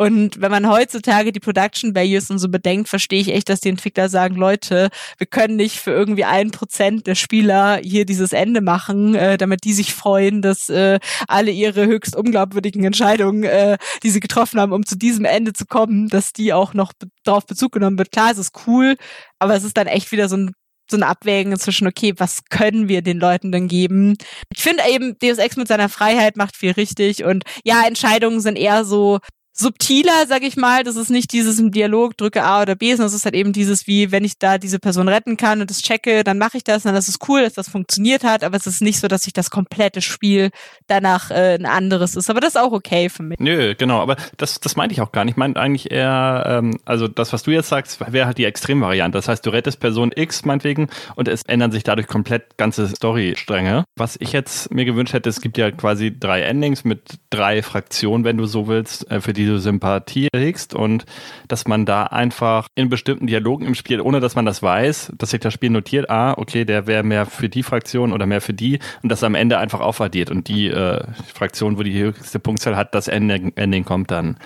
[0.00, 3.68] Und wenn man heutzutage die Production Values und so bedenkt, verstehe ich echt, dass die
[3.68, 8.60] Entwickler sagen, Leute, wir können nicht für irgendwie ein Prozent der Spieler hier dieses Ende
[8.60, 14.10] machen, äh, damit die sich freuen, dass äh, alle ihre höchst unglaubwürdigen Entscheidungen, äh, die
[14.10, 17.44] sie getroffen haben, um zu diesem Ende zu kommen, dass die auch noch be darauf
[17.44, 18.12] Bezug genommen wird.
[18.12, 18.96] Klar, es ist cool,
[19.38, 20.52] aber es ist dann echt wieder so ein
[20.90, 24.16] so ein Abwägen zwischen, okay, was können wir den Leuten denn geben?
[24.54, 28.56] Ich finde eben, Deus Ex mit seiner Freiheit macht viel richtig und ja, Entscheidungen sind
[28.56, 29.18] eher so
[29.58, 30.84] subtiler, sag ich mal.
[30.84, 33.52] Das ist nicht dieses im Dialog, drücke A oder B, sondern es ist halt eben
[33.52, 36.64] dieses, wie wenn ich da diese Person retten kann und das checke, dann mache ich
[36.64, 39.22] das, dann ist es cool, dass das funktioniert hat, aber es ist nicht so, dass
[39.22, 40.50] sich das komplette Spiel
[40.86, 42.30] danach äh, ein anderes ist.
[42.30, 43.38] Aber das ist auch okay für mich.
[43.40, 45.32] Nö, genau, aber das, das meinte ich auch gar nicht.
[45.32, 49.18] Ich meinte eigentlich eher, ähm, also das, was du jetzt sagst, wäre halt die Extremvariante.
[49.18, 53.84] Das heißt, du rettest Person X meinetwegen und es ändern sich dadurch komplett ganze Storystränge.
[53.96, 58.24] Was ich jetzt mir gewünscht hätte, es gibt ja quasi drei Endings mit drei Fraktionen,
[58.24, 61.04] wenn du so willst, äh, für die du Sympathie hegst und
[61.48, 65.30] dass man da einfach in bestimmten Dialogen im Spiel, ohne dass man das weiß, dass
[65.30, 68.54] sich das Spiel notiert, ah, okay, der wäre mehr für die Fraktion oder mehr für
[68.54, 72.76] die und das am Ende einfach aufaddiert und die äh, Fraktion, wo die höchste Punktzahl
[72.76, 74.36] hat, das Ending, Ending kommt dann,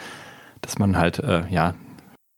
[0.61, 1.75] dass man halt, äh, ja,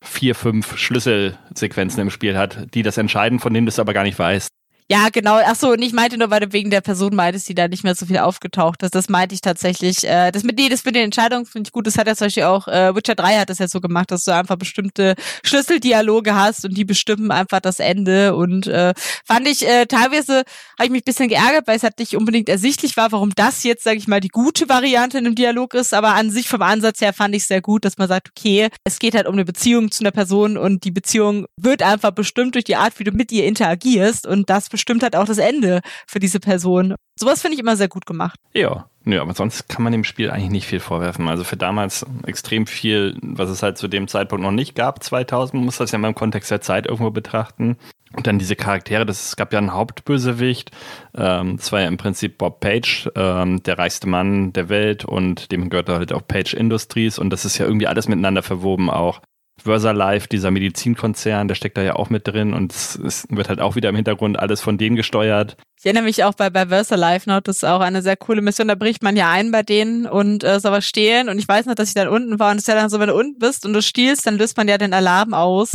[0.05, 4.05] vier, fünf Schlüsselsequenzen im Spiel hat, die das entscheiden, von denen du es aber gar
[4.05, 4.49] nicht weißt.
[4.91, 5.41] Ja, genau.
[5.43, 7.85] Ach so, und ich meinte nur, weil du wegen der Person meintest, die da nicht
[7.85, 8.95] mehr so viel aufgetaucht ist.
[8.95, 10.05] Das meinte ich tatsächlich.
[10.05, 11.87] Äh, das mit, nee, das mit den Entscheidungen finde ich gut.
[11.87, 14.25] Das hat ja zum Beispiel auch, äh, Witcher 3 hat das ja so gemacht, dass
[14.25, 18.35] du einfach bestimmte Schlüsseldialoge hast und die bestimmen einfach das Ende.
[18.37, 18.93] Und äh,
[19.25, 20.43] fand ich, äh, teilweise
[20.79, 23.65] habe ich mich ein bisschen geärgert, weil es halt nicht unbedingt ersichtlich war, warum das
[23.65, 25.95] jetzt, sage ich mal, die gute Variante in einem Dialog ist.
[25.95, 28.99] Aber an sich vom Ansatz her fand ich sehr gut, dass man sagt, okay, es
[28.99, 32.65] geht halt um eine Beziehung zu einer Person und die Beziehung wird einfach bestimmt durch
[32.65, 34.27] die Art, wie du mit ihr interagierst.
[34.27, 36.95] Und das halt auch das Ende für diese Person.
[37.19, 38.39] Sowas finde ich immer sehr gut gemacht.
[38.53, 41.29] Ja, ja, aber sonst kann man dem Spiel eigentlich nicht viel vorwerfen.
[41.29, 45.55] Also für damals extrem viel, was es halt zu dem Zeitpunkt noch nicht gab, 2000,
[45.55, 47.77] man muss das ja mal im Kontext der Zeit irgendwo betrachten.
[48.17, 50.71] Und dann diese Charaktere, das, es gab ja einen Hauptbösewicht,
[51.17, 55.51] ähm, das war ja im Prinzip Bob Page, ähm, der reichste Mann der Welt und
[55.51, 59.21] dem gehört halt auch Page Industries und das ist ja irgendwie alles miteinander verwoben auch.
[59.65, 63.61] VersaLife, dieser Medizinkonzern, der steckt da ja auch mit drin und es, es, wird halt
[63.61, 65.57] auch wieder im Hintergrund alles von denen gesteuert.
[65.79, 68.69] Ich erinnere mich auch bei, bei VersaLife noch, das ist auch eine sehr coole Mission,
[68.69, 71.67] da bricht man ja ein bei denen und äh, soll was stehlen und ich weiß
[71.67, 73.39] noch, dass ich dann unten war und es ist ja dann so, wenn du unten
[73.39, 75.73] bist und du stiehlst, dann löst man ja den Alarm aus.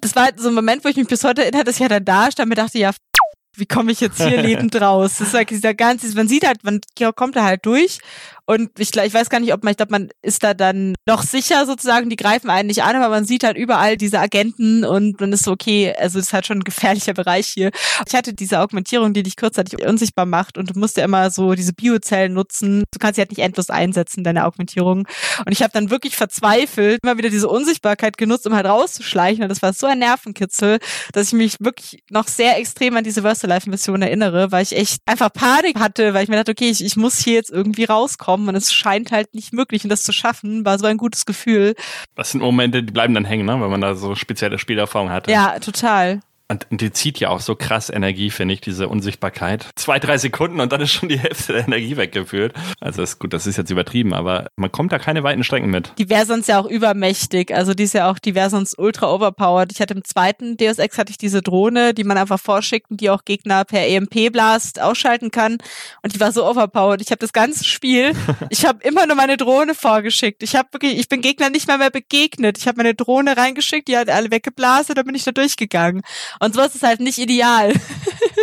[0.00, 1.88] Das war halt so ein Moment, wo ich mich bis heute erinnere, dass ich ja
[1.88, 2.92] dann da stand und mir dachte, ja,
[3.56, 5.16] wie komme ich jetzt hier lebend raus?
[5.18, 6.80] Das ist halt dieser ganze, man sieht halt, man
[7.16, 7.98] kommt da halt durch
[8.48, 11.22] und ich, ich weiß gar nicht, ob man, ich glaube, man ist da dann noch
[11.22, 15.20] sicher sozusagen, die greifen einen nicht an, aber man sieht halt überall diese Agenten und
[15.20, 17.70] man ist so, okay, also das ist halt schon ein gefährlicher Bereich hier.
[18.06, 21.52] Ich hatte diese Augmentierung, die dich kurzzeitig unsichtbar macht und du musst ja immer so
[21.52, 22.84] diese Biozellen nutzen.
[22.90, 25.06] Du kannst sie halt nicht endlos einsetzen, deine Augmentierung.
[25.44, 29.42] Und ich habe dann wirklich verzweifelt immer wieder diese Unsichtbarkeit genutzt, um halt rauszuschleichen.
[29.42, 30.78] Und das war so ein Nervenkitzel,
[31.12, 35.30] dass ich mich wirklich noch sehr extrem an diese Versa-Life-Mission erinnere, weil ich echt einfach
[35.30, 38.48] Panik hatte, weil ich mir dachte, okay, ich, ich muss hier jetzt irgendwie rauskommen kommen
[38.48, 41.74] und es scheint halt nicht möglich und das zu schaffen, war so ein gutes Gefühl.
[42.14, 43.60] Das sind Momente, die bleiben dann hängen, ne?
[43.60, 45.30] wenn man da so spezielle Spielerfahrung hatte.
[45.30, 46.20] Ja, total.
[46.50, 49.66] Und, die zieht ja auch so krass Energie, finde ich, diese Unsichtbarkeit.
[49.74, 52.54] Zwei, drei Sekunden und dann ist schon die Hälfte der Energie weggeführt.
[52.80, 55.92] Also ist gut, das ist jetzt übertrieben, aber man kommt da keine weiten Strecken mit.
[55.98, 57.54] Die wäre sonst ja auch übermächtig.
[57.54, 59.72] Also die ist ja auch, die wäre sonst ultra overpowered.
[59.72, 63.02] Ich hatte im zweiten Deus Ex hatte ich diese Drohne, die man einfach vorschickt und
[63.02, 65.58] die auch Gegner per EMP-Blast ausschalten kann.
[66.02, 67.02] Und die war so overpowered.
[67.02, 68.12] Ich habe das ganze Spiel,
[68.48, 70.42] ich habe immer nur meine Drohne vorgeschickt.
[70.42, 72.56] Ich habe wirklich, ich bin Gegner nicht mehr mehr begegnet.
[72.56, 76.02] Ich habe meine Drohne reingeschickt, die hat alle weggeblasen, dann bin ich da durchgegangen.
[76.40, 77.72] Und sowas ist halt nicht ideal.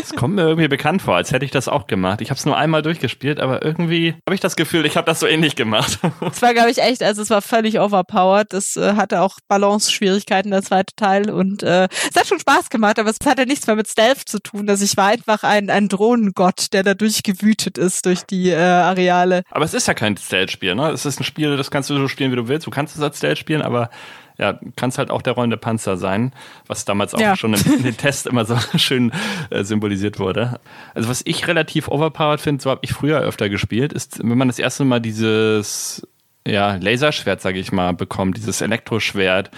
[0.02, 2.22] Es kommt mir irgendwie bekannt vor, als hätte ich das auch gemacht.
[2.22, 5.20] Ich habe es nur einmal durchgespielt, aber irgendwie habe ich das Gefühl, ich habe das
[5.20, 6.00] so ähnlich gemacht.
[6.32, 8.54] Es war, glaube ich, echt, also es war völlig overpowered.
[8.54, 11.32] Es äh, hatte auch Balance-Schwierigkeiten, der zweite Teil.
[11.32, 14.40] Und äh, es hat schon Spaß gemacht, aber es hatte nichts mehr mit Stealth zu
[14.40, 14.70] tun.
[14.70, 19.44] Also ich war einfach ein, ein Drohnengott, der da durchgewütet ist durch die äh, Areale.
[19.50, 20.92] Aber es ist ja kein Stealth-Spiel, ne?
[20.92, 22.68] Es ist ein Spiel, das kannst du so spielen, wie du willst.
[22.68, 23.90] Du kannst es als Stealth spielen, aber
[24.38, 26.34] ja, kannst halt auch der rollende Panzer sein,
[26.68, 27.36] was damals auch Ja.
[27.36, 29.12] schon im, in den Test immer so schön
[29.50, 30.60] äh, symbolisiert wurde.
[30.94, 34.48] Also was ich relativ overpowered finde, so habe ich früher öfter gespielt, ist, wenn man
[34.48, 36.06] das erste Mal dieses
[36.48, 39.52] ja, Laserschwert, sage ich mal, bekommt, dieses Elektroschwert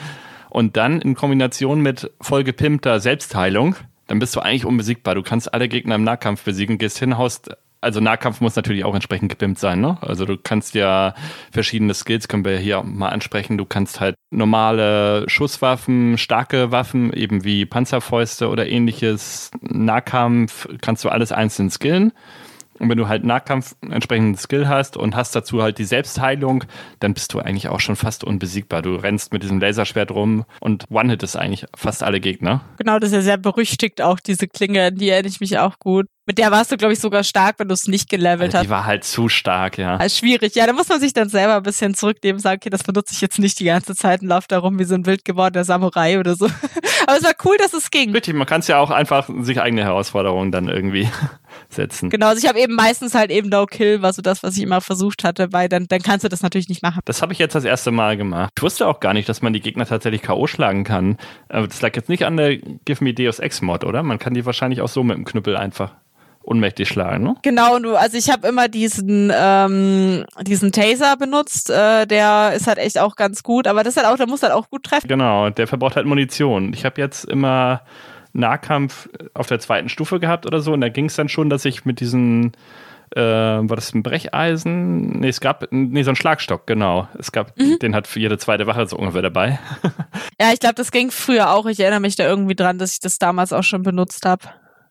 [0.50, 3.76] und dann in Kombination mit voll gepimpter Selbstheilung,
[4.08, 5.16] dann bist du eigentlich unbesiegbar.
[5.16, 7.50] Du kannst alle Gegner im Nahkampf besiegen, gehst hin, haust
[7.82, 9.98] also Nahkampf muss natürlich auch entsprechend gepimpt sein, ne?
[10.02, 11.14] Also du kannst ja
[11.52, 13.58] verschiedene Skills, können wir hier mal ansprechen.
[13.58, 21.10] Du kannst halt normale Schusswaffen, starke Waffen, eben wie Panzerfäuste oder ähnliches, Nahkampf, kannst du
[21.10, 22.14] alles einzeln skillen.
[22.80, 26.64] Und wenn du halt Nahkampf entsprechenden Skill hast und hast dazu halt die Selbstheilung,
[27.00, 28.82] dann bist du eigentlich auch schon fast unbesiegbar.
[28.82, 32.62] Du rennst mit diesem Laserschwert rum und one-hittest eigentlich fast alle Gegner.
[32.78, 35.80] Genau, das ist ja sehr berüchtigt auch, diese Klinge, an die erinnere ich mich auch
[35.80, 36.06] gut.
[36.30, 38.66] Mit der warst du, glaube ich, sogar stark, wenn du es nicht gelevelt Also hast.
[38.66, 39.96] die war halt zu stark, ja.
[39.96, 40.56] Also schwierig.
[40.56, 43.14] Ja, da muss man sich dann selber ein bisschen zurücknehmen und sagen, okay, das benutze
[43.14, 45.64] ich jetzt nicht die ganze Zeit und laufe da rum wie so ein wild gewordener
[45.64, 46.46] Samurai oder so.
[47.08, 48.12] Aber es war cool, dass es ging.
[48.12, 51.08] Richtig, man kann es ja auch einfach sich eigene Herausforderungen dann irgendwie
[51.70, 52.10] setzen.
[52.10, 54.82] Genau, also ich habe eben meistens halt eben No-Kill, war so das, was ich immer
[54.82, 57.02] versucht hatte, weil dann, dann kannst du das natürlich nicht machen.
[57.06, 58.52] Das habe ich jetzt das erste Mal gemacht.
[58.58, 60.48] Ich wusste auch gar nicht, dass man die Gegner tatsächlich K.O.
[60.48, 61.18] schlagen kann.
[61.50, 64.04] Aber das lag jetzt nicht an der Give Me Deus Ex Mod, oder?
[64.04, 65.94] Man kann die wahrscheinlich auch so mit dem Knüppel einfach
[66.48, 67.36] unmächtig schlagen, ne?
[67.42, 72.68] Genau, und du, also ich habe immer diesen, ähm, diesen Taser benutzt, äh, der ist
[72.68, 75.10] halt echt auch ganz gut, aber das halt auch, der muss halt auch gut treffen.
[75.10, 76.72] Genau, der verbraucht halt Munition.
[76.74, 77.82] Ich habe jetzt immer
[78.38, 81.66] Nahkampf auf der zweiten Stufe gehabt oder so und da ging es dann schon, dass
[81.66, 82.54] ich mit diesen
[83.16, 85.20] äh, war das ein Brecheisen?
[85.20, 87.08] Nee, es gab, nee, so ein Schlagstock, genau.
[87.18, 89.60] Es gab, den hat für jede zweite Wache so ungefähr dabei.
[90.40, 91.66] Ja, ich glaube, das ging früher auch.
[91.66, 94.44] Ich erinnere mich da irgendwie dran, dass ich das damals auch schon benutzt habe.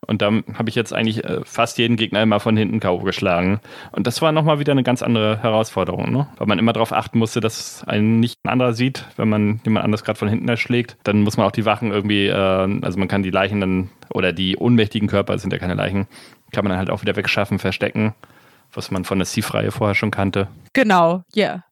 [0.07, 2.99] Und dann habe ich jetzt eigentlich äh, fast jeden Gegner immer von hinten K.O.
[2.99, 3.59] geschlagen.
[3.91, 6.27] Und das war nochmal wieder eine ganz andere Herausforderung, ne?
[6.37, 9.83] Weil man immer darauf achten musste, dass einen nicht ein anderer sieht, wenn man jemand
[9.83, 10.97] anders gerade von hinten erschlägt.
[11.03, 12.33] Dann muss man auch die Wachen irgendwie, äh,
[12.81, 16.07] also man kann die Leichen dann, oder die ohnmächtigen Körper, es sind ja keine Leichen,
[16.51, 18.15] kann man dann halt auch wieder wegschaffen, verstecken,
[18.73, 20.47] was man von der Thief-Reihe vorher schon kannte.
[20.73, 21.63] Genau, ja.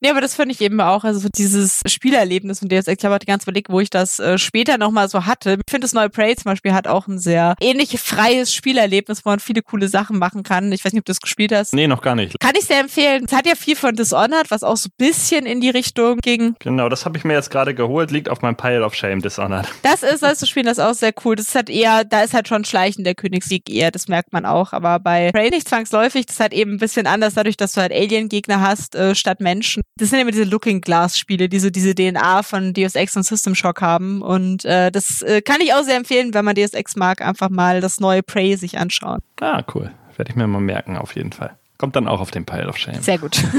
[0.00, 3.14] Nee, aber das finde ich eben auch, also so dieses Spielerlebnis und jetzt, ich habe
[3.14, 5.58] auch die ganze überlegt, wo ich das äh, später nochmal so hatte.
[5.64, 9.30] Ich finde, das neue Prey zum Beispiel hat auch ein sehr ähnliches freies Spielerlebnis, wo
[9.30, 10.72] man viele coole Sachen machen kann.
[10.72, 11.74] Ich weiß nicht, ob du das gespielt hast.
[11.74, 12.38] Nee, noch gar nicht.
[12.40, 13.24] Kann ich sehr empfehlen.
[13.26, 16.56] Es hat ja viel von Dishonored, was auch so ein bisschen in die Richtung ging.
[16.58, 19.66] Genau, das habe ich mir jetzt gerade geholt, liegt auf meinem Pile of Shame Dishonored.
[19.82, 21.36] Das ist, als du spielen, das ist auch sehr cool.
[21.36, 24.46] Das ist halt eher, da ist halt schon Schleichen der Königssieg eher, das merkt man
[24.46, 24.72] auch.
[24.72, 27.80] Aber bei Prey nicht zwangsläufig, das ist halt eben ein bisschen anders, dadurch, dass du
[27.80, 29.82] halt Alien-Gegner hast, äh, statt Menschen.
[29.96, 33.54] Das sind immer diese Looking Glass-Spiele, die so diese DNA von Deus Ex und System
[33.54, 34.22] Shock haben.
[34.22, 37.48] Und äh, das äh, kann ich auch sehr empfehlen, wenn man Deus Ex mag, einfach
[37.48, 39.20] mal das neue Prey sich anschauen.
[39.40, 39.92] Ah, cool.
[40.16, 41.56] Werde ich mir mal merken, auf jeden Fall.
[41.78, 43.02] Kommt dann auch auf den Pile of Shame.
[43.02, 43.42] Sehr gut.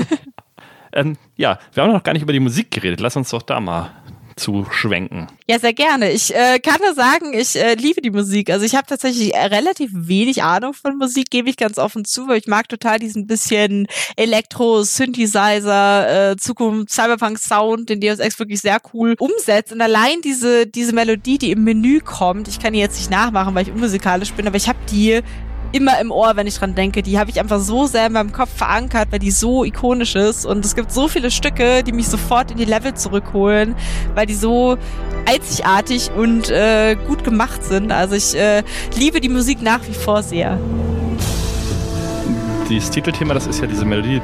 [0.95, 3.01] Ähm, ja, wir haben noch gar nicht über die Musik geredet.
[3.01, 3.91] Lass uns doch da mal
[4.35, 5.27] zu schwenken.
[5.47, 6.11] Ja, sehr gerne.
[6.11, 8.49] Ich äh, kann nur sagen, ich äh, liebe die Musik.
[8.49, 12.27] Also ich habe tatsächlich äh, relativ wenig Ahnung von Musik, gebe ich ganz offen zu,
[12.27, 18.37] weil ich mag total diesen bisschen Elektro, Synthesizer, äh, Zukunft, Cyberpunk Sound, den Deus Ex
[18.37, 19.71] wirklich sehr cool umsetzt.
[19.71, 23.55] Und allein diese diese Melodie, die im Menü kommt, ich kann die jetzt nicht nachmachen,
[23.55, 25.21] weil ich unmusikalisch bin, aber ich habe die
[25.75, 27.03] immer im Ohr, wenn ich dran denke.
[27.03, 30.45] Die habe ich einfach so sehr in meinem Kopf verankert, weil die so ikonisch ist.
[30.45, 33.75] Und es gibt so viele Stücke, die mich sofort in die Level zurückholen,
[34.13, 34.77] weil die so
[35.25, 37.91] einzigartig und äh, gut gemacht sind.
[37.91, 38.63] Also ich äh,
[38.97, 40.57] liebe die Musik nach wie vor sehr.
[42.69, 44.21] Dieses Titelthema, das ist ja diese Melodie.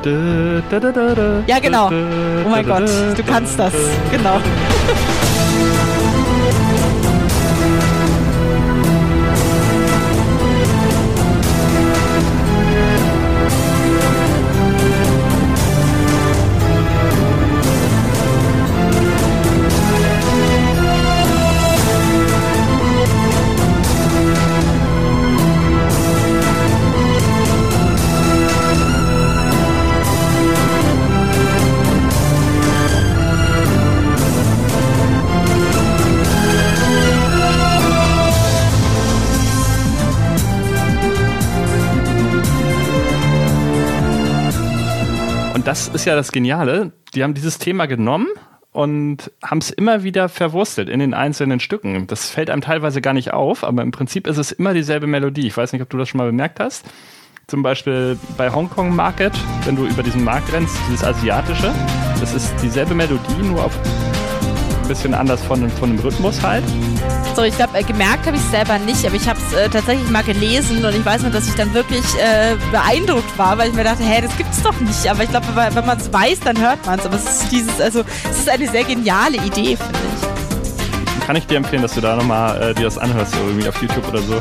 [1.48, 1.90] Ja, genau.
[1.90, 3.74] Oh mein Gott, du kannst das.
[3.74, 4.18] da.
[4.18, 4.40] Genau.
[45.72, 46.92] das ist ja das Geniale.
[47.16, 48.28] Die haben dieses Thema genommen
[48.74, 52.08] und haben es immer wieder verwurstelt in den einzelnen Stücken.
[52.08, 55.48] Das fällt einem teilweise gar nicht auf, aber im Prinzip ist es immer dieselbe Melodie.
[55.48, 56.86] Ich weiß nicht, ob du das schon mal bemerkt hast.
[57.48, 59.32] Zum Beispiel bei Hongkong Market,
[59.64, 61.74] wenn du über diesen Markt rennst, dieses asiatische,
[62.20, 63.80] das ist dieselbe Melodie, nur auf
[64.82, 66.64] ein bisschen anders von, von dem Rhythmus halt.
[67.36, 69.70] So, ich glaube, äh, gemerkt habe ich es selber nicht, aber ich habe es äh,
[69.70, 73.70] tatsächlich mal gelesen und ich weiß noch, dass ich dann wirklich äh, beeindruckt war, weil
[73.70, 75.08] ich mir dachte, hä, das gibt's doch nicht.
[75.10, 77.06] Aber ich glaube, wenn man es weiß, dann hört man es.
[77.06, 81.26] Aber es ist dieses, also es ist eine sehr geniale Idee, finde ich.
[81.26, 84.08] Kann ich dir empfehlen, dass du da nochmal äh, dir das anhörst, irgendwie auf YouTube
[84.10, 84.36] oder so.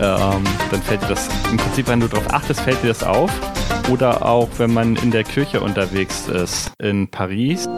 [0.00, 3.30] Ähm, dann fällt dir das, im Prinzip, wenn du darauf achtest, fällt dir das auf.
[3.88, 7.68] Oder auch, wenn man in der Kirche unterwegs ist in Paris.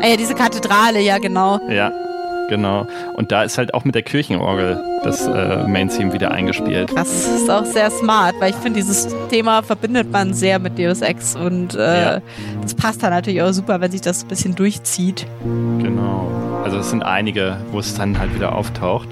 [0.00, 1.60] Ah ja, diese Kathedrale, ja, genau.
[1.68, 1.92] Ja,
[2.50, 2.88] Genau.
[3.14, 6.90] Und da ist halt auch mit der Kirchenorgel das äh, Main-Theme wieder eingespielt.
[6.96, 11.00] Das ist auch sehr smart, weil ich finde, dieses Thema verbindet man sehr mit Deus
[11.00, 12.22] Ex und äh, ja.
[12.60, 15.28] das passt dann natürlich auch super, wenn sich das ein bisschen durchzieht.
[15.44, 16.28] Genau.
[16.64, 19.08] Also es sind einige, wo es dann halt wieder auftaucht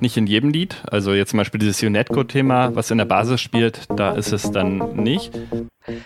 [0.00, 0.82] nicht in jedem Lied.
[0.90, 4.94] Also jetzt zum Beispiel dieses Unetco-Thema, was in der Basis spielt, da ist es dann
[4.94, 5.32] nicht.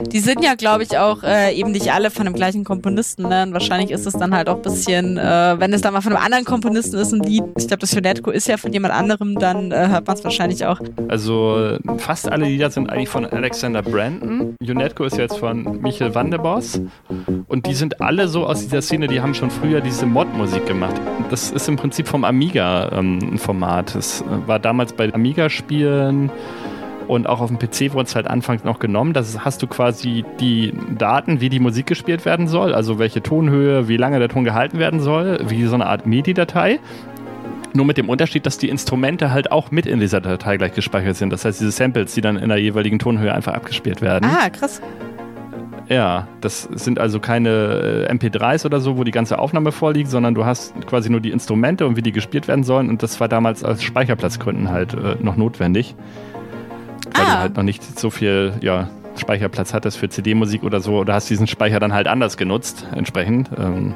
[0.00, 3.28] Die sind ja, glaube ich, auch äh, eben nicht alle von dem gleichen Komponisten.
[3.28, 3.44] Ne?
[3.44, 6.12] Und wahrscheinlich ist es dann halt auch ein bisschen, äh, wenn es dann mal von
[6.12, 9.38] einem anderen Komponisten ist, ein Lied, ich glaube, das Unetco ist ja von jemand anderem,
[9.38, 10.80] dann äh, hört man es wahrscheinlich auch.
[11.08, 14.54] Also fast alle Lieder sind eigentlich von Alexander Brandon.
[14.60, 16.80] Unetco ist jetzt von Michael Vandebos.
[17.48, 21.00] Und die sind alle so aus dieser Szene, die haben schon früher diese Mod-Musik gemacht.
[21.30, 23.94] Das ist im Prinzip vom Amiga-Format.
[23.94, 26.30] Ähm, es war damals bei Amiga-Spielen
[27.08, 29.12] und auch auf dem PC wurde es halt anfangs noch genommen.
[29.12, 33.88] Das hast du quasi die Daten, wie die Musik gespielt werden soll, also welche Tonhöhe,
[33.88, 36.78] wie lange der Ton gehalten werden soll, wie so eine Art MIDI-Datei.
[37.72, 41.16] Nur mit dem Unterschied, dass die Instrumente halt auch mit in dieser Datei gleich gespeichert
[41.16, 41.30] sind.
[41.30, 44.28] Das heißt, diese Samples, die dann in der jeweiligen Tonhöhe einfach abgespielt werden.
[44.28, 44.80] Ah, krass.
[45.90, 50.36] Ja, das sind also keine äh, MP3s oder so, wo die ganze Aufnahme vorliegt, sondern
[50.36, 52.88] du hast quasi nur die Instrumente und wie die gespielt werden sollen.
[52.88, 55.96] Und das war damals aus Speicherplatzgründen halt äh, noch notwendig.
[57.14, 57.34] Weil ah.
[57.34, 60.98] du halt noch nicht so viel ja, Speicherplatz hattest für CD-Musik oder so.
[60.98, 63.50] Oder hast diesen Speicher dann halt anders genutzt, entsprechend.
[63.58, 63.94] Ähm,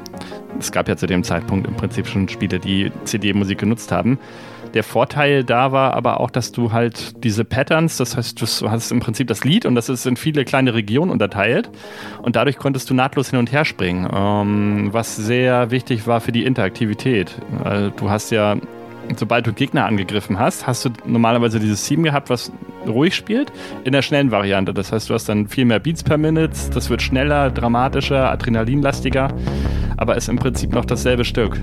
[0.59, 4.19] es gab ja zu dem Zeitpunkt im Prinzip schon Spiele, die CD-Musik genutzt haben.
[4.73, 8.91] Der Vorteil da war aber auch, dass du halt diese Patterns, das heißt, du hast
[8.91, 11.69] im Prinzip das Lied und das ist in viele kleine Regionen unterteilt
[12.21, 16.33] und dadurch konntest du nahtlos hin und her springen, ähm, was sehr wichtig war für
[16.33, 17.35] die Interaktivität.
[17.95, 18.57] du hast ja
[19.15, 22.51] sobald du Gegner angegriffen hast, hast du normalerweise dieses Theme gehabt, was
[22.87, 23.51] ruhig spielt,
[23.83, 24.73] in der schnellen Variante.
[24.73, 29.33] Das heißt, du hast dann viel mehr Beats per Minute, das wird schneller, dramatischer, adrenalinlastiger,
[29.97, 31.59] aber ist im Prinzip noch dasselbe Stück.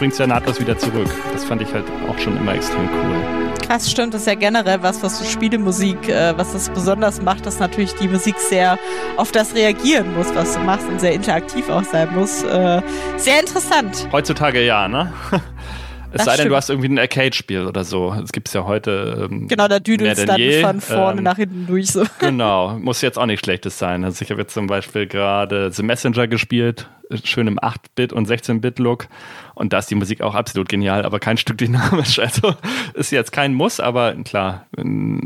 [0.00, 1.10] Springt es ja nahtlos wieder zurück.
[1.34, 3.16] Das fand ich halt auch schon immer extrem cool.
[3.66, 4.14] Krass, stimmt.
[4.14, 7.94] Das ist ja generell was, was so Spielemusik, äh, was das besonders macht, dass natürlich
[7.96, 8.78] die Musik sehr
[9.18, 12.42] auf das reagieren muss, was du machst und sehr interaktiv auch sein muss.
[12.44, 12.80] Äh,
[13.18, 14.08] sehr interessant.
[14.10, 15.12] Heutzutage ja, ne?
[16.12, 18.12] Es das sei denn, du hast irgendwie ein Arcade-Spiel oder so.
[18.12, 19.28] Das gibt es ja heute.
[19.30, 20.60] Ähm, genau, da düdelst dann je.
[20.60, 21.92] von vorne ähm, nach hinten durch.
[21.92, 22.02] So.
[22.18, 24.02] Genau, muss jetzt auch nicht schlechtes sein.
[24.02, 26.88] Also ich habe jetzt zum Beispiel gerade The Messenger gespielt
[27.24, 29.08] schön im 8-Bit- und 16-Bit-Look.
[29.54, 32.18] Und da ist die Musik auch absolut genial, aber kein Stück dynamisch.
[32.30, 32.54] Also
[32.94, 34.66] ist jetzt kein Muss, aber klar,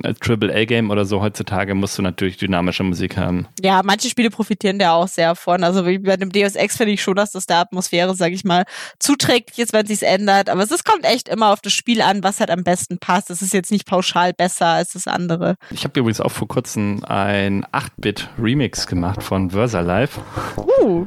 [0.02, 3.47] als Triple-A-Game oder so heutzutage musst du natürlich dynamische Musik haben.
[3.62, 5.62] Ja, manche Spiele profitieren da auch sehr von.
[5.65, 8.44] Also wie bei dem Deus Ex finde ich schon, dass das der Atmosphäre, sage ich
[8.44, 8.65] mal,
[8.98, 10.48] zuträglich ist, wenn es sich ändert.
[10.48, 13.31] Aber es kommt echt immer auf das Spiel an, was halt am besten passt.
[13.31, 15.56] Es ist jetzt nicht pauschal besser als das andere.
[15.70, 20.20] Ich habe übrigens auch vor kurzem ein 8-Bit-Remix gemacht von Versa Live.
[20.56, 21.06] Uh.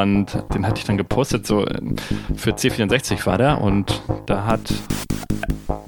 [0.00, 1.66] Und den hatte ich dann gepostet, so
[2.36, 3.60] für C64 war der.
[3.60, 4.72] Und da hat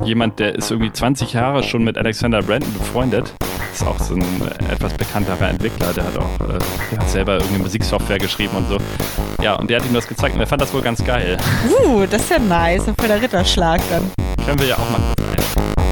[0.05, 3.32] jemand, der ist irgendwie 20 Jahre schon mit Alexander Brandon befreundet.
[3.72, 4.24] Ist auch so ein
[4.70, 6.59] etwas bekannterer Entwickler, der hat auch äh,
[6.93, 8.78] der hat selber irgendwie Musiksoftware geschrieben und so.
[9.43, 11.36] Ja, und der hat ihm das gezeigt und er fand das wohl ganz geil.
[11.68, 14.10] Uh, das ist ja nice, für der Ritterschlag dann.
[14.47, 15.84] Können wir ja auch mal kurz ein.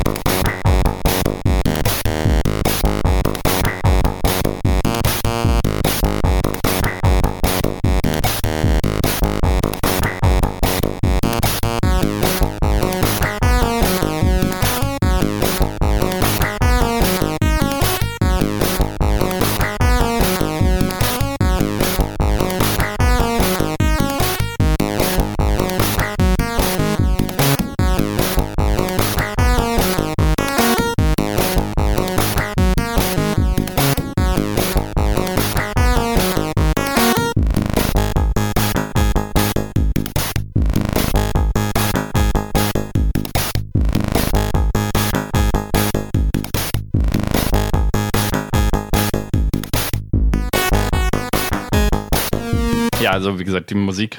[53.13, 54.19] Also wie gesagt, die Musik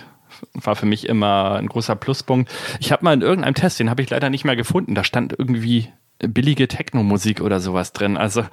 [0.53, 2.51] war für mich immer ein großer Pluspunkt.
[2.79, 5.33] Ich habe mal in irgendeinem Test, den habe ich leider nicht mehr gefunden, da stand
[5.37, 5.89] irgendwie
[6.19, 8.17] billige Techno-Musik oder sowas drin.
[8.17, 8.45] Also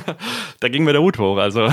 [0.60, 1.36] da ging mir der Hut hoch.
[1.36, 1.68] Also,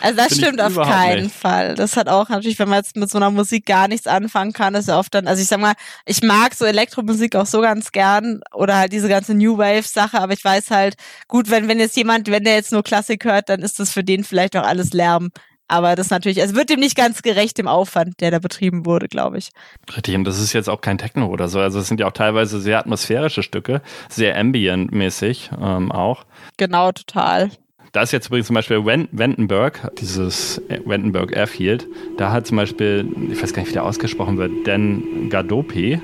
[0.00, 1.34] also das stimmt auf keinen nicht.
[1.34, 1.74] Fall.
[1.74, 4.74] Das hat auch natürlich, wenn man jetzt mit so einer Musik gar nichts anfangen kann,
[4.74, 5.74] ist ja oft dann, also ich sag mal,
[6.06, 10.32] ich mag so Elektromusik auch so ganz gern oder halt diese ganze New Wave-Sache, aber
[10.32, 10.94] ich weiß halt,
[11.28, 14.02] gut, wenn, wenn jetzt jemand, wenn der jetzt nur Klassik hört, dann ist das für
[14.02, 15.30] den vielleicht auch alles Lärm.
[15.70, 19.06] Aber das natürlich, also wird dem nicht ganz gerecht, dem Aufwand, der da betrieben wurde,
[19.06, 19.50] glaube ich.
[19.94, 21.60] Richtig, und das ist jetzt auch kein Techno oder so.
[21.60, 26.24] Also es sind ja auch teilweise sehr atmosphärische Stücke, sehr ambient-mäßig ähm, auch.
[26.56, 27.50] Genau, total.
[27.92, 31.86] Da ist jetzt übrigens zum Beispiel Wendenberg, dieses Wendenberg Airfield,
[32.18, 36.00] da hat zum Beispiel, ich weiß gar nicht, wie der ausgesprochen wird, Dan Gadope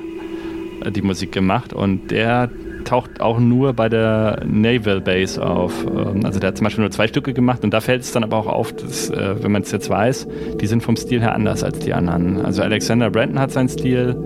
[0.84, 2.51] äh, die Musik gemacht und der
[2.87, 5.85] taucht auch nur bei der Naval Base auf.
[5.85, 8.25] Ähm, also der hat zum Beispiel nur zwei Stücke gemacht und da fällt es dann
[8.25, 10.27] aber auch auf, dass, äh, wenn man es jetzt weiß,
[10.61, 12.45] die sind vom Stil her anders als die anderen.
[12.45, 14.17] Also Alexander Brandon hat seinen Stil,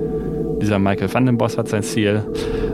[0.60, 2.22] dieser Michael van den Boss hat sein Stil.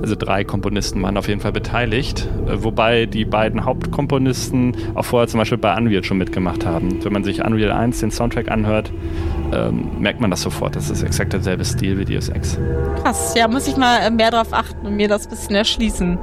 [0.03, 5.29] Also drei Komponisten waren auf jeden Fall beteiligt, äh, wobei die beiden Hauptkomponisten auch vorher
[5.29, 7.05] zum Beispiel bei Unreal schon mitgemacht haben.
[7.05, 8.93] Wenn man sich Unreal 1 den Soundtrack anhört,
[9.52, 10.77] ähm, merkt man das sofort.
[10.77, 12.59] Das ist exakt derselbe Stil wie Deus Ex.
[13.02, 16.18] Krass, ja, muss ich mal äh, mehr darauf achten und mir das ein bisschen erschließen.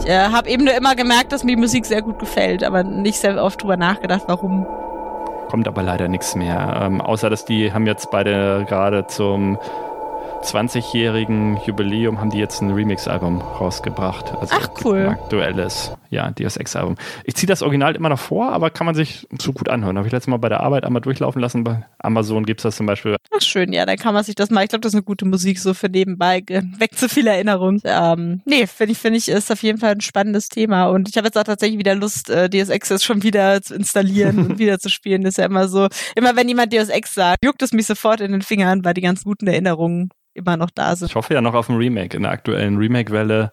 [0.00, 2.82] Ich äh, habe eben nur immer gemerkt, dass mir die Musik sehr gut gefällt, aber
[2.82, 4.66] nicht sehr oft drüber nachgedacht, warum.
[5.48, 6.80] Kommt aber leider nichts mehr.
[6.82, 9.58] Ähm, außer, dass die haben jetzt beide gerade zum
[10.44, 14.32] 20-jährigen Jubiläum haben die jetzt ein Remix-Album rausgebracht.
[14.34, 15.08] Also Ach cool.
[15.08, 16.96] Aktuelles, ja, Deus Ex-Album.
[17.24, 19.96] Ich ziehe das Original immer noch vor, aber kann man sich zu gut anhören.
[19.96, 21.64] Habe ich letztes Mal bei der Arbeit einmal durchlaufen lassen.
[21.64, 23.16] Bei Amazon gibt es das zum Beispiel.
[23.34, 24.62] Ach schön, ja, dann kann man sich das mal.
[24.62, 26.42] Ich glaube, das ist eine gute Musik so für nebenbei.
[26.46, 27.80] Weg zu viel Erinnerung.
[27.84, 30.86] Ähm, nee, finde ich, finde ich, ist auf jeden Fall ein spannendes Thema.
[30.86, 34.38] Und ich habe jetzt auch tatsächlich wieder Lust, äh, Deus Ex schon wieder zu installieren
[34.38, 35.22] und wieder zu spielen.
[35.22, 35.88] Das ist ja immer so.
[36.16, 39.00] Immer wenn jemand Deus Ex sagt, juckt es mich sofort in den Fingern, weil die
[39.00, 41.08] ganz guten Erinnerungen immer noch da sind.
[41.08, 43.52] Ich hoffe ja noch auf ein Remake in der aktuellen Remake-Welle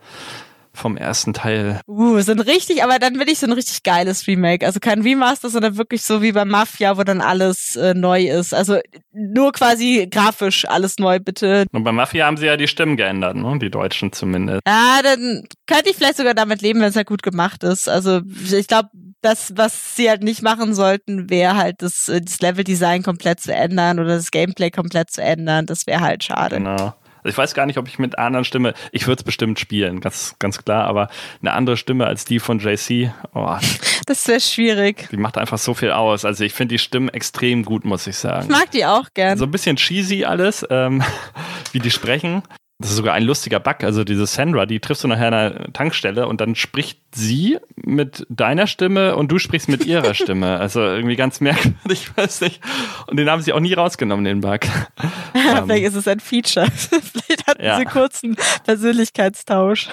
[0.73, 1.81] vom ersten Teil.
[1.88, 4.65] Uh, so ein richtig, aber dann will ich so ein richtig geiles Remake.
[4.65, 8.53] Also kein Remaster, sondern wirklich so wie bei Mafia, wo dann alles äh, neu ist.
[8.53, 8.80] Also
[9.11, 11.65] nur quasi grafisch alles neu, bitte.
[11.72, 13.60] Und bei Mafia haben sie ja die Stimmen geändert, ne?
[13.60, 14.61] Die Deutschen zumindest.
[14.68, 17.89] Ja, dann könnte ich vielleicht sogar damit leben, wenn es halt gut gemacht ist.
[17.89, 18.22] Also
[18.52, 18.89] ich glaube,
[19.22, 23.53] das, was sie halt nicht machen sollten, wäre halt das, äh, das Level-Design komplett zu
[23.53, 25.65] ändern oder das Gameplay komplett zu ändern.
[25.65, 26.57] Das wäre halt schade.
[26.57, 26.93] Genau.
[27.23, 29.60] Also ich weiß gar nicht, ob ich mit einer anderen Stimme, ich würde es bestimmt
[29.60, 31.10] spielen, ganz, ganz klar, aber
[31.41, 33.57] eine andere Stimme als die von JC, oh,
[34.06, 35.07] das wäre schwierig.
[35.11, 36.26] Die macht einfach so viel aus.
[36.26, 38.43] Also ich finde die Stimmen extrem gut, muss ich sagen.
[38.43, 39.38] Ich mag die auch gern.
[39.38, 41.03] So ein bisschen cheesy alles, ähm,
[41.72, 42.43] wie die sprechen.
[42.81, 43.83] Das ist sogar ein lustiger Bug.
[43.83, 48.25] Also diese Sandra, die triffst du nachher an einer Tankstelle und dann spricht sie mit
[48.29, 50.41] deiner Stimme und du sprichst mit ihrer Stimme.
[50.61, 52.61] Also irgendwie ganz merkwürdig, ich weiß nicht.
[53.07, 54.59] Und den haben sie auch nie rausgenommen, den Bug.
[55.33, 56.67] Vielleicht ähm, ist es ein Feature.
[56.71, 57.77] Vielleicht hatten ja.
[57.77, 59.89] sie kurzen Persönlichkeitstausch.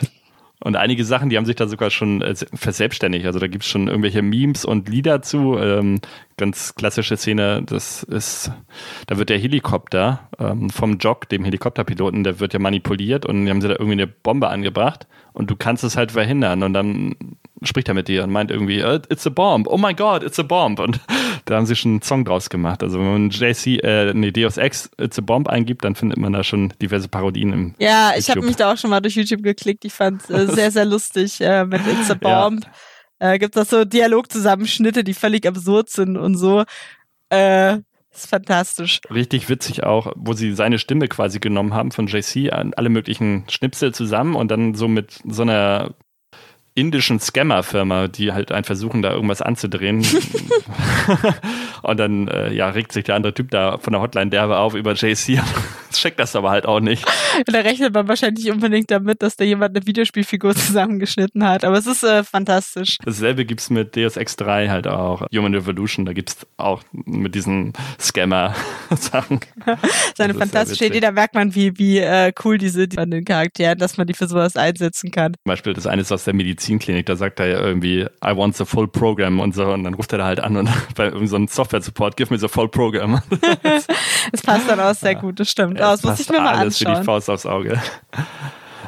[0.60, 3.27] Und einige Sachen, die haben sich da sogar schon äh, verselbstständigt.
[3.27, 5.56] Also da gibt es schon irgendwelche Memes und Lieder zu.
[5.59, 6.01] Ähm,
[6.39, 8.51] ganz klassische Szene, das ist,
[9.06, 13.51] da wird der Helikopter ähm, vom Jock, dem Helikopterpiloten, der wird ja manipuliert und die
[13.51, 17.15] haben sie da irgendwie eine Bombe angebracht und du kannst es halt verhindern und dann
[17.62, 20.39] spricht er mit dir und meint irgendwie, äh, it's a bomb, oh my god, it's
[20.39, 20.78] a bomb.
[20.78, 21.01] Und
[21.44, 22.82] da haben sie schon einen Song draus gemacht.
[22.82, 26.32] Also wenn man JC, äh, nee, Deus Ex, it's a bomb eingibt, dann findet man
[26.32, 29.43] da schon diverse Parodien im Ja, ich habe mich da auch schon mal durch YouTube
[29.43, 29.85] geklickt.
[29.85, 32.65] Ich fand äh, sehr, sehr lustig äh, mit It's a Bomb.
[32.65, 32.70] Ja.
[33.19, 36.65] Äh, gibt es so Dialogzusammenschnitte, die völlig absurd sind und so.
[37.31, 37.78] Äh,
[38.12, 39.01] ist fantastisch.
[39.12, 43.93] Richtig witzig auch, wo sie seine Stimme quasi genommen haben von JC, alle möglichen Schnipsel
[43.93, 45.95] zusammen und dann so mit so einer
[46.79, 50.07] indischen Scammer-Firma, die halt ein versuchen, da irgendwas anzudrehen.
[51.83, 54.75] und dann äh, ja, regt sich der andere Typ da von der Hotline derbe auf
[54.75, 55.41] über JC.
[55.93, 57.05] Checkt das aber halt auch nicht.
[57.47, 61.65] Da rechnet man wahrscheinlich unbedingt damit, dass da jemand eine Videospielfigur zusammengeschnitten hat.
[61.65, 62.99] Aber es ist äh, fantastisch.
[63.05, 65.27] Dasselbe gibt es mit Deus Ex 3 halt auch.
[65.35, 69.41] Human Revolution, da gibt es auch mit diesen Scammer-Sachen.
[70.17, 73.79] Seine fantastische Idee, da merkt man, wie, wie äh, cool die sind von den Charakteren,
[73.79, 75.33] dass man die für sowas einsetzen kann.
[75.33, 78.36] Zum Beispiel das eine ist aus der Medizin Medizinklinik, da sagt er ja irgendwie, I
[78.36, 79.66] want the full program und so.
[79.66, 82.49] Und dann ruft er da halt an und bei irgendeinem so Software-Support, give me the
[82.49, 83.20] full program.
[84.31, 85.78] Es passt dann auch sehr gut, das stimmt.
[85.78, 86.97] Ja, das muss ich mir mal alles anschauen.
[86.97, 87.81] für die Faust aufs Auge.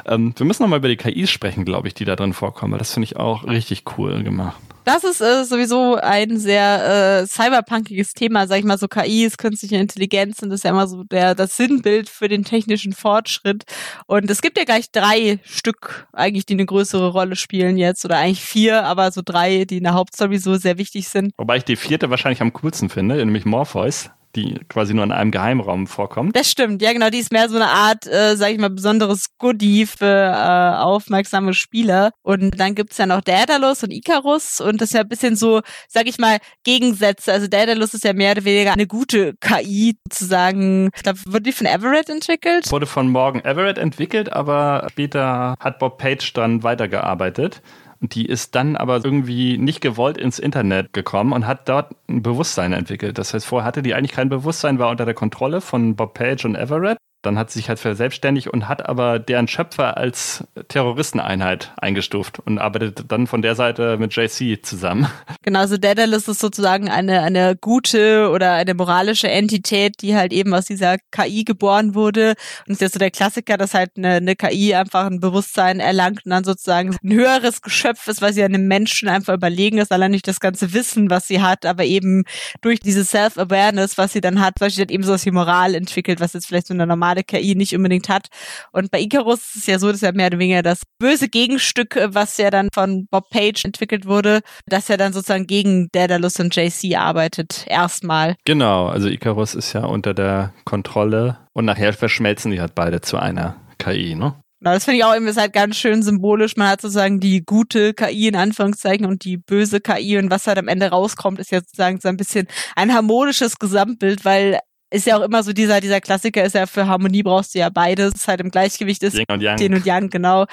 [0.05, 2.79] Ähm, wir müssen nochmal über die KIs sprechen, glaube ich, die da drin vorkommen, weil
[2.79, 4.57] das finde ich auch richtig cool gemacht.
[4.83, 9.75] Das ist äh, sowieso ein sehr äh, cyberpunkiges Thema, sag ich mal, so KIs, künstliche
[9.77, 13.63] Intelligenz, und das ist ja immer so der, das Sinnbild für den technischen Fortschritt.
[14.07, 18.17] Und es gibt ja gleich drei Stück eigentlich, die eine größere Rolle spielen jetzt, oder
[18.17, 21.33] eigentlich vier, aber so drei, die in der Hauptstory so sehr wichtig sind.
[21.37, 25.31] Wobei ich die vierte wahrscheinlich am coolsten finde, nämlich Morpheus die quasi nur in einem
[25.31, 26.35] Geheimraum vorkommt.
[26.35, 29.27] Das stimmt, ja genau, die ist mehr so eine Art, äh, sag ich mal, besonderes
[29.37, 32.11] Goodie für äh, aufmerksame Spieler.
[32.21, 35.61] Und dann gibt's ja noch Daedalus und Icarus und das ist ja ein bisschen so,
[35.87, 37.31] sag ich mal, Gegensätze.
[37.31, 40.89] Also Daedalus ist ja mehr oder weniger eine gute KI, sozusagen.
[40.95, 42.71] Ich glaube, wurde die von Everett entwickelt?
[42.71, 47.61] Wurde von Morgan Everett entwickelt, aber später hat Bob Page dann weitergearbeitet.
[48.03, 52.73] Die ist dann aber irgendwie nicht gewollt ins Internet gekommen und hat dort ein Bewusstsein
[52.73, 53.19] entwickelt.
[53.19, 56.45] Das heißt, vorher hatte die eigentlich kein Bewusstsein, war unter der Kontrolle von Bob Page
[56.45, 56.97] und Everett.
[57.21, 62.57] Dann hat sie sich halt verselbstständigt und hat aber deren Schöpfer als Terroristeneinheit eingestuft und
[62.57, 65.07] arbeitet dann von der Seite mit JC zusammen.
[65.43, 70.53] Genau, also Daedalus ist sozusagen eine, eine gute oder eine moralische Entität, die halt eben
[70.53, 72.35] aus dieser KI geboren wurde.
[72.67, 76.25] Und ist ja so der Klassiker, dass halt eine, eine KI einfach ein Bewusstsein erlangt
[76.25, 80.11] und dann sozusagen ein höheres Geschöpf ist, weil sie einem Menschen einfach überlegen ist, allein
[80.11, 82.23] nicht das ganze Wissen, was sie hat, aber eben
[82.61, 86.19] durch diese Self-Awareness, was sie dann hat, weil sie hat eben sowas wie Moral entwickelt,
[86.19, 88.27] was jetzt vielleicht so eine normale KI nicht unbedingt hat.
[88.71, 91.99] Und bei Icarus ist es ja so, dass er mehr oder weniger das böse Gegenstück,
[92.07, 96.55] was ja dann von Bob Page entwickelt wurde, dass er dann sozusagen gegen Daedalus und
[96.55, 97.65] JC arbeitet.
[97.67, 98.35] Erstmal.
[98.45, 103.17] Genau, also Icarus ist ja unter der Kontrolle und nachher verschmelzen die halt beide zu
[103.17, 104.35] einer KI, ne?
[104.61, 106.55] Genau, das finde ich auch immer halt ganz schön symbolisch.
[106.55, 110.59] Man hat sozusagen die gute KI in Anführungszeichen und die böse KI und was halt
[110.59, 114.59] am Ende rauskommt, ist ja sozusagen so ein bisschen ein harmonisches Gesamtbild, weil
[114.91, 117.69] ist ja auch immer so dieser, dieser Klassiker ist ja für Harmonie brauchst du ja
[117.69, 119.15] beides, halt im Gleichgewicht ist.
[119.15, 119.59] Yin und Yang.
[119.59, 120.45] Yin und Yang, genau.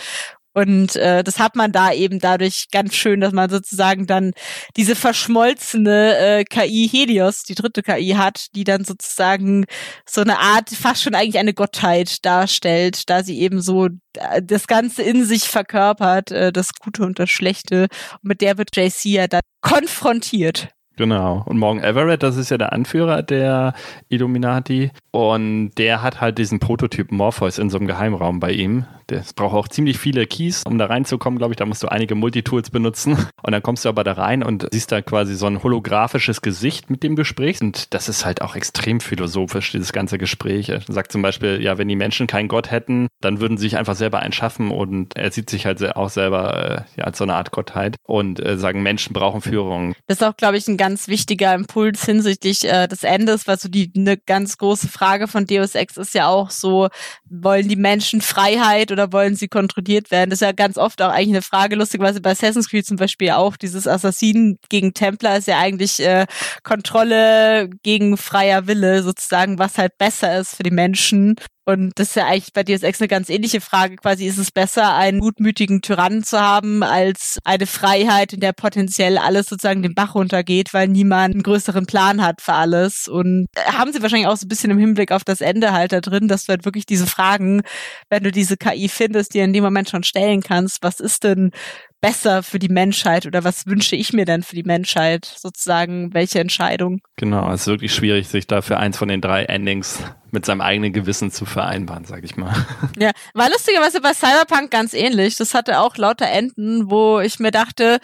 [0.55, 4.33] Und äh, das hat man da eben dadurch ganz schön, dass man sozusagen dann
[4.77, 9.67] diese verschmolzene äh, KI Helios, die dritte KI hat, die dann sozusagen
[10.05, 14.67] so eine Art, fast schon eigentlich eine Gottheit darstellt, da sie eben so äh, das
[14.67, 17.87] Ganze in sich verkörpert, äh, das Gute und das Schlechte.
[18.15, 20.71] Und mit der wird JC ja dann konfrontiert.
[20.99, 21.45] Genau.
[21.47, 23.73] Und Morgan Everett, das ist ja der Anführer der
[24.09, 24.91] Illuminati.
[25.13, 28.85] Und der hat halt diesen Prototyp Morpheus in so einem Geheimraum bei ihm.
[29.07, 31.57] Das braucht auch ziemlich viele Keys, um da reinzukommen, glaube ich.
[31.57, 33.17] Da musst du einige Multitools benutzen.
[33.43, 36.91] Und dann kommst du aber da rein und siehst da quasi so ein holographisches Gesicht,
[36.91, 37.63] mit dem du sprichst.
[37.63, 40.69] Und das ist halt auch extrem philosophisch, dieses ganze Gespräch.
[40.69, 43.79] Er sagt zum Beispiel, ja, wenn die Menschen keinen Gott hätten, dann würden sie sich
[43.79, 44.71] einfach selber einen schaffen.
[44.71, 47.97] Und er sieht sich halt auch selber äh, ja, als so eine Art Gottheit.
[48.03, 49.95] Und äh, sagen, Menschen brauchen Führung.
[50.09, 53.69] Das ist auch, glaube ich, ein ganz wichtiger Impuls hinsichtlich äh, des Endes, weil so
[53.69, 56.89] die eine ganz große Frage von Deus Ex ist ja auch so,
[57.29, 60.31] wollen die Menschen Freiheit oder wollen sie kontrolliert werden?
[60.31, 63.33] Das ist ja ganz oft auch eigentlich eine Frage, lustigerweise bei Assassin's Creed zum Beispiel
[63.33, 66.25] auch, dieses Assassinen gegen Templer ist ja eigentlich äh,
[66.63, 71.37] Kontrolle gegen freier Wille sozusagen, was halt besser ist für die Menschen.
[71.69, 73.97] Und das ist ja eigentlich bei DSX eine ganz ähnliche Frage.
[73.97, 79.19] Quasi ist es besser, einen gutmütigen Tyrannen zu haben, als eine Freiheit, in der potenziell
[79.19, 83.07] alles sozusagen den Bach runtergeht, weil niemand einen größeren Plan hat für alles.
[83.07, 86.01] Und haben sie wahrscheinlich auch so ein bisschen im Hinblick auf das Ende halt da
[86.01, 87.61] drin, dass du halt wirklich diese Fragen,
[88.09, 91.51] wenn du diese KI findest, dir in dem Moment schon stellen kannst, was ist denn
[92.01, 96.41] besser für die Menschheit oder was wünsche ich mir denn für die Menschheit sozusagen, welche
[96.41, 97.01] Entscheidung?
[97.17, 100.61] Genau, es ist wirklich schwierig, sich da für eins von den drei Endings mit seinem
[100.61, 102.55] eigenen Gewissen zu vereinbaren, sag ich mal.
[102.99, 105.37] Ja, war lustigerweise bei Cyberpunk ganz ähnlich.
[105.37, 107.99] Das hatte auch lauter Enden, wo ich mir dachte,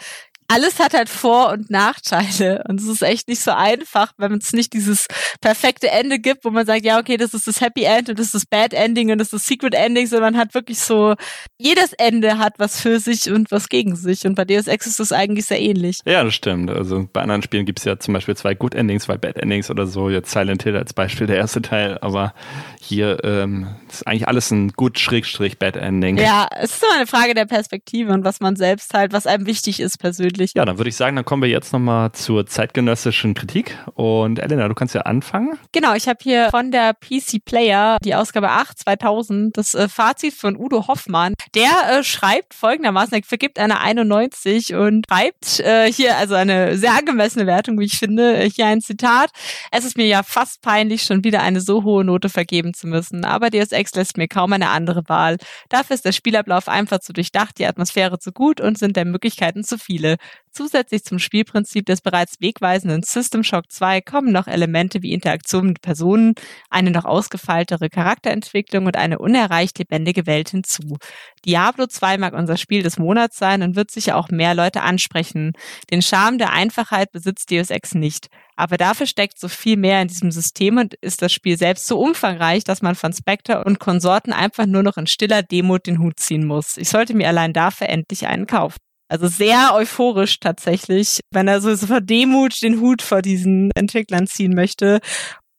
[0.47, 2.63] alles hat halt Vor- und Nachteile.
[2.67, 5.07] Und es ist echt nicht so einfach, wenn es nicht dieses
[5.41, 8.27] perfekte Ende gibt, wo man sagt, ja, okay, das ist das Happy End und das
[8.27, 11.15] ist das Bad Ending und das ist das Secret Ending, sondern man hat wirklich so,
[11.57, 14.25] jedes Ende hat was für sich und was gegen sich.
[14.25, 15.99] Und bei Deus Ex ist das eigentlich sehr ähnlich.
[16.05, 16.69] Ja, das stimmt.
[16.69, 19.71] Also bei anderen Spielen gibt es ja zum Beispiel zwei Good Endings, zwei Bad Endings
[19.71, 20.09] oder so.
[20.09, 22.33] Jetzt Silent Hill als Beispiel der erste Teil, aber
[22.79, 26.17] hier ähm, ist eigentlich alles ein gut Schrägstrich Bad Ending.
[26.17, 29.47] Ja, es ist nur eine Frage der Perspektive und was man selbst halt, was einem
[29.47, 30.34] wichtig ist persönlich.
[30.55, 33.77] Ja, dann würde ich sagen, dann kommen wir jetzt nochmal zur zeitgenössischen Kritik.
[33.93, 35.57] Und Elena, du kannst ja anfangen.
[35.71, 40.33] Genau, ich habe hier von der PC Player die Ausgabe 8 2000 das äh, Fazit
[40.33, 41.33] von Udo Hoffmann.
[41.53, 46.93] Der äh, schreibt folgendermaßen, er vergibt eine 91 und schreibt äh, hier also eine sehr
[46.93, 48.37] angemessene Wertung, wie ich finde.
[48.37, 49.31] Äh, hier ein Zitat.
[49.71, 53.25] Es ist mir ja fast peinlich, schon wieder eine so hohe Note vergeben zu müssen,
[53.25, 55.37] aber Deus Ex lässt mir kaum eine andere Wahl.
[55.69, 59.63] Dafür ist der Spielablauf einfach zu durchdacht, die Atmosphäre zu gut und sind der Möglichkeiten
[59.63, 60.17] zu viele.
[60.51, 65.81] Zusätzlich zum Spielprinzip des bereits wegweisenden System Shock 2 kommen noch Elemente wie Interaktion mit
[65.81, 66.33] Personen,
[66.69, 70.95] eine noch ausgefeiltere Charakterentwicklung und eine unerreicht lebendige Welt hinzu.
[71.43, 75.51] Diablo 2 mag unser Spiel des Monats sein und wird sicher auch mehr Leute ansprechen.
[75.91, 78.29] Den Charme der Einfachheit besitzt Deus Ex nicht.
[78.55, 81.99] Aber dafür steckt so viel mehr in diesem System und ist das Spiel selbst so
[81.99, 86.17] umfangreich, dass man von Spectre und Konsorten einfach nur noch in stiller Demut den Hut
[86.17, 86.77] ziehen muss.
[86.77, 88.84] Ich sollte mir allein dafür endlich einen kaufen.
[89.07, 94.27] Also sehr euphorisch tatsächlich, wenn er so, so vor Demut den Hut vor diesen Entwicklern
[94.27, 94.99] ziehen möchte.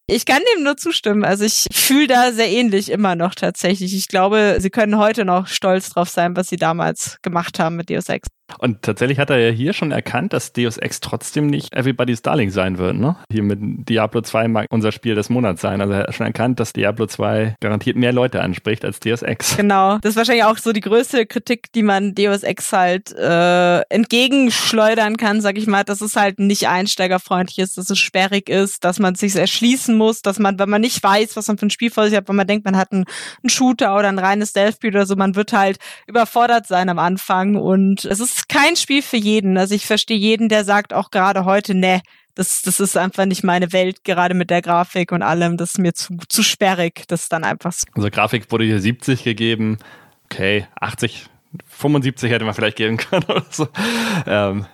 [0.09, 1.25] Ich kann dem nur zustimmen.
[1.25, 3.95] Also ich fühle da sehr ähnlich immer noch tatsächlich.
[3.95, 7.91] Ich glaube, sie können heute noch stolz drauf sein, was sie damals gemacht haben mit
[7.91, 8.29] Deus Ex.
[8.59, 12.51] Und tatsächlich hat er ja hier schon erkannt, dass Deus Ex trotzdem nicht Everybody's Darling
[12.51, 12.97] sein wird.
[12.97, 13.17] Ne?
[13.31, 15.81] Hier mit Diablo 2 mag unser Spiel des Monats sein.
[15.81, 19.57] Also er hat schon erkannt, dass Diablo 2 garantiert mehr Leute anspricht als Deus Ex.
[19.57, 19.99] Genau.
[19.99, 25.17] Das ist wahrscheinlich auch so die größte Kritik, die man Deus Ex halt äh, entgegenschleudern
[25.17, 28.99] kann, sag ich mal, dass es halt nicht einsteigerfreundlich ist, dass es sperrig ist, dass
[28.99, 31.91] man sich erschließen muss, dass man, wenn man nicht weiß, was man für ein Spiel
[31.91, 33.05] vor sich hat, wenn man denkt, man hat einen,
[33.43, 37.57] einen Shooter oder ein reines Stealth-Spiel oder so, man wird halt überfordert sein am Anfang
[37.57, 39.59] und es ist ist kein Spiel für jeden.
[39.59, 42.03] Also ich verstehe jeden, der sagt auch gerade heute, ne,
[42.35, 45.57] das, das ist einfach nicht meine Welt, gerade mit der Grafik und allem.
[45.57, 47.05] Das ist mir zu, zu sperrig.
[47.09, 47.87] Das ist dann einfach so.
[47.95, 49.79] Also Grafik wurde hier 70 gegeben.
[50.27, 51.27] Okay, 80,
[51.69, 53.69] 75 hätte man vielleicht geben können oder so.
[54.27, 54.67] Ähm,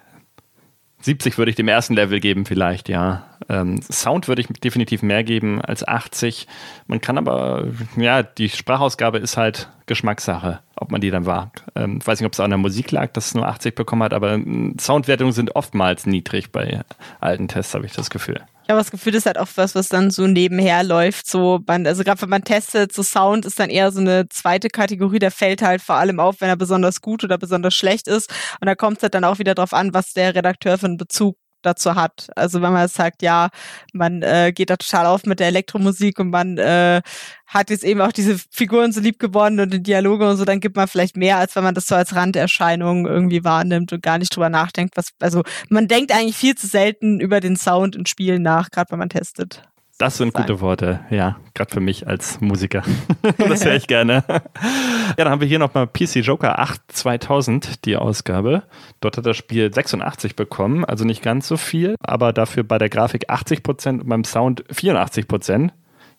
[1.03, 3.25] 70 würde ich dem ersten Level geben, vielleicht, ja.
[3.49, 6.47] Ähm, Sound würde ich definitiv mehr geben als 80.
[6.87, 7.67] Man kann aber,
[7.97, 11.65] ja, die Sprachausgabe ist halt Geschmackssache, ob man die dann wagt.
[11.75, 14.15] Ähm, weiß nicht, ob es an der Musik lag, dass es nur 80 bekommen hat,
[14.15, 16.83] aber ähm, Soundwertungen sind oftmals niedrig bei
[17.21, 18.41] alten Tests, habe ich das Gefühl.
[18.65, 21.27] Ich habe das Gefühl, das ist halt auch was, was dann so nebenher läuft.
[21.27, 24.69] So, man, also gerade wenn man testet, so Sound ist dann eher so eine zweite
[24.69, 28.31] Kategorie, der fällt halt vor allem auf, wenn er besonders gut oder besonders schlecht ist.
[28.61, 30.97] Und da kommt es halt dann auch wieder drauf an, was der Redakteur für einen
[30.97, 32.29] Bezug dazu hat.
[32.37, 33.49] Also wenn man sagt, ja,
[33.93, 37.03] man äh, geht da total auf mit der Elektromusik und man äh,
[37.47, 40.61] hat jetzt eben auch diese Figuren so lieb geworden und die Dialoge und so, dann
[40.61, 44.19] gibt man vielleicht mehr, als wenn man das so als Randerscheinung irgendwie wahrnimmt und gar
[44.19, 44.97] nicht drüber nachdenkt.
[44.97, 48.91] Was, also man denkt eigentlich viel zu selten über den Sound in Spielen nach, gerade
[48.91, 49.63] wenn man testet.
[50.03, 52.83] Das sind gute Worte, ja, gerade für mich als Musiker.
[53.39, 54.25] das höre ich gerne.
[54.27, 58.65] ja, dann haben wir hier nochmal PC Joker 8 2000, die Ausgabe.
[59.01, 62.89] Dort hat das Spiel 86 bekommen, also nicht ganz so viel, aber dafür bei der
[62.89, 65.71] Grafik 80% und beim Sound 84%.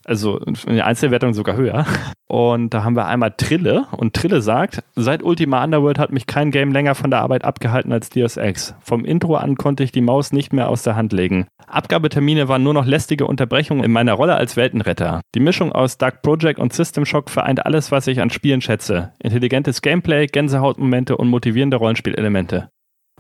[0.06, 1.86] Also in der Einzelwertung sogar höher.
[2.28, 3.86] Und da haben wir einmal Trille.
[3.92, 7.94] Und Trille sagt, seit Ultima Underworld hat mich kein Game länger von der Arbeit abgehalten
[7.94, 8.76] als Deus Ex.
[8.82, 11.48] Vom Intro an konnte ich die Maus nicht mehr aus der Hand legen.
[11.68, 15.22] Abgabetermine waren nur noch lästige Unterbrechungen in meiner Rolle als Weltenretter.
[15.36, 19.14] Die Mischung aus Dark Project und System Shock vereint alles, was ich an Spielen schätze.
[19.20, 22.70] Intelligentes Gameplay, Gänsehautmomente und motivierende Rollenspielelemente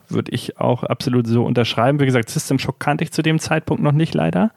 [0.09, 1.99] würde ich auch absolut so unterschreiben.
[1.99, 4.51] Wie gesagt, System Shock kannte ich zu dem Zeitpunkt noch nicht leider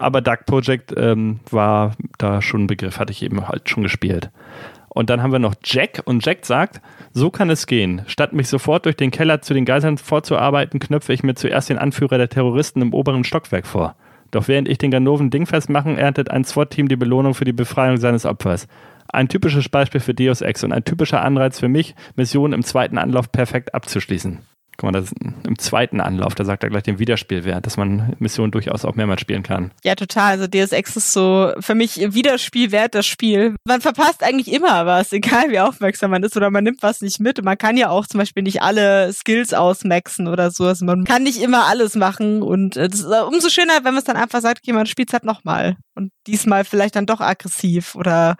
[0.00, 4.30] aber Dark Project ähm, war da schon ein Begriff, hatte ich eben halt schon gespielt.
[4.88, 6.80] Und dann haben wir noch Jack und Jack sagt,
[7.12, 8.02] so kann es gehen.
[8.06, 11.78] Statt mich sofort durch den Keller zu den Geiseln vorzuarbeiten, knöpfe ich mir zuerst den
[11.78, 13.94] Anführer der Terroristen im oberen Stockwerk vor.
[14.30, 17.98] Doch während ich den Ganoven dingfest machen, erntet ein SWAT-Team die Belohnung für die Befreiung
[17.98, 18.68] seines Opfers.
[19.08, 22.96] Ein typisches Beispiel für Deus Ex und ein typischer Anreiz für mich, Missionen im zweiten
[22.96, 24.38] Anlauf perfekt abzuschließen.
[24.80, 25.12] Guck mal, das
[25.46, 29.20] im zweiten Anlauf, da sagt er gleich den Wiederspielwert, dass man Missionen durchaus auch mehrmals
[29.20, 29.72] spielen kann.
[29.84, 30.30] Ja, total.
[30.30, 33.56] Also Deus Ex ist so für mich Wiederspielwert das Spiel.
[33.66, 37.20] Man verpasst eigentlich immer was, egal wie aufmerksam man ist oder man nimmt was nicht
[37.20, 37.44] mit.
[37.44, 40.64] Man kann ja auch zum Beispiel nicht alle Skills ausmaxen oder so.
[40.64, 44.04] Also man kann nicht immer alles machen und es ist umso schöner, wenn man es
[44.04, 45.76] dann einfach sagt, okay, man spielt es halt nochmal.
[45.94, 48.36] Und diesmal vielleicht dann doch aggressiv oder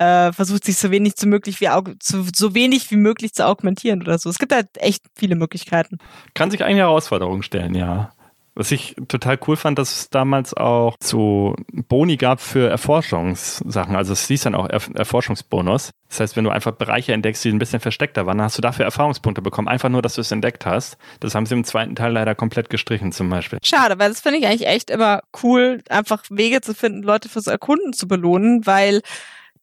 [0.00, 1.68] äh, versucht sich so wenig, zu möglich wie,
[1.98, 4.30] zu, so wenig wie möglich zu augmentieren oder so.
[4.30, 5.98] Es gibt halt echt viele Möglichkeiten.
[6.32, 8.10] Kann sich eine Herausforderung stellen, ja.
[8.54, 13.94] Was ich total cool fand, dass es damals auch so Boni gab für Erforschungssachen.
[13.94, 15.90] Also es hieß dann auch er Erforschungsbonus.
[16.08, 18.62] Das heißt, wenn du einfach Bereiche entdeckst, die ein bisschen versteckter waren, dann hast du
[18.62, 19.68] dafür Erfahrungspunkte bekommen.
[19.68, 20.96] Einfach nur, dass du es entdeckt hast.
[21.20, 23.58] Das haben sie im zweiten Teil leider komplett gestrichen zum Beispiel.
[23.62, 27.46] Schade, weil das finde ich eigentlich echt immer cool, einfach Wege zu finden, Leute fürs
[27.46, 29.02] Erkunden zu belohnen, weil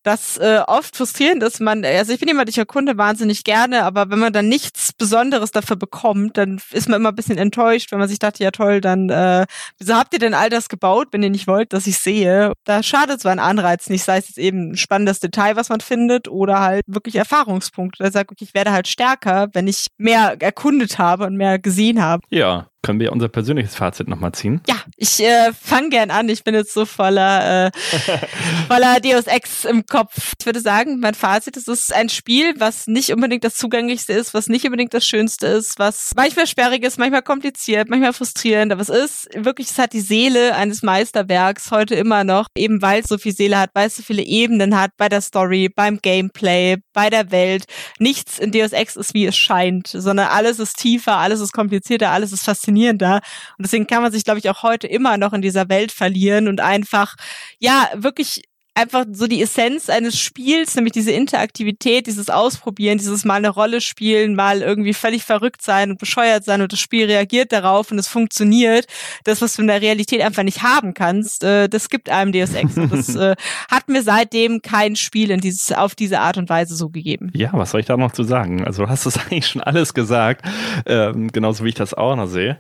[0.08, 1.60] das äh, oft frustrierend ist.
[1.60, 5.52] Man, also ich bin jemand, ich erkunde wahnsinnig gerne, aber wenn man dann nichts Besonderes
[5.52, 8.80] dafür bekommt, dann ist man immer ein bisschen enttäuscht, wenn man sich dachte, ja toll,
[8.80, 9.46] dann äh,
[9.78, 12.54] wieso habt ihr denn all das gebaut, wenn ihr nicht wollt, dass ich sehe?
[12.64, 15.82] Da schadet so ein Anreiz nicht, sei es jetzt eben ein spannendes Detail, was man
[15.82, 18.04] findet, oder halt wirklich Erfahrungspunkte.
[18.04, 22.02] Da sagt, okay, ich werde halt stärker, wenn ich mehr erkundet habe und mehr gesehen
[22.02, 22.24] habe.
[22.30, 24.62] Ja, können wir unser persönliches Fazit nochmal ziehen?
[24.66, 26.30] Ja, ich äh, fange gern an.
[26.30, 27.72] Ich bin jetzt so voller, äh,
[28.70, 30.36] voller Deus Ex im Kopf.
[30.40, 34.14] Ich würde sagen, mein Fazit ist, es ist ein Spiel, was nicht unbedingt das Zugänglichste
[34.14, 38.72] ist, was nicht unbedingt das Schönste ist, was manchmal sperrig ist, manchmal kompliziert, manchmal frustrierend.
[38.72, 43.02] Aber es ist wirklich, es hat die Seele eines Meisterwerks heute immer noch, eben weil
[43.02, 46.00] es so viel Seele hat, weil es so viele Ebenen hat bei der Story, beim
[46.02, 47.66] Gameplay, bei der Welt.
[48.00, 52.10] Nichts in Deus Ex ist, wie es scheint, sondern alles ist tiefer, alles ist komplizierter,
[52.10, 53.22] alles ist faszinierend faszinierender.
[53.58, 56.48] Und deswegen kann man sich, glaube ich, auch heute immer noch in dieser Welt verlieren
[56.48, 57.16] und einfach,
[57.60, 58.44] ja, wirklich
[58.78, 63.82] einfach so die Essenz eines Spiels, nämlich diese Interaktivität, dieses Ausprobieren, dieses mal eine Rolle
[63.82, 67.98] spielen, mal irgendwie völlig verrückt sein und bescheuert sein und das Spiel reagiert darauf und
[67.98, 68.86] es funktioniert.
[69.24, 72.54] Das, was du in der Realität einfach nicht haben kannst, äh, das gibt einem Deus
[72.54, 72.78] Ex.
[72.78, 73.36] Und das äh,
[73.70, 77.32] hat mir seitdem kein Spiel in dieses, auf diese Art und Weise so gegeben.
[77.34, 78.64] Ja, was soll ich da noch zu sagen?
[78.64, 80.46] Also du hast es eigentlich schon alles gesagt,
[80.86, 82.60] ähm, genauso wie ich das auch noch sehe.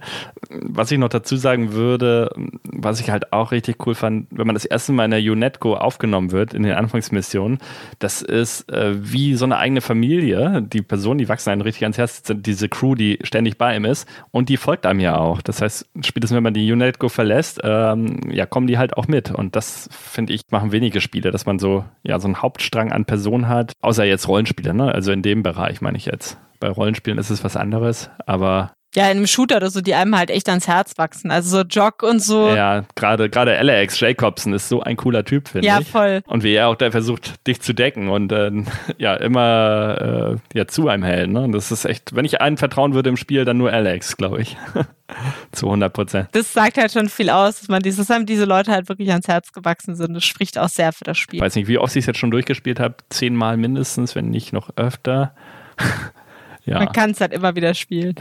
[0.49, 2.31] Was ich noch dazu sagen würde,
[2.63, 5.75] was ich halt auch richtig cool fand, wenn man das erste Mal in der UNETCO
[5.75, 7.59] aufgenommen wird, in den Anfangsmissionen,
[7.99, 10.61] das ist äh, wie so eine eigene Familie.
[10.61, 14.07] Die Personen, die wachsen einem richtig ans Herz, diese Crew, die ständig bei ihm ist
[14.31, 15.41] und die folgt einem ja auch.
[15.41, 19.31] Das heißt, spätestens wenn man die UNETCO verlässt, ähm, ja, kommen die halt auch mit.
[19.31, 23.05] Und das, finde ich, machen wenige Spiele, dass man so, ja, so einen Hauptstrang an
[23.05, 24.93] Personen hat, außer jetzt Rollenspiele, ne?
[24.93, 26.37] Also in dem Bereich meine ich jetzt.
[26.59, 30.17] Bei Rollenspielen ist es was anderes, aber ja, in einem Shooter oder so, die einem
[30.17, 31.29] halt echt ans Herz wachsen.
[31.29, 32.49] Also so Jock und so.
[32.49, 35.85] Ja, gerade gerade Alex Jacobson ist so ein cooler Typ, finde ja, ich.
[35.85, 36.21] Ja, voll.
[36.25, 38.49] Und wie er auch da versucht, dich zu decken und äh,
[38.97, 41.29] ja, immer äh, ja, zu einem hält.
[41.29, 41.41] Ne?
[41.41, 44.41] Und das ist echt, wenn ich einen vertrauen würde im Spiel, dann nur Alex, glaube
[44.41, 44.57] ich.
[45.51, 46.29] zu 100 Prozent.
[46.31, 49.27] Das sagt halt schon viel aus, dass man dieses, dass diese Leute halt wirklich ans
[49.27, 50.15] Herz gewachsen sind.
[50.15, 51.37] Das spricht auch sehr für das Spiel.
[51.37, 52.95] Ich weiß nicht, wie oft ich es jetzt schon durchgespielt habe.
[53.11, 55.35] Zehnmal mindestens, wenn nicht noch öfter.
[56.65, 56.79] ja.
[56.79, 58.15] Man kann es halt immer wieder spielen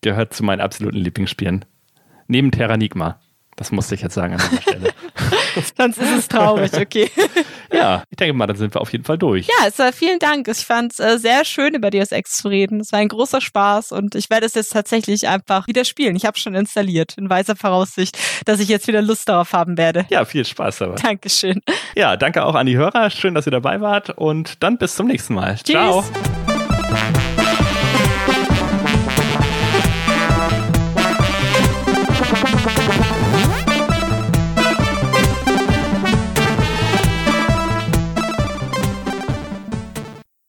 [0.00, 1.64] gehört zu meinen absoluten Lieblingsspielen.
[2.26, 3.20] Neben Terranigma.
[3.56, 4.90] Das musste ich jetzt sagen an dieser Stelle.
[5.76, 7.10] Sonst ist es traurig, okay.
[7.72, 9.48] ja, ich denke mal, dann sind wir auf jeden Fall durch.
[9.48, 10.48] Ja, es war vielen Dank.
[10.48, 12.80] Ich fand es äh, sehr schön, über Deus Ex zu reden.
[12.80, 16.16] Es war ein großer Spaß und ich werde es jetzt tatsächlich einfach wieder spielen.
[16.16, 18.16] Ich habe schon installiert, in weiser Voraussicht,
[18.46, 20.06] dass ich jetzt wieder Lust darauf haben werde.
[20.08, 20.94] Ja, viel Spaß dabei.
[20.94, 21.60] Dankeschön.
[21.94, 23.10] Ja, danke auch an die Hörer.
[23.10, 25.56] Schön, dass ihr dabei wart und dann bis zum nächsten Mal.
[25.56, 25.74] Tschüss.
[25.74, 26.04] Ciao.